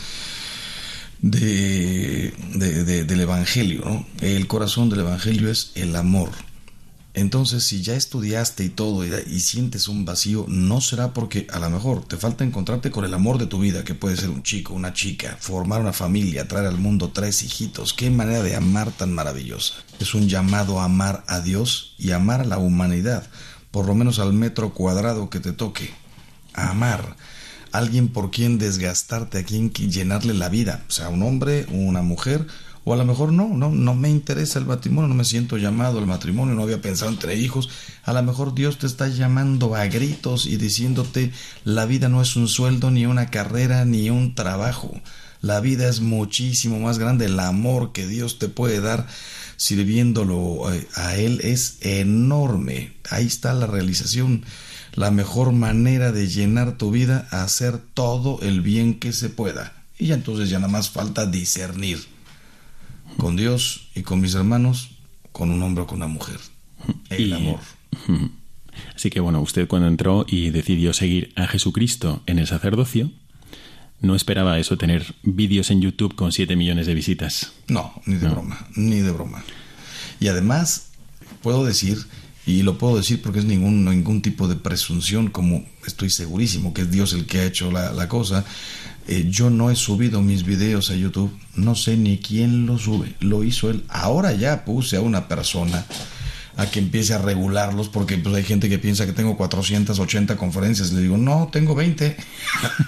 de, 1.21 2.33
del 3.07 3.21
Evangelio. 3.21 4.05
El 4.19 4.47
corazón 4.47 4.89
del 4.89 4.99
Evangelio 4.99 5.49
es 5.49 5.71
el 5.75 5.95
amor. 5.95 6.29
Entonces, 7.15 7.63
si 7.63 7.83
ya 7.83 7.95
estudiaste 7.95 8.63
y 8.63 8.69
todo 8.69 9.05
y, 9.05 9.39
sientes 9.39 9.87
un 9.87 10.03
vacío, 10.03 10.45
no 10.47 10.81
será 10.81 11.13
porque 11.13 11.45
a 11.51 11.59
lo 11.59 11.69
mejor 11.69 12.03
te 12.03 12.17
falta 12.17 12.43
encontrarte 12.43 12.89
con 12.89 13.05
el 13.05 13.13
amor 13.13 13.37
de 13.37 13.45
tu 13.45 13.59
vida, 13.59 13.83
que 13.83 13.93
puede 13.93 14.17
ser 14.17 14.31
un 14.31 14.41
chico, 14.41 14.73
una 14.73 14.93
chica, 14.93 15.37
formar 15.39 15.79
una 15.79 15.93
familia, 15.93 16.47
traer 16.47 16.65
al 16.65 16.79
mundo 16.79 17.11
tres 17.13 17.43
hijitos. 17.43 17.93
Qué 17.93 18.09
manera 18.09 18.41
de 18.41 18.55
amar 18.55 18.91
tan 18.91 19.13
maravillosa. 19.13 19.75
Es 19.99 20.15
un 20.15 20.27
llamado 20.27 20.79
a 20.79 20.85
amar 20.85 21.23
a 21.27 21.39
Dios 21.39 21.93
y 21.99 22.11
amar 22.11 22.41
a 22.41 22.45
la 22.45 22.57
humanidad, 22.57 23.27
por 23.69 23.85
lo 23.85 23.93
menos 23.93 24.17
al 24.17 24.33
metro 24.33 24.73
cuadrado 24.73 25.29
que 25.29 25.39
te 25.39 25.51
toque. 25.51 25.93
A 26.55 26.71
amar. 26.71 27.15
Alguien 27.71 28.07
por 28.07 28.31
quien 28.31 28.57
desgastarte, 28.57 29.39
a 29.39 29.43
quien 29.43 29.71
llenarle 29.71 30.33
la 30.33 30.49
vida, 30.49 30.83
sea 30.87 31.09
un 31.09 31.21
hombre, 31.21 31.67
una 31.69 32.01
mujer 32.01 32.47
o 32.85 32.93
a 32.93 32.97
lo 32.97 33.05
mejor 33.05 33.31
no, 33.31 33.47
no, 33.47 33.69
no 33.69 33.95
me 33.95 34.09
interesa 34.09 34.59
el 34.59 34.65
matrimonio, 34.65 35.07
no 35.07 35.15
me 35.15 35.23
siento 35.23 35.57
llamado 35.57 35.99
al 35.99 36.07
matrimonio, 36.07 36.53
no 36.53 36.63
había 36.63 36.81
pensado 36.81 37.11
entre 37.11 37.35
hijos. 37.35 37.69
A 38.03 38.11
lo 38.11 38.21
mejor 38.23 38.53
Dios 38.53 38.77
te 38.77 38.87
está 38.87 39.07
llamando 39.07 39.75
a 39.75 39.85
gritos 39.85 40.45
y 40.45 40.57
diciéndote 40.57 41.31
la 41.63 41.85
vida 41.85 42.09
no 42.09 42.21
es 42.21 42.35
un 42.35 42.49
sueldo, 42.49 42.91
ni 42.91 43.05
una 43.05 43.29
carrera, 43.29 43.85
ni 43.85 44.09
un 44.09 44.35
trabajo. 44.35 44.99
La 45.41 45.61
vida 45.61 45.87
es 45.87 46.01
muchísimo 46.01 46.79
más 46.79 46.99
grande. 46.99 47.25
El 47.25 47.39
amor 47.39 47.93
que 47.93 48.05
Dios 48.05 48.37
te 48.37 48.49
puede 48.49 48.81
dar 48.81 49.07
sirviéndolo 49.55 50.73
eh, 50.73 50.87
a 50.95 51.15
Él 51.15 51.39
es 51.43 51.77
enorme. 51.81 52.93
Ahí 53.09 53.27
está 53.27 53.53
la 53.53 53.67
realización. 53.67 54.43
La 54.93 55.09
mejor 55.09 55.53
manera 55.53 56.11
de 56.11 56.27
llenar 56.27 56.77
tu 56.77 56.91
vida, 56.91 57.27
hacer 57.31 57.77
todo 57.77 58.39
el 58.41 58.61
bien 58.61 58.99
que 58.99 59.11
se 59.11 59.29
pueda. 59.29 59.73
Y 59.97 60.07
ya 60.07 60.15
entonces 60.15 60.49
ya 60.49 60.59
nada 60.59 60.71
más 60.71 60.89
falta 60.89 61.25
discernir 61.25 62.12
con 63.17 63.35
Dios 63.35 63.89
y 63.95 64.03
con 64.03 64.21
mis 64.21 64.35
hermanos, 64.35 64.91
con 65.31 65.51
un 65.51 65.61
hombre 65.63 65.83
o 65.83 65.87
con 65.87 65.97
una 65.97 66.07
mujer. 66.07 66.39
El 67.09 67.33
amor. 67.33 67.59
Así 68.95 69.09
que 69.09 69.19
bueno, 69.19 69.41
usted 69.41 69.67
cuando 69.67 69.87
entró 69.87 70.25
y 70.27 70.49
decidió 70.49 70.93
seguir 70.93 71.31
a 71.35 71.47
Jesucristo 71.47 72.23
en 72.25 72.39
el 72.39 72.47
sacerdocio, 72.47 73.11
no 74.01 74.15
esperaba 74.15 74.59
eso, 74.59 74.77
tener 74.77 75.15
vídeos 75.23 75.71
en 75.71 75.81
YouTube 75.81 76.15
con 76.15 76.31
7 76.31 76.55
millones 76.55 76.87
de 76.87 76.93
visitas. 76.93 77.53
No, 77.67 77.93
ni 78.05 78.15
de 78.15 78.27
broma, 78.27 78.67
ni 78.75 78.99
de 78.99 79.11
broma. 79.11 79.43
Y 80.19 80.27
además, 80.27 80.89
puedo 81.41 81.63
decir, 81.63 81.99
y 82.45 82.63
lo 82.63 82.77
puedo 82.77 82.97
decir 82.97 83.21
porque 83.21 83.39
es 83.39 83.45
ningún, 83.45 83.85
ningún 83.85 84.21
tipo 84.21 84.47
de 84.47 84.55
presunción, 84.55 85.29
como 85.29 85.65
estoy 85.85 86.09
segurísimo 86.09 86.73
que 86.73 86.81
es 86.81 86.91
Dios 86.91 87.13
el 87.13 87.25
que 87.25 87.39
ha 87.39 87.45
hecho 87.45 87.71
la, 87.71 87.93
la 87.93 88.09
cosa, 88.09 88.43
eh, 89.07 89.25
yo 89.29 89.49
no 89.49 89.69
he 89.69 89.75
subido 89.75 90.21
mis 90.21 90.43
videos 90.43 90.89
a 90.89 90.95
YouTube, 90.95 91.37
no 91.55 91.75
sé 91.75 91.97
ni 91.97 92.19
quién 92.19 92.65
lo 92.65 92.77
sube, 92.77 93.15
lo 93.19 93.43
hizo 93.43 93.69
él. 93.69 93.83
Ahora 93.89 94.33
ya 94.33 94.65
puse 94.65 94.97
a 94.97 95.01
una 95.01 95.27
persona 95.27 95.85
a 96.55 96.67
que 96.67 96.79
empiece 96.79 97.13
a 97.13 97.17
regularlos 97.17 97.89
porque 97.89 98.17
pues, 98.17 98.33
hay 98.35 98.43
gente 98.43 98.69
que 98.69 98.79
piensa 98.79 99.05
que 99.05 99.13
tengo 99.13 99.35
480 99.35 100.37
conferencias. 100.37 100.91
Le 100.91 101.01
digo, 101.01 101.17
no, 101.17 101.49
tengo 101.51 101.75
20. 101.75 102.15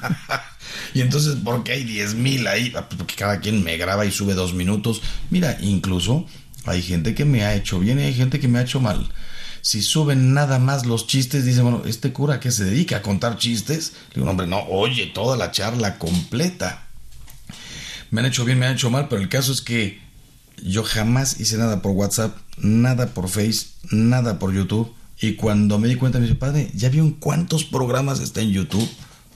y 0.93 1.01
entonces, 1.01 1.35
¿por 1.35 1.63
qué 1.63 1.73
hay 1.73 1.83
10 1.83 2.15
mil 2.15 2.47
ahí? 2.47 2.71
Ah, 2.75 2.87
pues, 2.87 2.97
porque 2.97 3.15
cada 3.15 3.39
quien 3.39 3.63
me 3.63 3.77
graba 3.77 4.05
y 4.05 4.11
sube 4.11 4.33
dos 4.33 4.53
minutos. 4.53 5.01
Mira, 5.29 5.57
incluso 5.61 6.25
hay 6.65 6.81
gente 6.81 7.13
que 7.13 7.25
me 7.25 7.43
ha 7.43 7.55
hecho 7.55 7.79
bien 7.79 7.99
y 7.99 8.03
hay 8.03 8.13
gente 8.13 8.39
que 8.39 8.47
me 8.47 8.59
ha 8.59 8.63
hecho 8.63 8.79
mal 8.79 9.09
si 9.65 9.81
suben 9.81 10.35
nada 10.35 10.59
más 10.59 10.85
los 10.85 11.07
chistes, 11.07 11.43
dicen, 11.43 11.63
bueno, 11.63 11.81
este 11.87 12.13
cura 12.13 12.39
que 12.39 12.51
se 12.51 12.65
dedica 12.65 12.97
a 12.97 13.01
contar 13.01 13.39
chistes, 13.39 13.93
le 14.09 14.17
digo, 14.17 14.29
hombre, 14.29 14.45
no, 14.45 14.59
oye, 14.69 15.07
toda 15.07 15.37
la 15.37 15.49
charla 15.49 15.97
completa. 15.97 16.85
Me 18.11 18.21
han 18.21 18.27
hecho 18.27 18.45
bien, 18.45 18.59
me 18.59 18.67
han 18.67 18.75
hecho 18.75 18.91
mal, 18.91 19.07
pero 19.07 19.23
el 19.23 19.27
caso 19.27 19.51
es 19.51 19.61
que 19.61 19.99
yo 20.63 20.83
jamás 20.83 21.39
hice 21.39 21.57
nada 21.57 21.81
por 21.81 21.93
WhatsApp, 21.93 22.37
nada 22.57 23.07
por 23.07 23.27
Face, 23.27 23.69
nada 23.89 24.37
por 24.37 24.53
YouTube. 24.53 24.93
Y 25.19 25.33
cuando 25.33 25.79
me 25.79 25.87
di 25.87 25.95
cuenta, 25.95 26.19
me 26.19 26.27
dice, 26.27 26.37
padre, 26.37 26.69
¿ya 26.75 26.89
vio 26.89 27.01
en 27.01 27.13
cuántos 27.13 27.63
programas 27.63 28.19
está 28.19 28.41
en 28.41 28.51
YouTube 28.51 28.87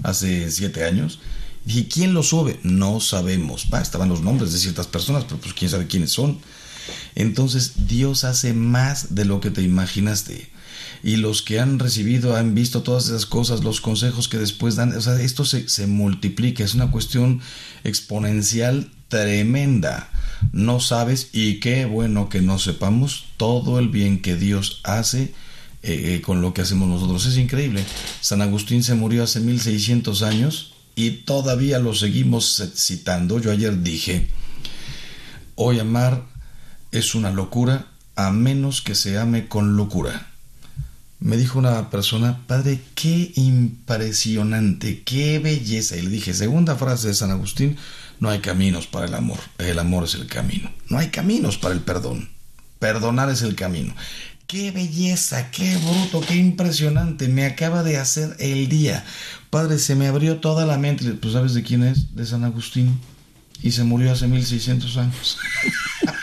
hace 0.04 0.52
siete 0.52 0.84
años? 0.84 1.20
Dije, 1.66 1.88
¿quién 1.88 2.14
lo 2.14 2.22
sube? 2.22 2.60
No 2.62 3.00
sabemos. 3.00 3.66
Va, 3.74 3.82
estaban 3.82 4.10
los 4.10 4.22
nombres 4.22 4.54
de 4.54 4.60
ciertas 4.60 4.86
personas, 4.86 5.24
pero 5.24 5.38
pues 5.38 5.56
quién 5.56 5.72
sabe 5.72 5.88
quiénes 5.88 6.12
son. 6.12 6.38
Entonces 7.16 7.88
Dios 7.88 8.24
hace 8.24 8.54
más 8.54 9.16
de 9.16 9.26
lo 9.26 9.42
que 9.42 9.52
te 9.52 9.62
imaginaste. 9.62 10.50
Y 11.04 11.16
los 11.16 11.42
que 11.42 11.60
han 11.60 11.80
recibido 11.80 12.36
han 12.36 12.56
visto 12.56 12.84
todas 12.84 13.06
esas 13.06 13.26
cosas, 13.26 13.64
los 13.64 13.80
consejos 13.80 14.28
que 14.28 14.38
después 14.38 14.76
dan, 14.76 14.96
o 14.96 15.02
sea, 15.02 15.20
esto 15.22 15.46
se, 15.46 15.88
multiplica, 15.88 16.64
es 16.64 16.74
una 16.74 16.92
cuestión 16.92 17.42
exponencial 17.84 18.92
tremenda. 19.08 20.10
No 20.52 20.80
sabes 20.80 21.30
y 21.32 21.60
qué 21.60 21.86
bueno 21.86 22.30
que 22.30 22.42
no 22.42 22.60
sepamos 22.60 23.26
todo 23.38 23.80
el 23.80 23.90
bien 23.90 24.22
que 24.22 24.36
Dios 24.36 24.82
hace 24.84 25.34
eh, 25.84 26.16
eh, 26.16 26.22
con 26.22 26.42
lo 26.42 26.54
que 26.54 26.62
hacemos 26.62 26.90
nosotros. 26.90 27.26
Es 27.26 27.38
increíble. 27.38 27.84
San 28.20 28.42
Agustín 28.42 28.84
se 28.84 28.96
murió 28.96 29.24
hace 29.24 29.40
1600 29.40 30.22
años 30.24 30.74
y 30.96 31.12
todavía 31.12 31.80
lo 31.80 31.94
seguimos 31.94 32.62
citando. 32.76 33.40
Yo 33.40 33.52
ayer 33.52 33.82
dije, 33.82 34.28
hoy 35.56 35.80
amar 35.80 36.26
es 36.92 37.16
una 37.16 37.32
locura 37.32 37.88
a 38.16 38.32
menos 38.32 38.82
que 38.82 38.96
se 38.96 39.18
ame 39.18 39.48
con 39.48 39.78
locura. 39.78 40.28
Me 41.20 41.36
dijo 41.36 41.60
una 41.60 41.90
persona, 41.90 42.40
padre, 42.48 42.82
qué 42.96 43.32
impresionante, 43.36 45.04
qué 45.04 45.40
belleza. 45.40 45.98
Y 45.98 46.02
le 46.02 46.10
dije, 46.10 46.34
segunda 46.34 46.76
frase 46.76 47.10
de 47.10 47.14
San 47.14 47.32
Agustín, 47.32 47.78
no 48.20 48.30
hay 48.30 48.40
caminos 48.40 48.88
para 48.88 49.06
el 49.06 49.14
amor, 49.14 49.40
el 49.58 49.80
amor 49.80 50.06
es 50.06 50.16
el 50.16 50.28
camino. 50.28 50.72
No 50.88 50.98
hay 50.98 51.10
caminos 51.10 51.58
para 51.58 51.74
el 51.74 51.82
perdón. 51.82 52.30
Perdonar 52.80 53.30
es 53.30 53.42
el 53.42 53.56
camino. 53.56 53.94
Qué 54.48 54.72
belleza, 54.72 55.52
qué 55.52 55.78
bruto, 55.78 56.26
qué 56.26 56.36
impresionante. 56.36 57.28
Me 57.28 57.46
acaba 57.46 57.84
de 57.84 57.98
hacer 57.98 58.36
el 58.40 58.68
día. 58.68 59.06
Padre, 59.50 59.78
se 59.78 59.96
me 59.96 60.08
abrió 60.08 60.38
toda 60.38 60.66
la 60.66 60.78
mente. 60.78 61.06
Pues 61.12 61.34
sabes 61.34 61.54
de 61.54 61.64
quién 61.64 61.84
es? 61.84 62.16
De 62.16 62.26
San 62.26 62.46
Agustín. 62.46 63.00
Y 63.62 63.72
se 63.72 63.84
murió 63.84 64.12
hace 64.12 64.28
1600 64.28 64.98
años. 64.98 65.38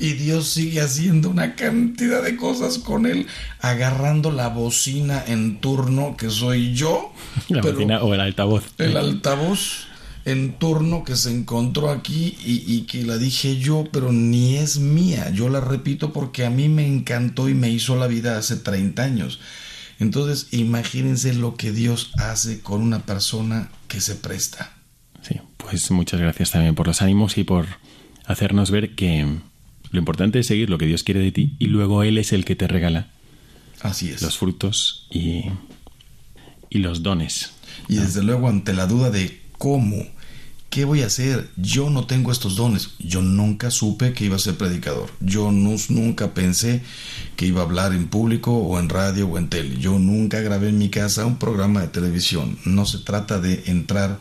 y 0.00 0.12
Dios 0.14 0.48
sigue 0.48 0.80
haciendo 0.80 1.30
una 1.30 1.54
cantidad 1.54 2.22
de 2.22 2.36
cosas 2.36 2.78
con 2.78 3.06
él, 3.06 3.26
agarrando 3.60 4.30
la 4.30 4.48
bocina 4.48 5.22
en 5.26 5.60
turno 5.60 6.16
que 6.16 6.30
soy 6.30 6.74
yo. 6.74 7.12
La 7.48 7.62
bocina 7.62 8.02
o 8.02 8.14
el 8.14 8.20
altavoz. 8.20 8.64
El 8.78 8.96
altavoz 8.96 9.86
en 10.24 10.54
turno 10.54 11.04
que 11.04 11.14
se 11.14 11.30
encontró 11.30 11.90
aquí 11.90 12.36
y, 12.44 12.64
y, 12.66 12.82
que 12.82 13.04
la 13.04 13.16
dije 13.16 13.58
yo, 13.58 13.84
pero 13.92 14.10
ni 14.12 14.56
es 14.56 14.78
mía. 14.78 15.30
Yo 15.30 15.48
la 15.48 15.60
repito 15.60 16.12
porque 16.12 16.44
a 16.44 16.50
mí 16.50 16.68
me 16.68 16.86
encantó 16.86 17.48
y 17.48 17.54
me 17.54 17.70
hizo 17.70 17.94
la 17.96 18.08
vida 18.08 18.36
hace 18.36 18.56
30 18.56 19.02
años. 19.02 19.38
Entonces, 19.98 20.48
imagínense 20.50 21.32
lo 21.32 21.56
que 21.56 21.72
Dios 21.72 22.10
hace 22.18 22.60
con 22.60 22.82
una 22.82 23.00
persona 23.00 23.70
que 23.88 24.00
se 24.00 24.16
presta. 24.16 24.72
Sí, 25.22 25.40
pues 25.56 25.90
muchas 25.90 26.20
gracias 26.20 26.50
también 26.50 26.74
por 26.74 26.86
los 26.86 27.02
ánimos 27.02 27.38
y 27.38 27.44
por 27.44 27.66
hacernos 28.26 28.70
ver 28.70 28.94
que 28.94 29.38
lo 29.96 30.00
importante 30.00 30.38
es 30.38 30.46
seguir 30.46 30.70
lo 30.70 30.78
que 30.78 30.86
Dios 30.86 31.02
quiere 31.02 31.20
de 31.20 31.32
ti 31.32 31.54
y 31.58 31.66
luego 31.66 32.02
Él 32.02 32.18
es 32.18 32.32
el 32.32 32.44
que 32.44 32.54
te 32.54 32.68
regala. 32.68 33.08
Así 33.80 34.10
es. 34.10 34.20
Los 34.22 34.36
frutos 34.38 35.06
y, 35.10 35.46
y 36.70 36.78
los 36.78 37.02
dones. 37.02 37.52
Y 37.88 37.96
desde 37.96 38.22
luego 38.22 38.48
ante 38.48 38.74
la 38.74 38.86
duda 38.86 39.10
de 39.10 39.40
cómo 39.58 40.04
¿Qué 40.68 40.84
voy 40.84 41.00
a 41.00 41.06
hacer? 41.06 41.48
Yo 41.56 41.88
no 41.88 42.06
tengo 42.06 42.30
estos 42.30 42.56
dones. 42.56 42.90
Yo 42.98 43.22
nunca 43.22 43.70
supe 43.70 44.12
que 44.12 44.26
iba 44.26 44.36
a 44.36 44.40
ser 44.40 44.58
predicador. 44.58 45.10
Yo 45.20 45.50
no, 45.50 45.74
nunca 45.88 46.34
pensé 46.34 46.82
que 47.36 47.46
iba 47.46 47.62
a 47.62 47.64
hablar 47.64 47.94
en 47.94 48.08
público 48.08 48.52
o 48.52 48.78
en 48.78 48.90
radio 48.90 49.26
o 49.26 49.38
en 49.38 49.48
tele. 49.48 49.78
Yo 49.78 49.98
nunca 49.98 50.40
grabé 50.40 50.68
en 50.68 50.76
mi 50.76 50.90
casa 50.90 51.24
un 51.24 51.38
programa 51.38 51.80
de 51.80 51.88
televisión. 51.88 52.58
No 52.66 52.84
se 52.84 52.98
trata 52.98 53.40
de 53.40 53.62
entrar 53.68 54.18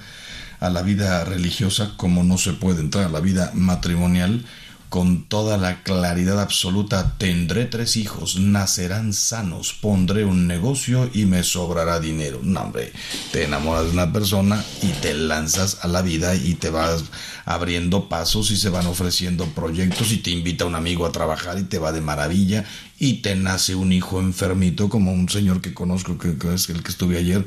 a 0.62 0.70
la 0.70 0.82
vida 0.82 1.26
religiosa 1.26 1.94
como 1.98 2.24
no 2.24 2.38
se 2.38 2.54
puede 2.54 2.80
entrar 2.80 3.06
a 3.06 3.10
la 3.10 3.20
vida 3.20 3.52
matrimonial 3.54 4.46
con 4.90 5.26
toda 5.26 5.58
la 5.58 5.84
claridad 5.84 6.40
absoluta, 6.40 7.16
tendré 7.18 7.66
tres 7.66 7.98
hijos, 7.98 8.40
nacerán 8.40 9.14
sanos, 9.14 9.74
pondré 9.74 10.26
un 10.26 10.48
negocio 10.48 11.10
y 11.14 11.26
me 11.26 11.44
sobrará 11.44 12.00
dinero. 12.00 12.40
No, 12.44 12.62
hombre, 12.62 12.94
te 13.32 13.44
enamoras 13.44 13.86
de 13.86 13.92
una 13.92 14.14
persona 14.14 14.64
y 14.82 14.88
te 15.02 15.14
lanzas 15.14 15.80
a 15.82 15.88
la 15.88 16.02
vida 16.02 16.36
y 16.36 16.56
te 16.56 16.70
vas 16.70 17.04
abriendo 17.46 18.10
pasos 18.10 18.52
y 18.52 18.58
se 18.58 18.70
van 18.70 18.88
ofreciendo 18.88 19.46
proyectos 19.48 20.12
y 20.12 20.18
te 20.18 20.32
invita 20.32 20.66
un 20.66 20.76
amigo 20.76 21.06
a 21.06 21.12
trabajar 21.12 21.60
y 21.60 21.64
te 21.64 21.80
va 21.80 21.92
de 21.92 22.02
maravilla 22.02 22.66
y 22.98 23.16
te 23.16 23.36
nace 23.36 23.76
un 23.76 23.92
hijo 23.92 24.20
enfermito 24.20 24.90
como 24.90 25.12
un 25.12 25.30
señor 25.30 25.62
que 25.62 25.74
conozco, 25.74 26.18
que, 26.18 26.36
es 26.54 26.70
el 26.70 26.82
que 26.82 26.92
estuve 26.92 27.18
ayer, 27.18 27.46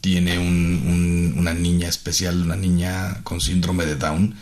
tiene 0.00 0.38
una 0.38 1.54
niña 1.54 1.88
especial, 1.88 2.42
una 2.42 2.56
niña 2.56 3.22
con 3.22 3.40
síndrome 3.40 3.86
de 3.86 3.96
Down 3.96 4.34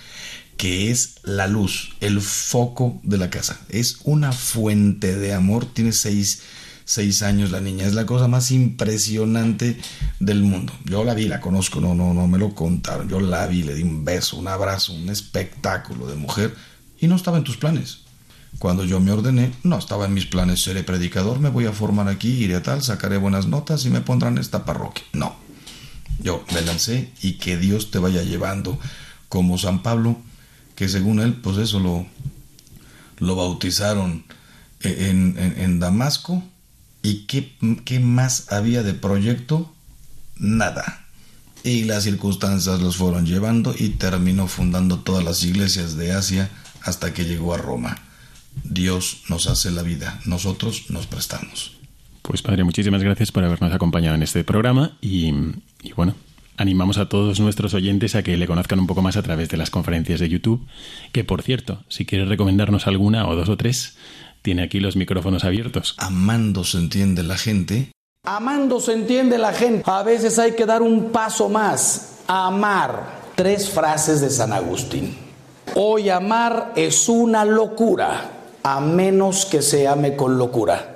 que 0.57 0.91
es 0.91 1.17
la 1.23 1.47
luz, 1.47 1.95
el 2.01 2.21
foco 2.21 3.01
de 3.03 3.19
la 3.19 3.31
casa. 3.31 3.61
Es 3.69 3.99
una 4.05 4.33
fuente 4.33 5.17
de 5.17 5.35
amor. 5.35 5.67
Tiene 5.67 5.93
seis, 5.93 6.43
seis, 6.85 7.23
años 7.23 7.51
la 7.51 7.61
niña. 7.61 7.87
Es 7.87 7.95
la 7.95 8.07
cosa 8.07 8.27
más 8.27 8.51
impresionante 8.51 9.79
del 10.19 10.43
mundo. 10.43 10.73
Yo 10.85 11.05
la 11.05 11.15
vi, 11.15 11.29
la 11.29 11.41
conozco, 11.41 11.81
no, 11.81 11.95
no, 11.95 12.15
no 12.15 12.27
me 12.27 12.39
lo 12.39 12.55
contaron. 12.55 13.09
Yo 13.09 13.21
la 13.21 13.47
vi, 13.47 13.63
le 13.63 13.75
di 13.75 13.83
un 13.83 14.05
beso, 14.05 14.39
un 14.39 14.49
abrazo, 14.49 14.95
un 14.95 15.11
espectáculo 15.11 16.07
de 16.07 16.17
mujer 16.17 16.55
y 16.99 17.07
no 17.07 17.17
estaba 17.17 17.39
en 17.39 17.45
tus 17.45 17.57
planes. 17.57 18.01
Cuando 18.59 18.85
yo 18.85 19.01
me 19.01 19.13
ordené, 19.13 19.53
no 19.65 19.77
estaba 19.77 20.07
en 20.07 20.15
mis 20.15 20.25
planes, 20.25 20.63
seré 20.63 20.83
predicador, 20.83 21.41
me 21.41 21.51
voy 21.51 21.67
a 21.67 21.73
formar 21.73 22.09
aquí, 22.09 22.29
iré 22.29 22.55
a 22.55 22.63
tal, 22.63 22.83
sacaré 22.83 23.19
buenas 23.19 23.47
notas 23.47 23.85
y 23.85 23.91
me 23.91 24.01
pondrán 24.01 24.39
esta 24.39 24.65
parroquia. 24.65 25.05
No. 25.13 25.37
Yo 26.19 26.43
me 26.55 26.63
lancé 26.63 27.11
y 27.21 27.35
que 27.35 27.59
Dios 27.59 27.91
te 27.91 27.99
vaya 27.99 28.23
llevando 28.23 28.79
como 29.29 29.59
San 29.59 29.83
Pablo 29.83 30.17
que 30.77 30.89
según 30.89 31.21
él, 31.21 31.35
pues 31.35 31.57
eso 31.57 31.81
lo, 31.81 32.07
lo 33.19 33.35
bautizaron 33.35 34.25
en, 34.81 35.81
Damasco. 35.81 36.45
¿Y 37.03 37.27
qué, 37.27 37.57
qué, 37.85 37.99
más 37.99 38.53
había 38.53 38.83
de 38.83 38.95
proyecto? 38.95 39.73
Nada. 40.37 41.07
Y 41.65 41.85
las 41.85 42.05
circunstancias 42.05 42.81
los 42.81 42.97
fueron 42.97 43.27
llevando 43.27 43.75
y 43.77 43.91
terminó 43.91 44.47
fundando 44.47 45.01
todas 45.01 45.25
las 45.25 45.43
iglesias 45.43 45.97
de 45.97 46.13
Asia 46.13 46.51
hasta 46.83 47.13
que 47.13 47.25
llegó 47.25 47.55
a 47.55 47.59
Roma. 47.59 47.97
Dios 48.63 49.23
nos 49.29 49.47
hace 49.49 49.71
la 49.71 49.83
vida, 49.83 50.21
nosotros 50.25 50.91
nos 50.91 51.07
prestamos. 51.07 51.73
Pues 52.23 52.43
Padre, 52.43 52.65
muchísimas 52.65 53.03
gracias 53.03 53.33
por 53.33 53.45
habernos 53.45 53.73
acompañado 53.73 54.15
en 54.15 54.23
este 54.23 54.45
programa 54.45 54.97
y, 55.01 55.33
y 55.83 55.93
bueno, 55.95 56.15
Animamos 56.59 56.97
a 56.97 57.09
todos 57.09 57.39
nuestros 57.39 57.75
oyentes 57.75 58.15
a 58.15 58.23
que 58.23 58.37
le 58.37 58.47
conozcan 58.47 58.81
un 58.81 58.87
poco 58.87 59.03
más 59.03 59.17
a 59.17 59.23
través 59.23 59.51
de 59.51 59.59
las 59.59 59.71
conferencias 59.71 60.21
de 60.21 60.29
YouTube, 60.29 60.67
que 61.13 61.23
por 61.23 61.43
cierto, 61.43 61.85
si 61.89 62.07
quieres 62.07 62.29
recomendarnos 62.29 62.87
alguna 62.87 63.29
o 63.29 63.37
dos 63.37 63.51
o 63.51 63.57
tres, 63.59 63.99
tiene 64.41 64.63
aquí 64.63 64.81
los 64.81 64.97
micrófonos 64.97 65.45
abiertos. 65.45 65.95
Amando 65.99 66.65
se 66.65 66.79
entiende 66.79 67.23
la 67.23 67.37
gente. 67.37 67.93
Amando 68.25 68.81
se 68.81 68.95
entiende 68.95 69.37
la 69.37 69.53
gente. 69.53 69.83
A 69.87 70.03
veces 70.03 70.39
hay 70.39 70.53
que 70.53 70.65
dar 70.65 70.83
un 70.83 71.11
paso 71.11 71.49
más. 71.49 72.23
Amar. 72.27 73.27
Tres 73.35 73.69
frases 73.69 74.23
de 74.23 74.31
San 74.31 74.53
Agustín. 74.53 75.15
Hoy 75.75 76.09
amar 76.09 76.73
es 76.75 77.07
una 77.09 77.45
locura, 77.45 78.31
a 78.63 78.81
menos 78.81 79.45
que 79.45 79.61
se 79.61 79.87
ame 79.87 80.17
con 80.17 80.39
locura. 80.39 80.96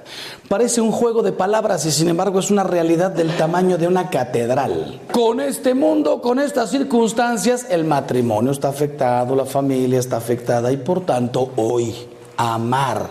Parece 0.50 0.80
un 0.80 0.90
juego 0.90 1.22
de 1.22 1.30
palabras 1.30 1.86
y 1.86 1.92
sin 1.92 2.08
embargo 2.08 2.40
es 2.40 2.50
una 2.50 2.64
realidad 2.64 3.12
del 3.12 3.36
tamaño 3.36 3.78
de 3.78 3.86
una 3.86 4.10
catedral. 4.10 5.00
Con 5.12 5.38
este 5.38 5.74
mundo, 5.74 6.20
con 6.20 6.40
estas 6.40 6.70
circunstancias, 6.70 7.68
el 7.70 7.84
matrimonio 7.84 8.50
está 8.50 8.66
afectado, 8.66 9.36
la 9.36 9.44
familia 9.44 10.00
está 10.00 10.16
afectada 10.16 10.72
y 10.72 10.78
por 10.78 11.06
tanto 11.06 11.52
hoy 11.54 11.94
amar 12.36 13.10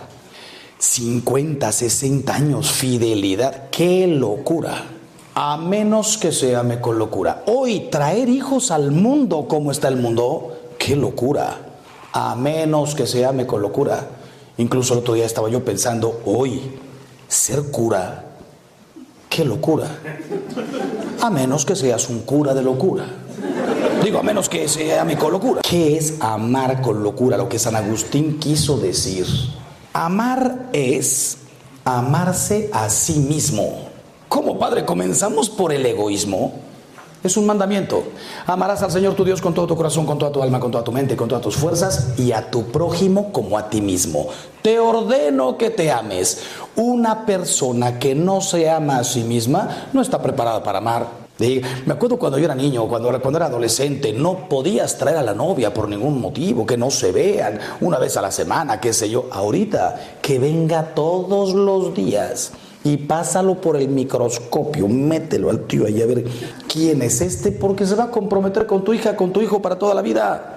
50, 0.76 1.72
60 1.72 2.34
años, 2.34 2.72
fidelidad, 2.72 3.70
qué 3.70 4.06
locura. 4.06 4.84
A 5.34 5.56
menos 5.56 6.18
que 6.18 6.32
se 6.32 6.54
ame 6.54 6.78
con 6.78 6.98
locura. 6.98 7.44
Hoy 7.46 7.88
traer 7.90 8.28
hijos 8.28 8.70
al 8.70 8.90
mundo 8.90 9.46
como 9.48 9.72
está 9.72 9.88
el 9.88 9.96
mundo, 9.96 10.58
qué 10.76 10.94
locura. 10.94 11.56
A 12.12 12.34
menos 12.34 12.94
que 12.94 13.06
se 13.06 13.24
ame 13.24 13.46
con 13.46 13.62
locura. 13.62 14.08
Incluso 14.58 14.92
el 14.92 15.00
otro 15.00 15.14
día 15.14 15.24
estaba 15.24 15.48
yo 15.48 15.64
pensando, 15.64 16.20
hoy 16.26 16.60
ser 17.30 17.70
cura, 17.70 18.24
qué 19.28 19.44
locura. 19.44 19.88
A 21.22 21.30
menos 21.30 21.64
que 21.64 21.76
seas 21.76 22.08
un 22.08 22.20
cura 22.22 22.52
de 22.54 22.62
locura. 22.62 23.06
Digo, 24.02 24.18
a 24.18 24.22
menos 24.22 24.48
que 24.48 24.68
sea 24.68 25.04
mi 25.04 25.14
con 25.14 25.30
locura. 25.30 25.62
¿Qué 25.62 25.96
es 25.96 26.14
amar 26.20 26.82
con 26.82 27.02
locura? 27.02 27.36
Lo 27.36 27.48
que 27.48 27.58
San 27.58 27.76
Agustín 27.76 28.40
quiso 28.40 28.78
decir. 28.78 29.26
Amar 29.92 30.70
es 30.72 31.38
amarse 31.84 32.68
a 32.72 32.90
sí 32.90 33.20
mismo. 33.20 33.88
¿Cómo, 34.28 34.58
padre? 34.58 34.84
¿Comenzamos 34.84 35.48
por 35.48 35.72
el 35.72 35.86
egoísmo? 35.86 36.54
Es 37.22 37.36
un 37.36 37.44
mandamiento. 37.44 38.02
Amarás 38.46 38.82
al 38.82 38.90
Señor 38.90 39.14
tu 39.14 39.24
Dios 39.24 39.42
con 39.42 39.52
todo 39.52 39.66
tu 39.66 39.76
corazón, 39.76 40.06
con 40.06 40.16
toda 40.16 40.32
tu 40.32 40.42
alma, 40.42 40.58
con 40.58 40.70
toda 40.70 40.82
tu 40.82 40.90
mente, 40.90 41.16
con 41.16 41.28
todas 41.28 41.42
tus 41.42 41.54
fuerzas 41.54 42.14
y 42.18 42.32
a 42.32 42.50
tu 42.50 42.64
prójimo 42.64 43.30
como 43.30 43.58
a 43.58 43.68
ti 43.68 43.82
mismo. 43.82 44.28
Te 44.62 44.78
ordeno 44.78 45.58
que 45.58 45.68
te 45.68 45.90
ames. 45.90 46.42
Una 46.76 47.26
persona 47.26 47.98
que 47.98 48.14
no 48.14 48.40
se 48.40 48.70
ama 48.70 48.98
a 48.98 49.04
sí 49.04 49.22
misma 49.22 49.88
no 49.92 50.00
está 50.00 50.22
preparada 50.22 50.62
para 50.62 50.78
amar. 50.78 51.20
Me 51.40 51.92
acuerdo 51.92 52.18
cuando 52.18 52.38
yo 52.38 52.44
era 52.44 52.54
niño, 52.54 52.86
cuando, 52.86 53.08
cuando 53.20 53.38
era 53.38 53.46
adolescente, 53.46 54.12
no 54.12 54.48
podías 54.48 54.98
traer 54.98 55.16
a 55.16 55.22
la 55.22 55.34
novia 55.34 55.72
por 55.72 55.88
ningún 55.88 56.20
motivo, 56.20 56.66
que 56.66 56.76
no 56.76 56.90
se 56.90 57.12
vean 57.12 57.58
una 57.80 57.98
vez 57.98 58.16
a 58.18 58.22
la 58.22 58.30
semana, 58.30 58.78
qué 58.78 58.92
sé 58.92 59.08
yo. 59.08 59.26
Ahorita, 59.30 60.18
que 60.20 60.38
venga 60.38 60.94
todos 60.94 61.54
los 61.54 61.94
días 61.94 62.52
y 62.82 62.96
pásalo 62.96 63.60
por 63.60 63.76
el 63.76 63.88
microscopio, 63.88 64.88
mételo 64.88 65.50
al 65.50 65.66
tío 65.66 65.86
ahí 65.86 66.00
a 66.00 66.06
ver 66.06 66.24
quién 66.66 67.02
es 67.02 67.20
este, 67.20 67.52
porque 67.52 67.86
se 67.86 67.94
va 67.94 68.04
a 68.04 68.10
comprometer 68.10 68.66
con 68.66 68.84
tu 68.84 68.94
hija, 68.94 69.16
con 69.16 69.32
tu 69.32 69.42
hijo 69.42 69.60
para 69.60 69.78
toda 69.78 69.94
la 69.94 70.02
vida. 70.02 70.56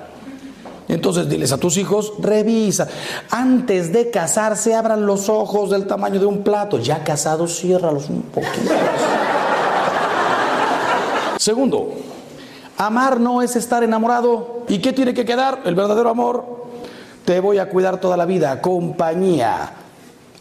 Entonces 0.87 1.29
diles 1.29 1.51
a 1.51 1.57
tus 1.57 1.77
hijos, 1.77 2.13
revisa. 2.19 2.87
Antes 3.29 3.91
de 3.91 4.09
casarse, 4.09 4.75
abran 4.75 5.05
los 5.05 5.29
ojos 5.29 5.69
del 5.69 5.87
tamaño 5.87 6.19
de 6.19 6.25
un 6.25 6.43
plato. 6.43 6.77
Ya 6.77 7.03
casados, 7.03 7.57
ciérralos 7.57 8.09
un 8.09 8.21
poquito. 8.23 8.73
Segundo, 11.37 11.93
amar 12.77 13.19
no 13.19 13.41
es 13.41 13.55
estar 13.55 13.83
enamorado. 13.83 14.63
¿Y 14.67 14.79
qué 14.79 14.93
tiene 14.93 15.13
que 15.13 15.25
quedar? 15.25 15.61
El 15.65 15.75
verdadero 15.75 16.09
amor. 16.09 16.45
Te 17.25 17.39
voy 17.39 17.57
a 17.57 17.69
cuidar 17.69 17.99
toda 17.99 18.17
la 18.17 18.25
vida. 18.25 18.61
Compañía, 18.61 19.71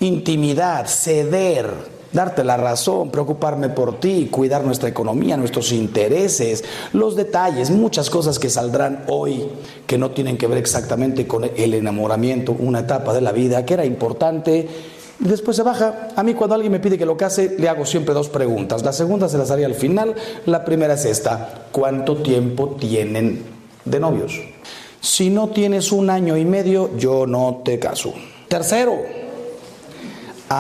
intimidad, 0.07 0.87
ceder, 0.87 1.71
darte 2.13 2.45
la 2.45 2.57
razón, 2.57 3.11
preocuparme 3.11 3.69
por 3.69 3.99
ti, 3.99 4.29
cuidar 4.31 4.65
nuestra 4.65 4.89
economía, 4.89 5.37
nuestros 5.37 5.73
intereses, 5.73 6.63
los 6.93 7.17
detalles, 7.17 7.71
muchas 7.71 8.11
cosas 8.11 8.39
que 8.39 8.51
saldrán 8.51 9.05
hoy 9.09 9.49
que 9.87 9.99
no 9.99 10.11
tienen 10.11 10.37
que 10.37 10.47
ver 10.47 10.59
exactamente 10.59 11.27
con 11.27 11.45
el 11.45 11.75
enamoramiento, 11.75 12.53
una 12.53 12.81
etapa 12.81 13.13
de 13.15 13.21
la 13.21 13.33
vida 13.33 13.65
que 13.65 13.75
era 13.75 13.85
importante. 13.85 14.69
Después 15.19 15.57
se 15.57 15.63
baja. 15.63 16.09
A 16.17 16.23
mí 16.23 16.35
cuando 16.35 16.55
alguien 16.55 16.73
me 16.73 16.81
pide 16.81 16.99
que 16.99 17.07
lo 17.07 17.17
case, 17.17 17.55
le 17.59 17.69
hago 17.69 17.87
siempre 17.87 18.15
dos 18.15 18.29
preguntas. 18.29 18.83
La 18.83 18.93
segunda 18.93 19.29
se 19.29 19.39
las 19.39 19.51
haría 19.51 19.67
al 19.67 19.75
final. 19.75 20.15
La 20.47 20.65
primera 20.65 20.95
es 20.95 21.05
esta. 21.05 21.67
¿Cuánto 21.71 22.17
tiempo 22.17 22.77
tienen 22.79 23.45
de 23.85 24.01
novios? 24.01 24.41
Si 25.01 25.31
no 25.31 25.49
tienes 25.49 25.93
un 25.93 26.11
año 26.11 26.37
y 26.37 26.45
medio, 26.45 26.97
yo 26.97 27.27
no 27.27 27.63
te 27.65 27.79
caso. 27.79 28.15
Tercero, 28.49 28.97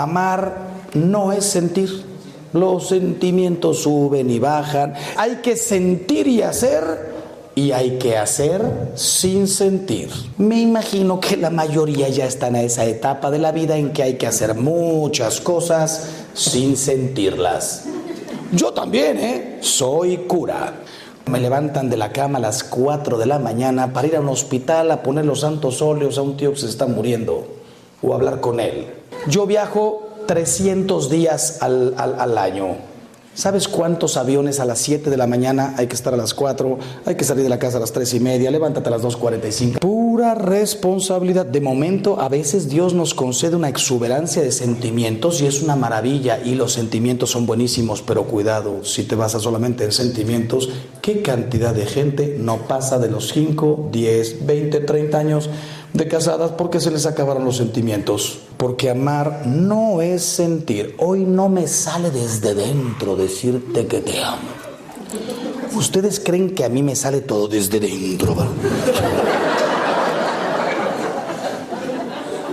amar 0.01 0.73
no 0.95 1.33
es 1.33 1.45
sentir. 1.45 2.05
Los 2.53 2.89
sentimientos 2.89 3.83
suben 3.83 4.31
y 4.31 4.39
bajan. 4.39 4.95
Hay 5.17 5.37
que 5.37 5.57
sentir 5.57 6.27
y 6.27 6.43
hacer 6.43 7.13
y 7.55 7.73
hay 7.73 7.99
que 7.99 8.17
hacer 8.17 8.93
sin 8.95 9.47
sentir. 9.49 10.11
Me 10.39 10.61
imagino 10.61 11.21
que 11.21 11.37
la 11.37 11.51
mayoría 11.51 12.09
ya 12.09 12.27
están 12.27 12.55
a 12.55 12.63
esa 12.63 12.85
etapa 12.85 13.31
de 13.31 13.39
la 13.39 13.53
vida 13.53 13.77
en 13.77 13.93
que 13.93 14.03
hay 14.03 14.15
que 14.15 14.27
hacer 14.27 14.55
muchas 14.55 15.41
cosas 15.41 16.09
sin 16.35 16.77
sentirlas. 16.77 17.85
Yo 18.53 18.73
también, 18.73 19.19
¿eh? 19.19 19.59
Soy 19.61 20.19
cura. 20.29 20.75
Me 21.31 21.41
levantan 21.41 21.89
de 21.89 21.97
la 21.97 22.13
cama 22.13 22.39
a 22.39 22.43
las 22.43 22.65
4 22.65 23.17
de 23.17 23.27
la 23.27 23.39
mañana 23.39 23.93
para 23.93 24.09
ir 24.09 24.17
a 24.17 24.21
un 24.21 24.29
hospital 24.29 24.91
a 24.91 25.03
poner 25.03 25.25
los 25.25 25.41
santos 25.41 25.81
óleos 25.81 26.19
a 26.19 26.23
un 26.23 26.37
tío 26.37 26.53
que 26.53 26.59
se 26.59 26.67
está 26.67 26.87
muriendo 26.87 27.47
o 28.03 28.15
hablar 28.15 28.41
con 28.41 28.61
él. 28.61 29.02
Yo 29.29 29.47
viajo 29.47 30.09
300 30.27 31.11
días 31.11 31.59
al, 31.61 31.95
al, 31.97 32.39
año. 32.39 32.77
¿Sabes 33.35 33.67
cuántos 33.67 34.17
aviones 34.17 34.61
a 34.61 34.67
las 34.67 34.79
7 34.81 35.09
de 35.09 35.17
la 35.17 35.27
mañana 35.27 35.75
hay 35.79 35.87
que 35.87 35.95
estar 35.95 36.13
a 36.13 36.19
las 36.19 36.35
4? 36.35 36.79
Hay 37.07 37.15
que 37.15 37.25
salir 37.25 37.43
de 37.43 37.49
la 37.49 37.59
casa 37.59 37.79
a 37.79 37.81
las 37.81 37.93
3 37.93 38.15
y 38.15 38.21
media, 38.21 38.51
levántate 38.51 38.89
a 38.89 38.93
las 38.93 39.03
2.45. 39.03 39.79
Pura 39.79 40.35
responsabilidad. 40.35 41.47
De 41.47 41.63
momento, 41.63 42.21
a 42.21 42.29
veces 42.29 42.69
Dios 42.69 42.93
nos 42.93 43.15
concede 43.15 43.57
una 43.57 43.71
exuberancia 43.71 44.43
de 44.43 44.53
sentimientos 44.53 45.41
y 45.41 45.47
es 45.47 45.63
una 45.63 45.77
maravilla 45.77 46.41
y 46.45 46.55
los 46.57 46.73
sentimientos 46.73 47.31
son 47.31 47.47
buenísimos, 47.47 48.03
pero 48.03 48.25
cuidado, 48.25 48.85
si 48.85 49.05
te 49.05 49.15
basas 49.15 49.43
solamente 49.43 49.85
en 49.85 49.93
sentimientos, 49.93 50.69
¿qué 51.01 51.23
cantidad 51.23 51.75
de 51.75 51.87
gente 51.87 52.37
no 52.39 52.69
pasa 52.69 52.99
de 52.99 53.11
los 53.11 53.29
5, 53.33 53.89
10, 53.91 54.45
20, 54.47 54.81
30 54.81 55.19
años? 55.19 55.49
De 55.93 56.09
casadas 56.09 56.53
porque 56.53 56.81
se 56.81 56.91
les 56.91 57.07
acabaron 57.07 57.45
los 57.45 57.57
sentimientos. 57.57 58.41
Porque 58.57 58.91
amar 58.91 59.47
no 59.47 60.01
es 60.01 60.23
sentir. 60.23 60.95
Hoy 60.99 61.21
no 61.21 61.49
me 61.49 61.67
sale 61.67 62.11
desde 62.11 62.55
dentro 62.55 63.17
decirte 63.17 63.87
que 63.87 64.01
te 64.01 64.23
amo. 64.23 64.63
Ustedes 65.75 66.21
creen 66.21 66.55
que 66.55 66.65
a 66.65 66.69
mí 66.69 66.83
me 66.83 66.95
sale 66.95 67.21
todo 67.21 67.49
desde 67.49 67.81
dentro. 67.81 68.37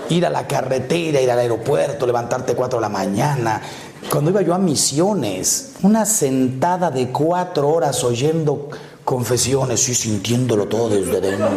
ir 0.09 0.25
a 0.25 0.29
la 0.29 0.47
carretera, 0.47 1.21
ir 1.21 1.29
al 1.29 1.39
aeropuerto, 1.39 2.07
levantarte 2.07 2.55
cuatro 2.55 2.79
de 2.79 2.81
la 2.81 2.89
mañana. 2.89 3.61
Cuando 4.09 4.31
iba 4.31 4.41
yo 4.41 4.55
a 4.55 4.57
misiones, 4.57 5.73
una 5.83 6.05
sentada 6.05 6.89
de 6.89 7.09
cuatro 7.09 7.69
horas 7.69 8.03
oyendo 8.03 8.69
confesiones 9.05 9.87
y 9.89 9.95
sintiéndolo 9.95 10.67
todo 10.67 10.89
desde 10.89 11.21
dentro 11.21 11.47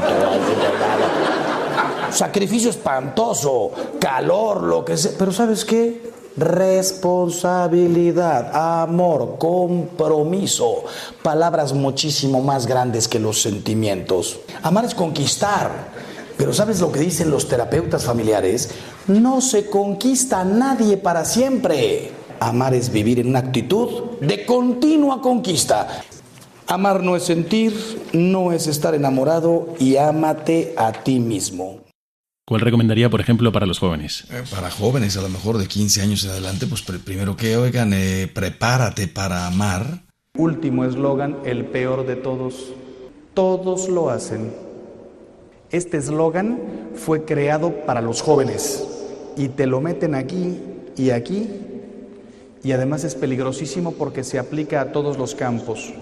sacrificio 2.13 2.71
espantoso, 2.71 3.73
calor, 3.99 4.63
lo 4.63 4.85
que 4.85 4.97
sea. 4.97 5.11
Pero 5.19 5.33
¿sabes 5.33 5.65
qué? 5.65 6.13
Responsabilidad, 6.37 8.83
amor, 8.83 9.37
compromiso, 9.39 10.85
palabras 11.23 11.73
muchísimo 11.75 12.41
más 12.41 12.67
grandes 12.67 13.07
que 13.07 13.19
los 13.19 13.43
sentimientos. 13.43 14.41
Amar 14.63 14.87
es 14.87 14.95
conquistar. 14.95 15.93
Pero 16.39 16.55
¿sabes 16.55 16.81
lo 16.81 16.91
que 16.91 17.01
dicen 17.01 17.31
los 17.31 17.49
terapeutas 17.49 18.05
familiares? 18.05 18.71
No 19.07 19.43
se 19.43 19.67
conquista 19.67 20.41
a 20.41 20.45
nadie 20.45 20.97
para 20.97 21.25
siempre. 21.25 22.11
Amar 22.41 22.75
es 22.75 22.91
vivir 22.91 23.21
en 23.21 23.29
una 23.29 23.41
actitud 23.41 24.19
de 24.21 24.47
continua 24.47 25.21
conquista. 25.21 26.03
Amar 26.67 27.03
no 27.03 27.15
es 27.15 27.25
sentir, 27.25 27.75
no 28.15 28.53
es 28.53 28.67
estar 28.67 28.95
enamorado 28.95 29.75
y 29.79 29.99
ámate 29.99 30.75
a 30.77 30.93
ti 30.93 31.21
mismo. 31.21 31.82
¿Cuál 32.53 32.61
recomendaría, 32.61 33.09
por 33.09 33.23
ejemplo, 33.23 33.51
para 33.51 33.65
los 33.65 33.79
jóvenes? 33.79 34.27
Eh, 34.31 34.43
para 34.51 34.71
jóvenes, 34.71 35.17
a 35.17 35.23
lo 35.23 35.31
mejor 35.31 35.57
de 35.57 35.67
15 35.67 36.03
años 36.03 36.23
en 36.25 36.33
adelante, 36.33 36.67
pues 36.67 36.83
primero 36.83 37.35
que 37.35 37.57
oigan, 37.57 37.95
eh, 37.95 38.31
prepárate 38.31 39.09
para 39.09 39.47
amar. 39.47 40.03
Último 40.37 40.85
eslogan, 40.85 41.39
el 41.47 41.65
peor 41.65 42.07
de 42.07 42.17
todos. 42.17 42.75
Todos 43.33 43.89
lo 43.89 44.11
hacen. 44.11 44.53
Este 45.71 45.97
eslogan 45.97 46.59
fue 46.95 47.25
creado 47.25 47.71
para 47.87 48.03
los 48.03 48.21
jóvenes 48.21 48.87
y 49.35 49.49
te 49.49 49.67
lo 49.67 49.81
meten 49.81 50.15
aquí 50.15 50.59
y 50.95 51.09
aquí 51.09 51.49
y 52.63 52.73
además 52.73 53.05
es 53.05 53.15
peligrosísimo 53.15 53.93
porque 53.93 54.25
se 54.25 54.39
aplica 54.39 54.83
a 54.83 54.93
todos 54.93 55.17
los 55.17 55.35
campos. 55.35 55.95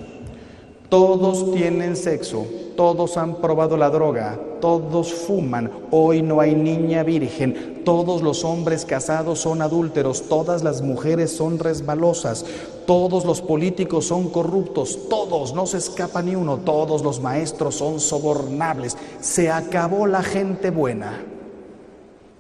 Todos 0.89 1.55
tienen 1.55 1.95
sexo, 1.95 2.45
todos 2.81 3.19
han 3.19 3.35
probado 3.35 3.77
la 3.77 3.91
droga, 3.91 4.41
todos 4.59 5.13
fuman, 5.13 5.71
hoy 5.91 6.23
no 6.23 6.41
hay 6.41 6.55
niña 6.55 7.03
virgen, 7.03 7.83
todos 7.85 8.23
los 8.23 8.43
hombres 8.43 8.87
casados 8.87 9.41
son 9.41 9.61
adúlteros, 9.61 10.23
todas 10.31 10.65
las 10.65 10.81
mujeres 10.81 11.31
son 11.31 11.59
resbalosas, 11.59 12.47
todos 12.87 13.27
los 13.27 13.43
políticos 13.43 14.07
son 14.07 14.31
corruptos, 14.31 14.99
todos, 15.11 15.53
no 15.53 15.67
se 15.67 15.77
escapa 15.77 16.23
ni 16.23 16.35
uno, 16.35 16.57
todos 16.57 17.03
los 17.03 17.21
maestros 17.21 17.75
son 17.75 18.01
sobornables, 18.01 18.97
se 19.21 19.51
acabó 19.51 20.07
la 20.07 20.23
gente 20.23 20.71
buena, 20.71 21.23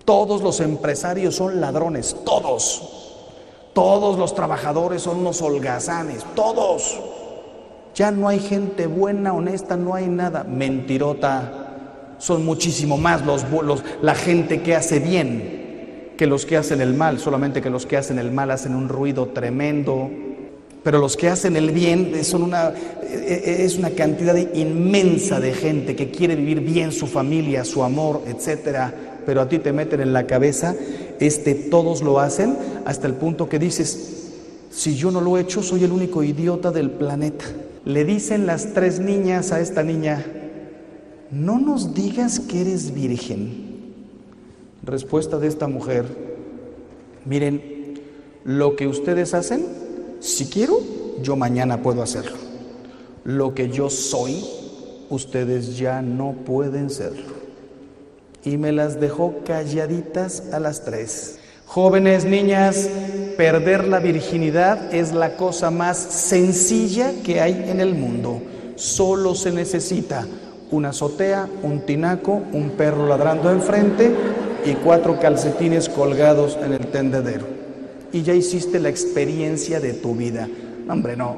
todos 0.06 0.40
los 0.40 0.60
empresarios 0.60 1.34
son 1.36 1.60
ladrones, 1.60 2.16
todos, 2.24 3.28
todos 3.74 4.18
los 4.18 4.34
trabajadores 4.34 5.02
son 5.02 5.18
unos 5.18 5.42
holgazanes, 5.42 6.24
todos. 6.34 6.98
Ya 7.94 8.10
no 8.10 8.28
hay 8.28 8.38
gente 8.38 8.86
buena, 8.86 9.32
honesta, 9.32 9.76
no 9.76 9.94
hay 9.94 10.06
nada. 10.06 10.44
Mentirota. 10.44 12.16
Son 12.18 12.44
muchísimo 12.44 12.98
más 12.98 13.24
los, 13.24 13.44
la 14.02 14.14
gente 14.14 14.62
que 14.62 14.76
hace 14.76 14.98
bien 14.98 16.12
que 16.16 16.26
los 16.26 16.44
que 16.44 16.56
hacen 16.56 16.80
el 16.80 16.94
mal. 16.94 17.18
Solamente 17.18 17.62
que 17.62 17.70
los 17.70 17.86
que 17.86 17.96
hacen 17.96 18.18
el 18.18 18.30
mal 18.30 18.50
hacen 18.50 18.74
un 18.74 18.88
ruido 18.88 19.28
tremendo. 19.28 20.10
Pero 20.82 20.98
los 20.98 21.16
que 21.16 21.28
hacen 21.28 21.56
el 21.56 21.70
bien 21.70 22.24
son 22.24 22.42
una, 22.42 22.72
e, 23.02 23.42
e, 23.44 23.64
es 23.64 23.76
una 23.76 23.90
cantidad 23.90 24.36
inmensa 24.54 25.40
de 25.40 25.52
gente 25.52 25.94
que 25.94 26.10
quiere 26.10 26.36
vivir 26.36 26.60
bien 26.60 26.92
su 26.92 27.06
familia, 27.06 27.64
su 27.64 27.82
amor, 27.82 28.22
etcétera. 28.26 28.92
Pero 29.26 29.42
a 29.42 29.48
ti 29.48 29.58
te 29.58 29.72
meten 29.72 30.00
en 30.00 30.12
la 30.12 30.26
cabeza, 30.26 30.74
este 31.20 31.54
todos 31.54 32.00
lo 32.00 32.18
hacen, 32.18 32.56
hasta 32.86 33.06
el 33.06 33.14
punto 33.14 33.48
que 33.48 33.58
dices, 33.58 34.30
si 34.70 34.96
yo 34.96 35.10
no 35.10 35.20
lo 35.20 35.36
he 35.36 35.42
hecho, 35.42 35.62
soy 35.62 35.84
el 35.84 35.92
único 35.92 36.22
idiota 36.22 36.70
del 36.70 36.90
planeta. 36.90 37.44
Le 37.84 38.04
dicen 38.04 38.46
las 38.46 38.74
tres 38.74 39.00
niñas 39.00 39.52
a 39.52 39.60
esta 39.60 39.82
niña, 39.82 40.24
no 41.30 41.58
nos 41.58 41.94
digas 41.94 42.40
que 42.40 42.60
eres 42.60 42.92
virgen. 42.92 43.70
Respuesta 44.82 45.38
de 45.38 45.46
esta 45.46 45.68
mujer, 45.68 46.06
miren, 47.24 48.00
lo 48.44 48.76
que 48.76 48.86
ustedes 48.86 49.34
hacen, 49.34 49.64
si 50.20 50.46
quiero, 50.46 50.78
yo 51.22 51.36
mañana 51.36 51.82
puedo 51.82 52.02
hacerlo. 52.02 52.36
Lo 53.24 53.54
que 53.54 53.68
yo 53.70 53.90
soy, 53.90 54.44
ustedes 55.10 55.76
ya 55.78 56.02
no 56.02 56.32
pueden 56.44 56.90
serlo. 56.90 57.40
Y 58.44 58.56
me 58.56 58.72
las 58.72 59.00
dejó 59.00 59.40
calladitas 59.44 60.52
a 60.52 60.60
las 60.60 60.84
tres. 60.84 61.38
Jóvenes, 61.66 62.24
niñas, 62.24 62.88
perder 63.40 63.88
la 63.88 64.00
virginidad 64.00 64.92
es 64.94 65.14
la 65.14 65.34
cosa 65.36 65.70
más 65.70 65.96
sencilla 65.96 67.10
que 67.24 67.40
hay 67.40 67.70
en 67.70 67.80
el 67.80 67.94
mundo. 67.94 68.42
Solo 68.74 69.34
se 69.34 69.50
necesita 69.50 70.26
una 70.70 70.90
azotea, 70.90 71.48
un 71.62 71.86
tinaco, 71.86 72.42
un 72.52 72.72
perro 72.76 73.08
ladrando 73.08 73.50
enfrente 73.50 74.14
y 74.66 74.74
cuatro 74.74 75.18
calcetines 75.18 75.88
colgados 75.88 76.58
en 76.62 76.74
el 76.74 76.88
tendedero. 76.88 77.46
Y 78.12 78.24
ya 78.24 78.34
hiciste 78.34 78.78
la 78.78 78.90
experiencia 78.90 79.80
de 79.80 79.94
tu 79.94 80.14
vida. 80.14 80.46
Hombre, 80.86 81.16
no. 81.16 81.36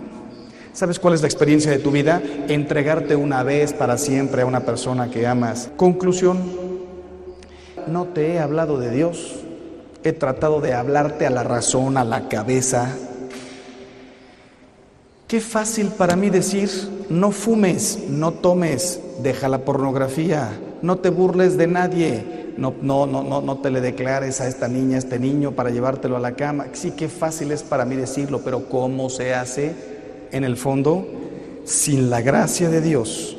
¿Sabes 0.72 0.98
cuál 0.98 1.14
es 1.14 1.20
la 1.20 1.28
experiencia 1.28 1.70
de 1.70 1.78
tu 1.78 1.92
vida? 1.92 2.20
Entregarte 2.48 3.14
una 3.14 3.44
vez 3.44 3.72
para 3.72 3.96
siempre 3.96 4.42
a 4.42 4.46
una 4.46 4.64
persona 4.64 5.09
que 5.09 5.24
amas. 5.28 5.70
Conclusión, 5.76 6.38
no 7.86 8.07
te 8.07 8.32
he 8.32 8.38
hablado 8.40 8.80
de 8.80 8.90
Dios 8.90 9.41
He 10.05 10.12
tratado 10.12 10.61
de 10.61 10.74
hablarte 10.74 11.26
a 11.26 11.30
la 11.30 11.42
razón, 11.44 11.96
a 11.96 12.05
la 12.05 12.28
cabeza. 12.28 12.96
Qué 15.28 15.40
fácil 15.40 15.88
para 15.88 16.16
mí 16.16 16.28
decir, 16.28 16.68
no 17.09 17.30
fumes, 17.30 18.00
no 18.09 18.32
tomes, 18.32 19.00
deja 19.22 19.48
la 19.48 19.64
pornografía, 19.64 20.50
no 20.82 20.98
te 20.98 21.09
burles 21.09 21.57
de 21.57 21.68
nadie, 21.68 22.53
no, 22.59 22.74
no, 22.82 23.07
no, 23.07 23.22
no, 23.22 23.40
no 23.40 23.59
te 23.59 23.70
le 23.70 23.80
declares 23.80 24.40
a 24.40 24.48
esta 24.48 24.68
niña, 24.68 24.96
a 24.96 24.98
este 24.98 25.18
niño 25.18 25.53
para 25.53 25.70
llevártelo 25.70 26.16
a 26.16 26.20
la 26.20 26.32
cama. 26.32 26.66
Sí, 26.72 26.90
qué 26.90 27.09
fácil 27.09 27.53
es 27.53 27.62
para 27.62 27.84
mí 27.84 27.96
decirlo, 27.96 28.42
pero 28.44 28.68
¿cómo 28.68 29.09
se 29.09 29.34
hace? 29.34 29.72
En 30.32 30.44
el 30.44 30.57
fondo, 30.57 31.07
sin 31.64 32.11
la 32.11 32.20
gracia 32.20 32.68
de 32.68 32.80
Dios, 32.80 33.36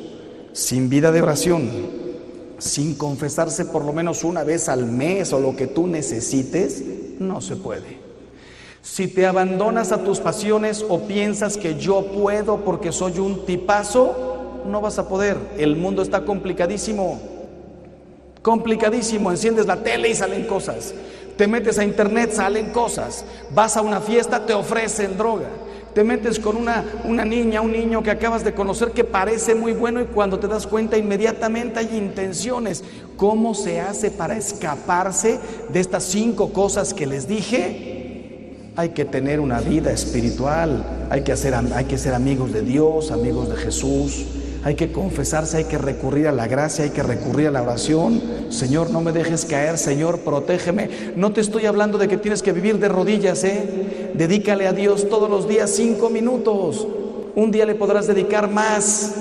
sin 0.52 0.88
vida 0.88 1.12
de 1.12 1.22
oración, 1.22 1.70
sin 2.58 2.94
confesarse 2.94 3.64
por 3.64 3.84
lo 3.84 3.92
menos 3.92 4.24
una 4.24 4.44
vez 4.44 4.68
al 4.68 4.86
mes 4.86 5.32
o 5.32 5.40
lo 5.40 5.56
que 5.56 5.66
tú 5.66 5.86
necesites, 5.86 6.82
no 7.18 7.40
se 7.40 7.56
puede. 7.56 8.04
Si 8.82 9.08
te 9.08 9.26
abandonas 9.26 9.92
a 9.92 10.04
tus 10.04 10.20
pasiones 10.20 10.84
o 10.88 11.00
piensas 11.06 11.56
que 11.56 11.76
yo 11.76 12.06
puedo 12.12 12.58
porque 12.64 12.92
soy 12.92 13.18
un 13.18 13.46
tipazo, 13.46 14.62
no 14.66 14.80
vas 14.80 14.98
a 14.98 15.08
poder. 15.08 15.38
El 15.56 15.76
mundo 15.76 16.02
está 16.02 16.24
complicadísimo. 16.24 17.18
Complicadísimo. 18.42 19.30
Enciendes 19.30 19.66
la 19.66 19.82
tele 19.82 20.10
y 20.10 20.14
salen 20.14 20.44
cosas. 20.44 20.94
Te 21.36 21.46
metes 21.46 21.78
a 21.78 21.84
internet, 21.84 22.32
salen 22.32 22.70
cosas. 22.70 23.24
Vas 23.50 23.76
a 23.76 23.82
una 23.82 24.00
fiesta, 24.00 24.44
te 24.44 24.52
ofrecen 24.52 25.16
droga. 25.16 25.48
Te 25.94 26.02
metes 26.02 26.40
con 26.40 26.56
una, 26.56 26.84
una 27.04 27.24
niña, 27.24 27.60
un 27.60 27.70
niño 27.70 28.02
que 28.02 28.10
acabas 28.10 28.42
de 28.42 28.52
conocer 28.52 28.90
que 28.90 29.04
parece 29.04 29.54
muy 29.54 29.72
bueno 29.72 30.00
y 30.00 30.06
cuando 30.06 30.40
te 30.40 30.48
das 30.48 30.66
cuenta 30.66 30.98
inmediatamente 30.98 31.78
hay 31.78 31.96
intenciones. 31.96 32.82
¿Cómo 33.16 33.54
se 33.54 33.80
hace 33.80 34.10
para 34.10 34.36
escaparse 34.36 35.38
de 35.72 35.78
estas 35.78 36.02
cinco 36.02 36.52
cosas 36.52 36.92
que 36.92 37.06
les 37.06 37.28
dije? 37.28 38.50
Hay 38.74 38.88
que 38.88 39.04
tener 39.04 39.38
una 39.38 39.60
vida 39.60 39.92
espiritual, 39.92 41.06
hay 41.10 41.22
que, 41.22 41.30
hacer, 41.30 41.54
hay 41.54 41.84
que 41.84 41.96
ser 41.96 42.12
amigos 42.12 42.52
de 42.52 42.62
Dios, 42.62 43.12
amigos 43.12 43.48
de 43.48 43.56
Jesús, 43.56 44.26
hay 44.64 44.76
que 44.76 44.90
confesarse, 44.90 45.58
hay 45.58 45.64
que 45.64 45.76
recurrir 45.76 46.26
a 46.26 46.32
la 46.32 46.46
gracia, 46.46 46.84
hay 46.84 46.90
que 46.90 47.02
recurrir 47.02 47.48
a 47.48 47.50
la 47.50 47.62
oración. 47.62 48.22
Señor, 48.48 48.90
no 48.90 49.02
me 49.02 49.12
dejes 49.12 49.44
caer, 49.44 49.76
Señor, 49.76 50.20
protégeme. 50.20 50.88
No 51.16 51.32
te 51.32 51.42
estoy 51.42 51.66
hablando 51.66 51.98
de 51.98 52.08
que 52.08 52.16
tienes 52.16 52.42
que 52.42 52.52
vivir 52.52 52.78
de 52.78 52.88
rodillas, 52.88 53.44
¿eh? 53.44 54.12
Dedícale 54.14 54.66
a 54.66 54.72
Dios 54.72 55.06
todos 55.10 55.28
los 55.28 55.46
días 55.46 55.70
cinco 55.70 56.08
minutos. 56.08 56.88
Un 57.34 57.50
día 57.50 57.66
le 57.66 57.74
podrás 57.74 58.06
dedicar 58.06 58.50
más. 58.50 59.12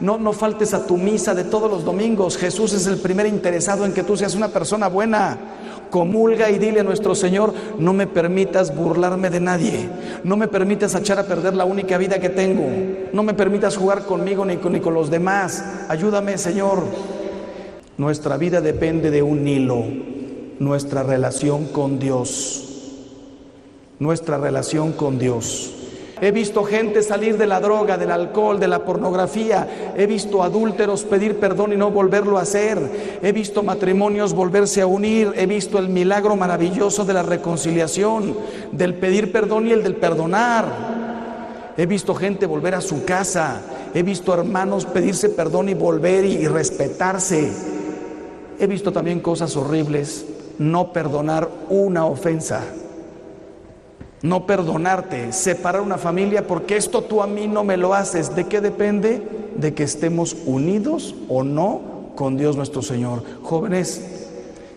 No, 0.00 0.16
no 0.16 0.32
faltes 0.32 0.72
a 0.72 0.86
tu 0.86 0.96
misa 0.96 1.34
de 1.34 1.44
todos 1.44 1.70
los 1.70 1.84
domingos. 1.84 2.38
Jesús 2.38 2.72
es 2.72 2.86
el 2.86 2.96
primer 2.96 3.26
interesado 3.26 3.84
en 3.84 3.92
que 3.92 4.02
tú 4.02 4.16
seas 4.16 4.34
una 4.34 4.48
persona 4.48 4.88
buena 4.88 5.38
comulga 5.96 6.50
y 6.50 6.58
dile 6.58 6.80
a 6.80 6.82
nuestro 6.82 7.14
Señor, 7.14 7.54
no 7.78 7.94
me 7.94 8.06
permitas 8.06 8.76
burlarme 8.76 9.30
de 9.30 9.40
nadie, 9.40 9.88
no 10.24 10.36
me 10.36 10.46
permitas 10.46 10.94
echar 10.94 11.18
a 11.18 11.22
perder 11.22 11.54
la 11.54 11.64
única 11.64 11.96
vida 11.96 12.18
que 12.18 12.28
tengo, 12.28 12.66
no 13.14 13.22
me 13.22 13.32
permitas 13.32 13.78
jugar 13.78 14.04
conmigo 14.04 14.44
ni 14.44 14.58
con, 14.58 14.74
ni 14.74 14.80
con 14.80 14.92
los 14.92 15.08
demás, 15.08 15.64
ayúdame 15.88 16.36
Señor. 16.36 16.82
Nuestra 17.96 18.36
vida 18.36 18.60
depende 18.60 19.10
de 19.10 19.22
un 19.22 19.48
hilo, 19.48 19.84
nuestra 20.58 21.02
relación 21.02 21.64
con 21.64 21.98
Dios, 21.98 22.92
nuestra 23.98 24.36
relación 24.36 24.92
con 24.92 25.18
Dios. 25.18 25.75
He 26.18 26.30
visto 26.30 26.64
gente 26.64 27.02
salir 27.02 27.36
de 27.36 27.46
la 27.46 27.60
droga, 27.60 27.98
del 27.98 28.10
alcohol, 28.10 28.58
de 28.58 28.68
la 28.68 28.84
pornografía. 28.84 29.92
He 29.96 30.06
visto 30.06 30.42
adúlteros 30.42 31.04
pedir 31.04 31.38
perdón 31.38 31.74
y 31.74 31.76
no 31.76 31.90
volverlo 31.90 32.38
a 32.38 32.42
hacer. 32.42 33.18
He 33.22 33.32
visto 33.32 33.62
matrimonios 33.62 34.32
volverse 34.32 34.80
a 34.80 34.86
unir. 34.86 35.34
He 35.36 35.44
visto 35.44 35.78
el 35.78 35.90
milagro 35.90 36.34
maravilloso 36.34 37.04
de 37.04 37.12
la 37.12 37.22
reconciliación, 37.22 38.34
del 38.72 38.94
pedir 38.94 39.30
perdón 39.30 39.66
y 39.66 39.72
el 39.72 39.82
del 39.82 39.96
perdonar. 39.96 41.74
He 41.76 41.84
visto 41.84 42.14
gente 42.14 42.46
volver 42.46 42.74
a 42.74 42.80
su 42.80 43.04
casa. 43.04 43.60
He 43.92 44.02
visto 44.02 44.32
hermanos 44.32 44.86
pedirse 44.86 45.28
perdón 45.28 45.68
y 45.68 45.74
volver 45.74 46.24
y, 46.24 46.46
respetarse. 46.48 47.52
He 48.58 48.66
visto 48.66 48.90
también 48.90 49.20
cosas 49.20 49.54
horribles. 49.54 50.24
No 50.58 50.94
perdonar 50.94 51.50
una 51.68 52.06
ofensa 52.06 52.62
no 54.22 54.46
perdonarte, 54.46 55.32
separar 55.32 55.82
una 55.82 55.98
familia, 55.98 56.46
porque 56.46 56.76
esto 56.76 57.02
tú 57.02 57.22
a 57.22 57.26
mí 57.26 57.46
no 57.46 57.64
me 57.64 57.76
lo 57.76 57.94
haces. 57.94 58.34
¿De 58.34 58.44
qué 58.44 58.60
depende? 58.60 59.22
De 59.56 59.74
que 59.74 59.82
estemos 59.82 60.36
unidos 60.46 61.14
o 61.28 61.44
no 61.44 62.12
con 62.16 62.36
Dios 62.36 62.56
nuestro 62.56 62.82
Señor. 62.82 63.22
Jóvenes, 63.42 64.02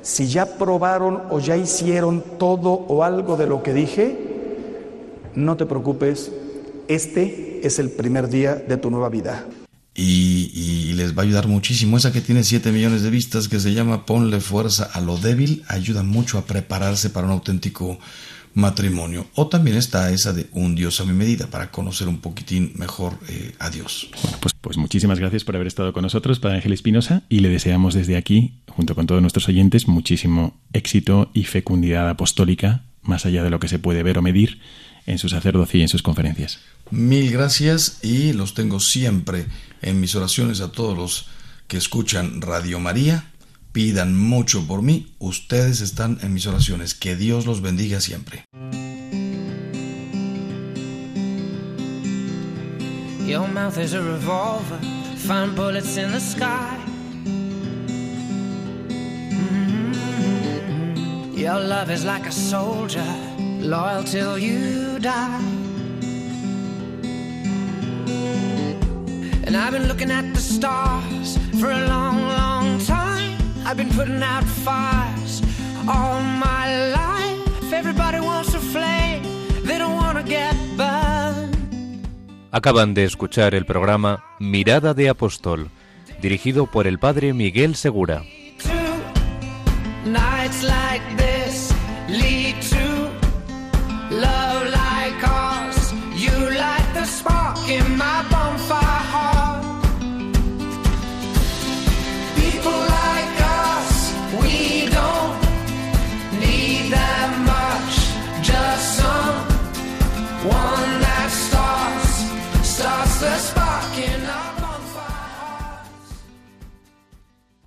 si 0.02 0.28
ya 0.28 0.58
probaron 0.58 1.24
o 1.30 1.40
ya 1.40 1.58
hicieron 1.58 2.24
todo 2.38 2.72
o 2.72 3.04
algo 3.04 3.38
de 3.38 3.48
lo 3.48 3.64
que 3.64 3.74
dije, 3.74 4.18
no 5.36 5.58
te 5.58 5.66
preocupes, 5.66 6.32
este 6.88 7.66
es 7.66 7.80
el 7.80 7.90
primer 7.90 8.30
día 8.30 8.56
de 8.56 8.78
tu 8.78 8.90
nueva 8.90 9.10
vida. 9.10 9.46
Y, 9.96 10.94
les 10.94 11.18
va 11.18 11.22
a 11.22 11.26
ayudar 11.26 11.48
muchísimo. 11.48 11.98
Esa 11.98 12.12
que 12.12 12.22
tiene 12.22 12.44
7 12.44 12.72
millones 12.72 13.04
de 13.04 13.10
vistas, 13.10 13.48
que 13.48 13.60
se 13.60 13.74
llama 13.74 14.06
Ponle 14.06 14.42
fuerza 14.42 14.90
a 14.92 15.00
lo 15.00 15.18
débil, 15.18 15.64
ayuda 15.68 16.04
mucho 16.04 16.38
a 16.38 16.46
prepararse 16.46 17.10
para 17.10 17.26
un 17.26 17.34
auténtico 17.34 18.00
matrimonio. 18.54 19.28
O 19.36 19.48
también 19.48 19.78
está 19.78 20.12
esa 20.12 20.34
de 20.34 20.48
un 20.52 20.76
Dios 20.76 21.00
a 21.00 21.06
mi 21.06 21.14
medida 21.14 21.48
para 21.48 21.72
conocer 21.72 22.08
un 22.08 22.20
poquitín 22.20 22.74
mejor 22.76 23.18
eh, 23.28 23.54
a 23.60 23.70
Dios. 23.70 24.10
Bueno, 24.24 24.38
pues, 24.42 24.54
pues 24.60 24.78
muchísimas 24.78 25.20
gracias 25.20 25.44
por 25.44 25.56
haber 25.56 25.68
estado 25.68 25.94
con 25.94 26.04
nosotros, 26.04 26.40
Padre 26.40 26.58
Ángel 26.58 26.74
Espinosa, 26.74 27.24
y 27.30 27.40
le 27.40 27.50
deseamos 27.50 27.94
desde 27.94 28.18
aquí, 28.18 28.60
junto 28.68 28.96
con 28.96 29.08
todos 29.08 29.22
nuestros 29.22 29.48
oyentes, 29.48 29.88
muchísimo 29.88 30.60
éxito 30.74 31.30
y 31.34 31.46
fecundidad 31.46 32.10
apostólica, 32.10 32.84
más 33.02 33.26
allá 33.26 33.44
de 33.44 33.50
lo 33.50 33.60
que 33.60 33.68
se 33.68 33.80
puede 33.80 34.04
ver 34.04 34.18
o 34.18 34.22
medir 34.22 34.60
en 35.06 35.18
su 35.18 35.30
sacerdocio 35.30 35.80
y 35.80 35.84
en 35.84 35.90
sus 35.90 36.04
conferencias. 36.04 36.60
Mil 36.92 37.32
gracias 37.32 38.00
y 38.04 38.34
los 38.34 38.54
tengo 38.54 38.80
siempre 38.80 39.46
en 39.82 40.00
mis 40.00 40.16
oraciones 40.16 40.62
a 40.62 40.72
todos 40.72 40.98
los 40.98 41.28
que 41.68 41.78
escuchan 41.78 42.42
Radio 42.42 42.80
María 42.80 43.32
Pidan 43.80 44.14
mucho 44.14 44.68
por 44.68 44.82
mí, 44.82 45.08
ustedes 45.20 45.80
están 45.80 46.18
en 46.22 46.34
mis 46.34 46.46
oraciones. 46.48 46.94
Que 46.94 47.16
Dios 47.16 47.46
los 47.46 47.62
bendiga 47.62 48.02
siempre. 48.02 48.44
Your 53.26 53.48
mouth 53.48 53.78
is 53.78 53.94
a 53.94 54.02
revolver, 54.02 54.78
find 55.16 55.56
bullets 55.56 55.96
in 55.96 56.12
the 56.12 56.20
sky. 56.20 56.78
Mm-hmm. 59.80 61.38
Your 61.38 61.62
love 61.62 61.90
is 61.90 62.04
like 62.04 62.28
a 62.28 62.34
soldier, 62.34 63.08
loyal 63.62 64.04
till 64.04 64.38
you 64.38 65.00
die. 65.00 65.40
And 69.46 69.56
I've 69.56 69.72
been 69.72 69.88
looking 69.88 70.12
at 70.12 70.34
the 70.34 70.42
stars 70.42 71.38
for 71.62 71.72
a 71.72 71.88
long, 71.88 72.22
long 72.28 72.78
time. 72.80 72.99
I've 73.70 73.78
been 73.78 73.90
putting 73.90 74.24
out 74.24 74.44
fires 74.66 75.44
all 75.88 76.20
my 76.22 76.90
life. 76.92 77.72
Everybody 77.72 78.20
wants 78.20 78.56
a 78.56 78.60
flame, 78.60 79.22
they 79.64 79.78
don't 79.78 79.96
wanna 79.96 80.24
get 80.24 80.56
burned. 80.76 81.56
Acaban 82.50 82.96
de 82.96 83.04
escuchar 83.04 83.54
el 83.54 83.68
programa 83.68 84.24
Mirada 84.40 84.96
de 84.96 85.08
Apóstol, 85.08 85.70
dirigido 86.20 86.66
por 86.66 86.88
el 86.88 86.98
padre 86.98 87.32
Miguel 87.34 87.76
Segura. 87.76 88.24
Nights 90.04 90.64
like 90.64 91.04
this 91.18 91.39